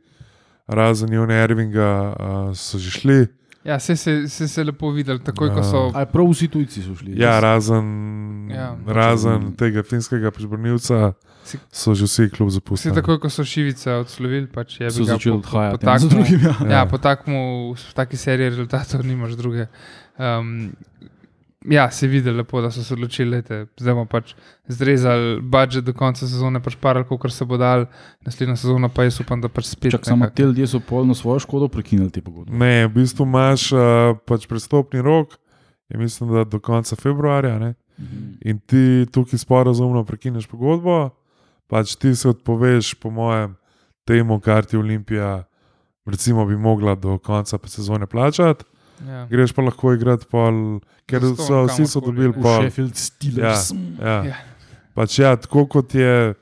razen 0.67 1.13
Jona 1.13 1.39
Ervinga, 1.41 1.91
uh, 2.13 2.51
so 2.53 2.77
že 2.77 2.93
šli. 2.93 3.19
Ja, 3.65 3.79
se 3.79 3.95
se, 3.95 4.27
se, 4.29 4.47
se 4.47 4.63
lepo 4.63 4.91
videli, 4.91 5.19
takoj 5.19 5.49
ko 5.49 5.57
Ja. 5.57 5.63
so. 5.63 5.79
Aj 5.93 6.05
prav 6.05 6.27
vsi 6.29 6.47
tujci 6.47 6.81
so 6.81 6.93
šli. 6.95 7.15
Ja, 7.17 7.39
razen, 7.39 7.85
Ja. 8.49 8.55
ja, 8.55 8.93
razen 8.93 9.55
tega 9.57 9.81
finskega 9.83 10.29
prežbrnilca, 10.31 11.13
Si- 11.43 11.57
so 11.71 11.93
že 11.93 12.05
vsi 12.05 12.29
klub 12.29 12.49
Vsi 12.49 12.55
zapustili. 12.55 12.93
takoj, 12.93 13.19
ko 13.19 13.29
so 13.29 13.43
šivice 13.43 13.89
odslovili, 13.91 14.45
pač 14.47 14.79
je 14.79 14.91
so 14.91 14.97
bil 14.97 15.05
začeli 15.07 15.37
odhajati 15.37 15.77
po 15.77 15.85
za 15.85 15.91
takmu- 15.91 16.09
drugim. 16.09 16.39
Ja. 16.41 16.55
Ja, 16.69 16.85
po 16.85 16.97
takmu, 16.97 17.41
v 17.73 17.93
taki 17.93 18.17
seriji 18.17 18.49
rezultatov 18.49 19.01
nimaš 19.01 19.33
druge. 19.33 19.65
Um, 20.15 20.71
ja, 21.69 21.91
se 21.91 22.07
vidi 22.07 22.31
lepo, 22.31 22.61
da 22.61 22.71
so 22.71 22.83
se 22.83 22.93
odločili, 22.93 23.41
da 23.41 23.65
zdaj 23.79 23.93
bomo 23.93 24.05
pač 24.09 24.33
zrezali 24.67 25.39
budžet 25.41 25.85
do 25.85 25.93
konca 25.93 26.27
sezone, 26.27 26.61
pač 26.63 26.77
parali, 26.81 27.05
kot 27.09 27.31
se 27.33 27.45
bo 27.45 27.57
dal, 27.57 27.85
naslednja 28.25 28.55
sezona 28.59 28.89
pa 28.89 29.05
jaz 29.07 29.19
upam, 29.23 29.41
da 29.41 29.49
pač 29.49 29.69
spet. 29.71 29.95
Čak 29.95 30.05
samo 30.09 30.29
te 30.29 30.43
ljudje 30.43 30.67
so 30.67 30.79
polno 30.79 31.15
svojo 31.15 31.39
škodo 31.45 31.69
prekinili 31.71 32.11
te 32.11 32.21
pogodbe. 32.21 32.53
Ne, 32.53 32.87
v 32.87 32.93
bistvu 32.99 33.27
imaš 33.27 33.71
uh, 33.73 33.81
pač 34.27 34.47
prestopni 34.49 35.01
rok, 35.05 35.37
je 35.89 35.97
mislim, 36.01 36.33
da 36.33 36.43
do 36.43 36.59
konca 36.59 36.95
februarja. 36.95 37.57
Ne? 37.59 37.73
In 38.45 38.59
ti 38.59 39.05
tukaj 39.13 39.39
sporazumno 39.39 40.03
prekineš 40.05 40.49
pogodbo, 40.51 41.09
pač 41.71 41.95
ti 41.95 42.15
se 42.15 42.29
odpoveš, 42.29 42.95
po 42.99 43.09
mojem, 43.09 43.55
temu, 44.05 44.39
kar 44.39 44.65
ti 44.65 44.77
Olimpija, 44.77 45.45
recimo, 46.05 46.45
bi 46.45 46.57
mogla 46.57 46.95
do 46.95 47.17
konca 47.17 47.59
sezone 47.65 48.07
plačati. 48.07 48.65
Ja. 49.01 49.25
greš 49.27 49.51
pa 49.51 49.61
lahko 49.61 49.93
igrati, 49.93 50.25
pol, 50.25 50.79
ker 51.05 51.19
Zastonj, 51.21 51.45
so, 51.45 51.65
vsi 51.67 51.85
so 51.87 51.99
dobili 51.99 52.33
pol. 52.33 52.61
Sheffield 52.61 52.95
Steelers. 52.95 53.71
Ja. 53.99 54.23
Ja. 54.23 54.35
Pač 54.93 55.19
ja, 55.19 55.35
tako 55.35 55.65
kot 55.67 55.91
je, 55.91 56.33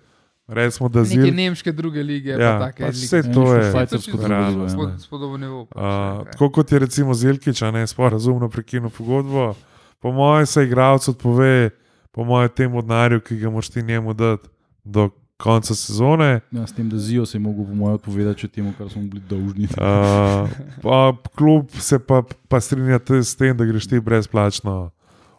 recimo, 0.47 0.86
da 0.88 1.01
Neke 1.01 1.10
zil. 1.12 1.34
nemške 1.34 1.72
druge 1.72 2.04
lige, 2.04 2.30
Ja, 2.32 2.38
pa 2.54 2.68
take 2.68 2.86
pač 2.86 2.95
lige. 2.95 3.08
vse 3.08 3.18
Ja, 3.18 3.34
to 3.34 3.43
je. 3.49 3.64
ja. 3.66 4.70
Spod, 4.70 4.89
spodobno 4.99 5.38
nivo. 5.38 5.66
pač, 5.66 5.76
Uh, 5.76 6.30
tako 6.30 6.49
kot 6.51 6.72
je 6.72 6.80
recimo 6.80 7.14
Zelkič, 7.14 7.62
a 7.62 7.72
ne 7.72 7.82
sporazumno 7.84 8.49
prekinil 8.49 8.89
pogodbo, 8.89 9.56
po 9.99 10.12
mojem 10.12 10.45
se 10.45 10.64
igralec 10.64 11.08
odpove, 11.08 11.70
po 12.12 12.24
mojem 12.24 12.49
temu 12.51 12.82
denarju, 12.82 13.22
ki 13.22 13.38
ga 13.38 13.49
moš 13.49 13.70
ti 13.70 13.82
njemu 13.82 14.14
dati 14.14 14.49
do 14.84 15.10
konca 15.38 15.76
sezone. 15.76 16.42
Ja, 16.52 16.68
s 16.68 16.74
tem, 16.74 16.90
da 16.90 16.98
Zijo 16.98 17.26
se 17.26 17.38
je 17.38 17.42
mogel, 17.42 17.66
po 17.66 17.76
mojem, 17.76 17.96
odpovedati 17.96 18.46
še 18.46 18.48
temu, 18.48 18.74
kar 18.78 18.90
smo 18.90 19.02
bili 19.02 19.24
dolžni. 19.30 19.68
Uh, 19.78 20.50
pa 20.82 21.14
klub 21.36 21.72
se 21.80 22.00
pa, 22.00 22.24
pa 22.48 22.60
strinja 22.62 23.00
s 23.22 23.36
tem, 23.36 23.58
da 23.58 23.66
greš 23.66 23.88
ti 23.88 24.00
brezplačno 24.00 24.92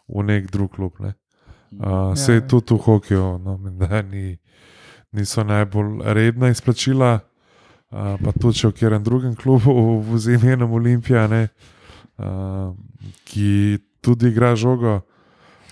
v 0.07 0.23
nek 0.23 0.51
drug 0.51 0.71
klub. 0.75 0.99
Ne? 0.99 1.13
Uh, 1.71 1.85
Ja, 1.85 2.15
se 2.15 2.33
je 2.33 2.41
ja. 2.41 2.47
tudi 2.47 2.73
v 2.73 2.77
hokeju, 2.77 3.37
no, 3.43 3.57
menda 3.57 4.01
ni, 4.01 4.37
niso 5.11 5.43
najbolj 5.43 6.03
redna 6.13 6.49
izplačila. 6.49 7.19
Uh, 7.91 8.15
pa 8.19 8.33
tudi 8.35 8.59
če 8.59 8.69
v 8.69 8.75
katerem 8.75 9.03
drugem 9.03 9.35
klubu, 9.35 10.03
z 10.17 10.35
imenom 10.35 10.71
Olimpija, 10.73 11.27
ne, 11.31 11.47
uh, 12.19 12.73
ki 13.29 13.79
tudi 14.03 14.33
igra 14.33 14.55
žogo. 14.55 15.01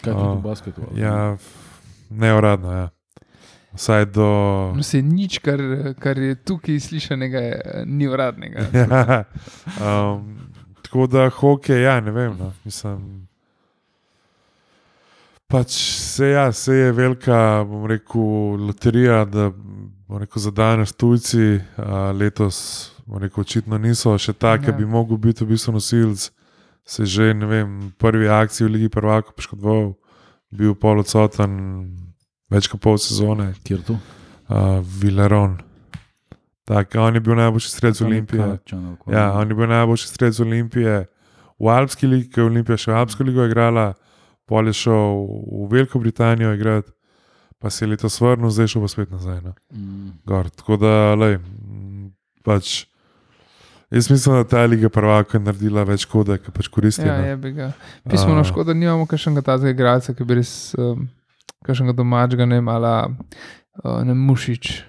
Kaj 0.04 0.14
A, 0.14 0.34
v 0.34 0.42
basketu? 0.44 0.82
ali? 0.90 1.02
Ja, 1.02 1.36
neuradno. 2.10 2.72
Ja. 2.72 2.88
Vsaj 3.74 4.06
do. 4.14 4.28
No, 4.76 4.84
se 4.84 5.02
nič, 5.02 5.40
kar, 5.42 5.60
kar 6.00 6.18
je 6.18 6.36
tukaj 6.36 6.80
slišanega, 6.80 7.42
ni 7.86 8.08
uradnega. 8.08 8.68
Ja, 8.74 9.24
um, 10.14 10.38
tako 10.86 11.08
da 11.08 11.30
hokej, 11.30 11.82
ja, 11.82 12.00
ne 12.02 12.12
vem. 12.14 12.36
No, 12.38 12.52
mislim, 12.66 13.28
pač 15.50 15.74
se, 15.98 16.30
ja, 16.36 16.52
se 16.52 16.76
je 16.76 16.92
velika, 16.92 17.64
bom 17.66 17.86
rekel, 17.90 18.22
loterija, 18.68 19.24
da 19.26 19.50
rekel, 20.20 20.42
za 20.42 20.52
danes 20.52 20.94
tujci, 20.94 21.60
a, 21.78 22.12
letos, 22.12 22.92
rekel, 23.10 23.42
očitno 23.42 23.78
niso 23.78 24.14
še 24.18 24.34
take, 24.34 24.70
Ja. 24.70 24.74
ja. 24.74 24.78
bi 24.78 24.86
mogel 24.86 25.18
biti 25.18 25.44
v 25.46 25.54
bistvu 25.56 25.74
nosilc. 25.74 26.30
Se 26.86 27.06
že, 27.08 27.34
ne 27.34 27.48
vem, 27.48 27.92
prvi 27.98 28.28
akciji 28.28 28.68
v 28.68 28.72
Ligi 28.76 28.90
prvaka 28.92 29.32
poškodoval, 29.32 29.94
bil 30.52 30.76
pol 30.76 31.00
odsoten 31.00 31.54
več 32.54 32.70
kot 32.72 32.82
pol 32.84 32.99
sezone, 33.01 33.51
Kjer 33.66 33.82
to? 33.88 33.97
uh, 34.49 34.80
Vileron. 35.01 35.58
Tak, 36.70 36.95
on 36.95 37.18
je 37.18 37.20
bil 37.20 37.36
najboljši 37.36 37.70
strelec 37.74 38.01
Olimpije. 38.06 38.45
Ja, 39.12 39.34
on 39.36 39.49
je 39.51 39.56
bil 39.56 39.68
najboljši 39.68 40.08
strelec 40.08 40.39
Olimpije 40.39 41.01
v 41.60 41.68
Alpski 41.70 42.08
ligi, 42.08 42.30
ki 42.32 42.39
je 42.39 42.45
Olimpija 42.47 42.78
še 42.80 42.91
v 42.93 43.01
Alpsko 43.01 43.26
ligo 43.28 43.43
igrala, 43.45 43.93
pol 44.49 44.68
je 44.72 44.78
šel 44.84 45.20
v 45.26 45.68
Veliko 45.72 45.99
Britanijo 45.99 46.54
igrati, 46.56 46.91
pa 47.60 47.72
se 47.72 47.84
je 47.86 47.91
letos 47.93 48.16
vrnil, 48.22 48.51
zdaj 48.51 48.74
šel 48.74 48.84
pa 48.84 48.89
spet 48.91 49.12
nazaj. 49.12 49.41
No. 49.43 49.54
Mm. 49.76 50.16
Gor. 50.28 50.49
Tako 50.51 50.80
da, 50.82 50.95
lej, 51.20 51.38
pač. 52.43 52.86
Jaz 53.93 54.08
mislim, 54.10 54.39
da 54.39 54.47
ta 54.49 54.64
liga 54.66 54.89
prvaka 54.89 55.38
je 55.38 55.43
naredila 55.43 55.84
več 55.86 56.08
škode, 56.08 56.39
ki 56.41 56.51
pač 56.56 56.68
koristi. 56.74 57.06
Ja, 57.06 57.20
no. 57.20 57.28
je 57.28 57.36
bi 57.38 57.51
ga. 57.54 57.68
Pismo 58.10 58.34
na 58.34 58.41
A. 58.41 58.47
škodo, 58.47 58.74
nimamo 58.74 59.06
kakšnega 59.06 59.43
tazga 59.45 59.70
igralca, 59.70 60.16
ki 60.18 60.26
bi 60.26 60.39
res, 60.39 60.74
um, 60.82 61.06
kakšnega 61.64 61.93
domačega, 61.93 62.45
ne 62.45 62.55
vem, 62.55 62.68
ala 62.70 63.07
uh, 63.07 64.03
ne 64.03 64.14
mušič, 64.16 64.84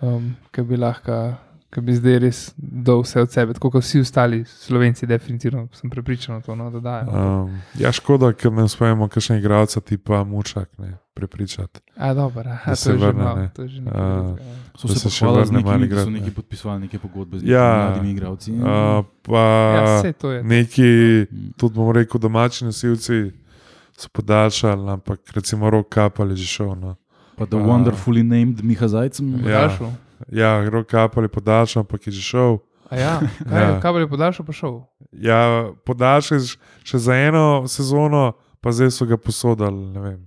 um, 0.00 0.34
ki 0.50 0.62
bi 0.62 0.76
lahko, 0.76 1.34
ki 1.68 1.80
bi 1.80 1.92
zdaj 1.92 2.18
res 2.18 2.38
dal 2.56 3.00
vse 3.00 3.20
od 3.20 3.30
sebe, 3.30 3.52
tako 3.52 3.70
kot 3.70 3.82
vsi 3.82 4.00
ostali 4.00 4.44
slovenci, 4.46 5.06
definitivno 5.06 5.66
sem 5.72 5.90
prepričan, 5.90 6.40
to, 6.40 6.54
no, 6.54 6.70
da 6.70 6.80
dajo. 6.80 7.10
Um, 7.44 7.58
ja, 7.74 7.92
škoda, 7.92 8.32
ker 8.32 8.52
ne 8.52 8.64
uspemo 8.64 9.08
kakšnega 9.08 9.40
igralca 9.40 9.80
tipa 9.82 10.24
Mučak 10.24 10.70
ne, 10.78 10.94
prepričati. 11.12 11.80
A, 11.96 12.14
dobro, 12.14 12.40
a, 12.42 12.58
Da 12.64 12.70
to 12.70 12.76
se 12.76 12.90
je 12.90 12.98
že 12.98 13.06
vrne, 13.06 13.24
malo, 13.24 13.36
ne. 13.38 13.50
to 13.50 13.62
je 13.62 13.68
že 13.68 13.80
nekaj 13.80 14.00
ja. 14.00 14.54
So 14.76 14.88
se 14.90 15.10
še 15.10 15.20
pohvalili 15.22 15.46
z 15.46 15.50
vrne 15.50 15.62
malo 15.62 15.78
nekimi, 15.78 15.88
da 15.90 16.02
so 16.02 16.10
neki 16.10 16.26
ne. 16.26 16.34
podpisovali 16.34 16.80
neke 16.82 16.98
pogodbe 16.98 17.38
z 17.38 17.44
Ja. 17.46 17.66
mladimi 17.82 18.10
igralci. 18.10 18.52
Uh, 18.52 18.68
pa 19.22 19.44
Ja, 19.74 20.00
sej 20.00 20.12
to 20.14 20.30
je. 20.30 20.42
neki, 20.44 20.88
Mm. 21.26 21.52
tudi 21.56 21.74
bomo 21.74 21.92
rekel, 21.92 22.20
domači 22.20 22.64
nosilci 22.64 23.32
so 23.96 24.08
podaljšali, 24.10 24.90
ampak 24.90 25.20
recimo 25.32 25.70
rok 25.70 25.88
kapal 25.88 26.30
je 26.30 26.36
že 26.36 26.46
šel. 26.48 26.74
No. 26.76 26.96
Pa 27.34 27.46
The 27.46 27.56
a- 27.56 27.60
Wonderfully 27.62 28.22
Named 28.22 28.62
Miha 28.62 28.88
Zajcem. 28.88 29.28
Ja. 29.28 29.40
Podaljšal. 29.68 29.90
Ja, 30.30 30.50
rok 30.66 30.86
kapal 30.86 31.24
je 31.24 31.28
podaljšal, 31.30 31.80
ampak 31.80 32.06
je 32.06 32.12
že 32.12 32.22
šel. 32.22 32.58
A 32.86 32.96
ja, 32.96 33.14
kaj, 33.50 33.52
Ja. 33.52 33.68
ja. 33.68 33.80
kabel 33.80 34.00
je 34.00 34.08
podaljšal, 34.08 34.46
pa 34.46 34.52
šel. 34.52 34.74
Ja, 35.12 35.40
podaljšal 35.82 36.38
je 36.38 36.44
še 36.84 36.98
za 36.98 37.14
eno 37.16 37.44
sezono, 37.66 38.32
pa 38.60 38.70
zdaj 38.70 38.90
so 38.90 39.04
ga 39.04 39.16
posodili, 39.16 39.86
ne 39.88 40.00
vem, 40.00 40.20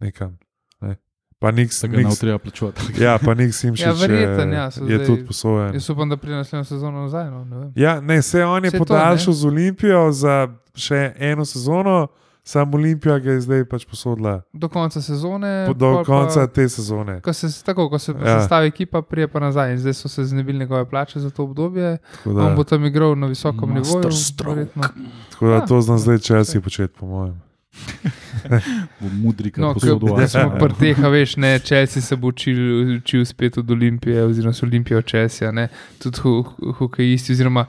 nekam. 0.00 0.34
Ne. 0.80 0.96
Pa 1.38 1.50
niks, 1.50 1.80
Da 1.80 1.88
ga 1.88 1.96
ne 1.98 2.10
treba 2.12 2.38
plačevati. 2.38 2.82
ja, 3.00 3.14
pa 3.16 3.30
niks 3.32 3.62
jim 3.62 3.72
še 3.74 3.84
Ja, 3.84 3.92
verjetno, 3.94 4.42
ja, 4.50 4.66
so 4.68 4.82
je 4.82 4.90
zdaj- 4.92 5.06
tudi 5.06 5.22
posojen. 5.24 5.70
Jaz 5.72 5.86
upam, 5.88 6.08
da 6.08 6.16
pride 6.16 6.36
naslednjo 6.36 6.64
sezono 6.66 7.00
nazaj. 7.00 7.30
No, 7.30 7.44
ne 7.44 7.56
vem. 7.58 7.70
Ja, 7.76 8.00
ne, 8.00 8.18
se 8.20 8.44
on 8.44 8.58
je 8.60 8.70
Saj 8.70 8.76
to, 8.76 8.84
podaljšal 8.84 9.32
z 9.32 9.44
Olimpijo 9.46 10.02
za 10.12 10.34
še 10.74 11.00
eno 11.16 11.44
sezono, 11.44 12.08
sam 12.42 12.74
Olimpija 12.74 13.18
ga 13.18 13.30
je 13.30 13.40
zdaj 13.40 13.64
pač 13.64 13.84
posodila 13.84 14.42
Do 14.52 14.68
konca 14.68 15.00
sezone. 15.00 15.64
po- 15.66 15.74
do 15.74 16.02
konca 16.04 16.40
Pa, 16.40 16.46
te 16.48 16.68
sezone. 16.68 17.20
ko 17.20 17.32
se, 17.32 17.64
tako, 17.64 17.88
ko 17.88 17.98
se 17.98 18.12
Ja. 18.16 18.40
sestavi 18.40 18.66
ekipa, 18.66 19.02
prije 19.02 19.28
pa 19.28 19.40
nazaj. 19.40 19.72
In 19.72 19.78
zdaj 19.78 19.94
so 19.94 20.08
se 20.08 20.24
znebili 20.24 20.58
njegove 20.58 20.84
plače 20.84 21.20
za 21.20 21.30
to 21.30 21.44
obdobje. 21.44 21.98
Tako 22.14 22.30
On 22.30 22.56
bo 22.56 22.62
da, 22.62 22.64
tam 22.66 22.84
igral 22.84 23.14
na 23.14 23.26
visokem 23.26 23.68
nivoju. 23.70 24.02
Tako 25.30 25.46
da 25.46 25.52
Ja. 25.52 25.60
to 25.60 25.80
znam 25.80 25.98
zdaj 25.98 26.18
časi 26.18 26.60
početi, 26.60 26.94
po 26.94 27.06
mojem. 27.06 27.40
Mudri, 29.00 29.52
No, 29.56 29.74
kot 29.74 29.82
ker 29.82 29.90
posodo. 29.92 30.28
smo 30.28 30.50
pri 30.60 30.74
teh, 30.74 30.98
a 30.98 31.08
veš, 31.08 31.36
ne, 31.36 31.58
Chelsea 31.58 32.02
se 32.02 32.16
bo 32.16 32.28
učil, 32.28 32.56
učil 32.96 33.24
spet 33.24 33.58
od 33.58 33.70
Olimpije, 33.70 34.24
oziroma 34.24 34.52
s 34.52 34.62
Olimpijo 34.62 35.02
ne, 35.52 35.68
tudi 35.98 36.18
ho, 36.18 36.42
ho, 36.42 36.72
hokejisti, 36.72 37.32
oziroma 37.32 37.66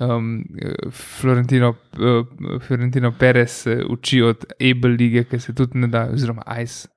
um, 0.00 0.44
Florentino, 0.90 1.74
uh, 1.98 2.26
Florentino 2.66 3.12
Perez 3.18 3.66
uči 3.90 4.22
od 4.22 4.44
Able 4.60 4.90
lige, 4.90 5.24
ki 5.24 5.38
se 5.40 5.54
tudi 5.54 5.78
ne 5.78 5.86
da, 5.88 6.08
oziroma 6.12 6.42
Ice. 6.62 6.88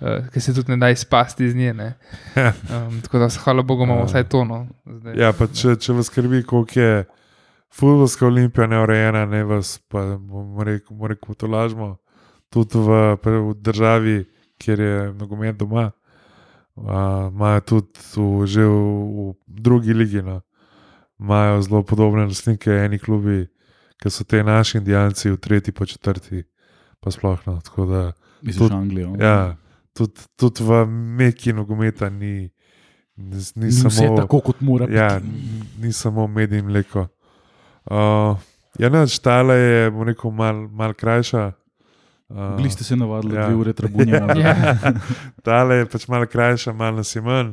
Uh, 0.00 0.26
ki 0.32 0.40
se 0.40 0.54
tudi 0.54 0.70
ne 0.72 0.76
da 0.76 0.90
izpasti 0.90 1.44
iz 1.44 1.54
nje. 1.54 1.74
ne. 1.74 1.94
Um, 2.36 3.00
tako 3.02 3.18
da, 3.18 3.28
hvala 3.44 3.62
Bogu, 3.62 3.84
imamo 3.84 4.00
Ja. 4.00 4.06
vsaj 4.06 4.24
to. 4.28 4.44
No, 4.44 4.66
zdaj. 4.86 5.14
Ja, 5.16 5.32
pa 5.32 5.46
če, 5.46 5.76
če 5.76 5.92
vas 5.92 6.06
skrbi, 6.06 6.42
koliko 6.42 6.80
je 6.80 7.04
futbolska 7.72 8.26
olimpija 8.26 8.66
neurejena, 8.66 9.26
ne 9.26 9.44
vas, 9.44 9.78
pa 9.88 10.16
bomo 10.18 10.64
rekel, 10.64 11.06
rekel 11.06 11.34
to 11.34 11.46
lažemo. 11.46 11.96
Tudi 12.52 12.78
v, 12.78 13.16
v 13.24 13.54
državi, 13.54 14.24
kjer 14.60 14.80
je 14.80 15.12
nogomet 15.16 15.56
doma, 15.56 15.90
imajo 16.76 17.60
tudi 17.60 18.02
v, 18.16 18.46
že 18.46 18.66
v, 18.66 18.76
v 19.30 19.34
drugi 19.46 19.94
ligi. 19.94 20.22
No. 20.22 20.40
Imajo 21.22 21.62
zelo 21.62 21.82
podobne 21.84 22.24
lastnike, 22.24 22.70
eni 22.80 22.98
klubi, 22.98 23.44
ki 23.96 24.10
so 24.10 24.24
te 24.24 24.42
naši 24.42 24.78
indijanci, 24.78 25.30
v 25.30 25.38
tretji, 25.38 25.72
pa 25.72 25.86
četrti, 25.86 26.42
pa 26.98 27.10
sploh 27.10 27.38
no. 27.46 27.60
Tako 27.60 27.86
da, 27.86 28.00
Misliš 28.40 28.58
tudi- 28.60 28.74
Anglijo? 28.74 29.12
ja, 29.16 29.54
tudi, 29.92 30.12
tudi 30.36 30.64
v 30.64 30.82
meki 30.88 31.52
nogometa 31.52 32.10
ni, 32.10 32.50
ni, 33.16 33.36
ni 33.36 33.38
Ni 33.56 33.68
vse 33.68 33.90
samo 33.92 34.16
tako, 34.16 34.40
kot 34.42 34.60
mora 34.60 34.86
biti. 34.86 34.98
Ja, 34.98 35.16
n- 35.16 35.30
ni 35.78 35.92
samo 35.92 36.26
med 36.26 36.52
in 36.52 36.66
mleko. 36.66 37.06
Uh, 37.84 38.34
ja, 38.76 38.88
neč, 38.88 39.18
tale 39.18 39.54
je, 39.54 39.90
bom 39.90 40.02
rekel, 40.02 40.30
malo 40.32 40.66
mal 40.70 40.92
krajša. 40.92 41.52
Uh, 42.28 42.56
Bili 42.56 42.70
ste 42.70 42.84
se 42.84 42.96
navadili, 42.96 43.34
da 43.34 43.40
ja. 43.40 43.46
dve 43.46 43.54
ure 43.56 43.72
trabunjamo. 43.72 44.34
Ja. 44.40 44.74
tale 45.42 45.74
je 45.76 45.86
pač 45.86 46.08
malo 46.08 46.26
krajša, 46.26 46.72
malo 46.72 46.96
nas 46.96 47.14
je 47.14 47.22
manj. 47.22 47.52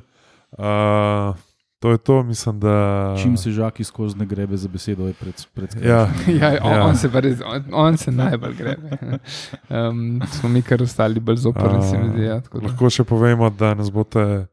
Uh, 0.51 1.35
to 1.79 1.91
je 1.91 1.97
to, 1.97 2.23
mislim, 2.23 2.59
da. 2.59 3.15
Čim 3.21 3.37
se 3.37 3.51
žaki 3.51 3.83
skozi 3.83 4.17
ne 4.17 4.25
grebe 4.25 4.57
za 4.57 4.67
besedo, 4.67 5.07
je 5.07 5.13
pred, 5.13 5.45
pred 5.53 5.75
Ja, 5.83 6.09
Ja, 6.41 6.57
on, 6.61 6.73
Ja. 6.73 6.83
on 6.85 6.95
se 6.95 7.09
res, 7.13 7.39
on, 7.45 7.63
on 7.71 7.97
se 7.97 8.11
najbolj 8.11 8.55
grebe. 8.55 8.89
Um, 9.69 10.21
smo 10.31 10.49
mi 10.49 10.61
kar 10.61 10.81
ostali 10.83 11.19
bolj 11.19 11.35
zoprni, 11.35 11.81
se 11.89 11.97
mi 11.97 12.09
zdi. 12.09 12.23
Ja, 12.23 12.41
tako 12.41 12.59
da. 12.59 12.67
lahko 12.67 12.89
še 12.89 13.03
povemo, 13.03 13.49
da 13.49 13.73
nas 13.73 13.91
boste 13.91 14.47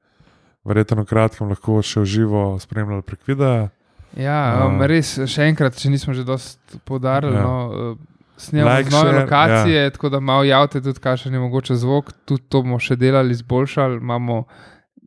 verjetno 0.64 1.04
kratkem 1.04 1.48
lahko 1.48 1.80
še 1.82 2.00
v 2.00 2.04
živo 2.04 2.42
spremljali 2.60 3.02
prek 3.02 3.24
videa. 3.26 3.68
Ja, 4.16 4.66
um, 4.66 4.82
res, 4.82 5.16
še 5.28 5.48
enkrat, 5.48 5.76
če 5.76 5.90
nismo 5.90 6.14
že 6.14 6.24
dosti 6.24 6.78
podarili. 6.84 7.36
Ja. 7.36 7.42
No, 7.42 7.56
uh, 7.96 8.12
Snemamo 8.36 8.78
Like, 8.78 8.90
nove 8.92 9.08
share, 9.08 9.20
lokacije, 9.24 9.82
ja. 9.82 9.90
tako 9.90 10.08
da 10.12 10.20
malo 10.20 10.44
javite, 10.44 10.80
tudi 10.84 11.00
kakšen 11.00 11.32
je 11.34 11.40
mogoče 11.40 11.74
zvok. 11.80 12.12
Tudi 12.28 12.42
to 12.52 12.60
bomo 12.62 12.76
še 12.78 12.96
delali, 13.00 13.32
izboljšali. 13.32 13.96
Imamo, 13.96 14.42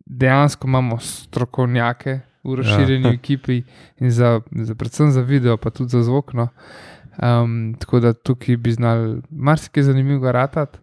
dejansko 0.09 0.67
imamo 0.67 0.99
strokovnjake 0.99 2.19
v 2.43 2.55
razširjeni 2.55 3.07
ja. 3.07 3.13
ekipi, 3.19 3.63
in 3.99 4.11
za, 4.11 4.41
za, 4.51 4.75
predvsem 4.75 5.11
za 5.11 5.21
video, 5.21 5.57
pa 5.57 5.69
tudi 5.69 5.89
za 5.89 6.03
zvok. 6.03 6.33
No. 6.33 6.47
Um, 7.23 7.75
tako 7.79 7.99
da 7.99 8.13
tukaj 8.13 8.57
bi 8.57 8.71
znali 8.71 9.21
marsikaj 9.29 9.83
zanimivega 9.83 10.31
ratati. 10.31 10.79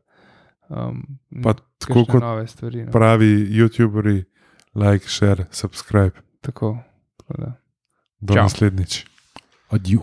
Um, 0.68 1.18
Pa 1.42 1.54
tako 1.78 2.04
kot 2.04 2.22
nove 2.22 2.46
stvari. 2.46 2.84
No. 2.84 2.92
pravi 2.92 3.46
YouTuberi, 3.50 4.24
like, 4.74 5.08
share, 5.08 5.44
subscribe. 5.50 6.20
Tako, 6.40 6.78
tako 7.16 7.40
da. 7.40 7.52
Do 8.20 8.34
Čau. 8.34 8.42
naslednjič. 8.42 9.04
Adijo. 9.70 10.00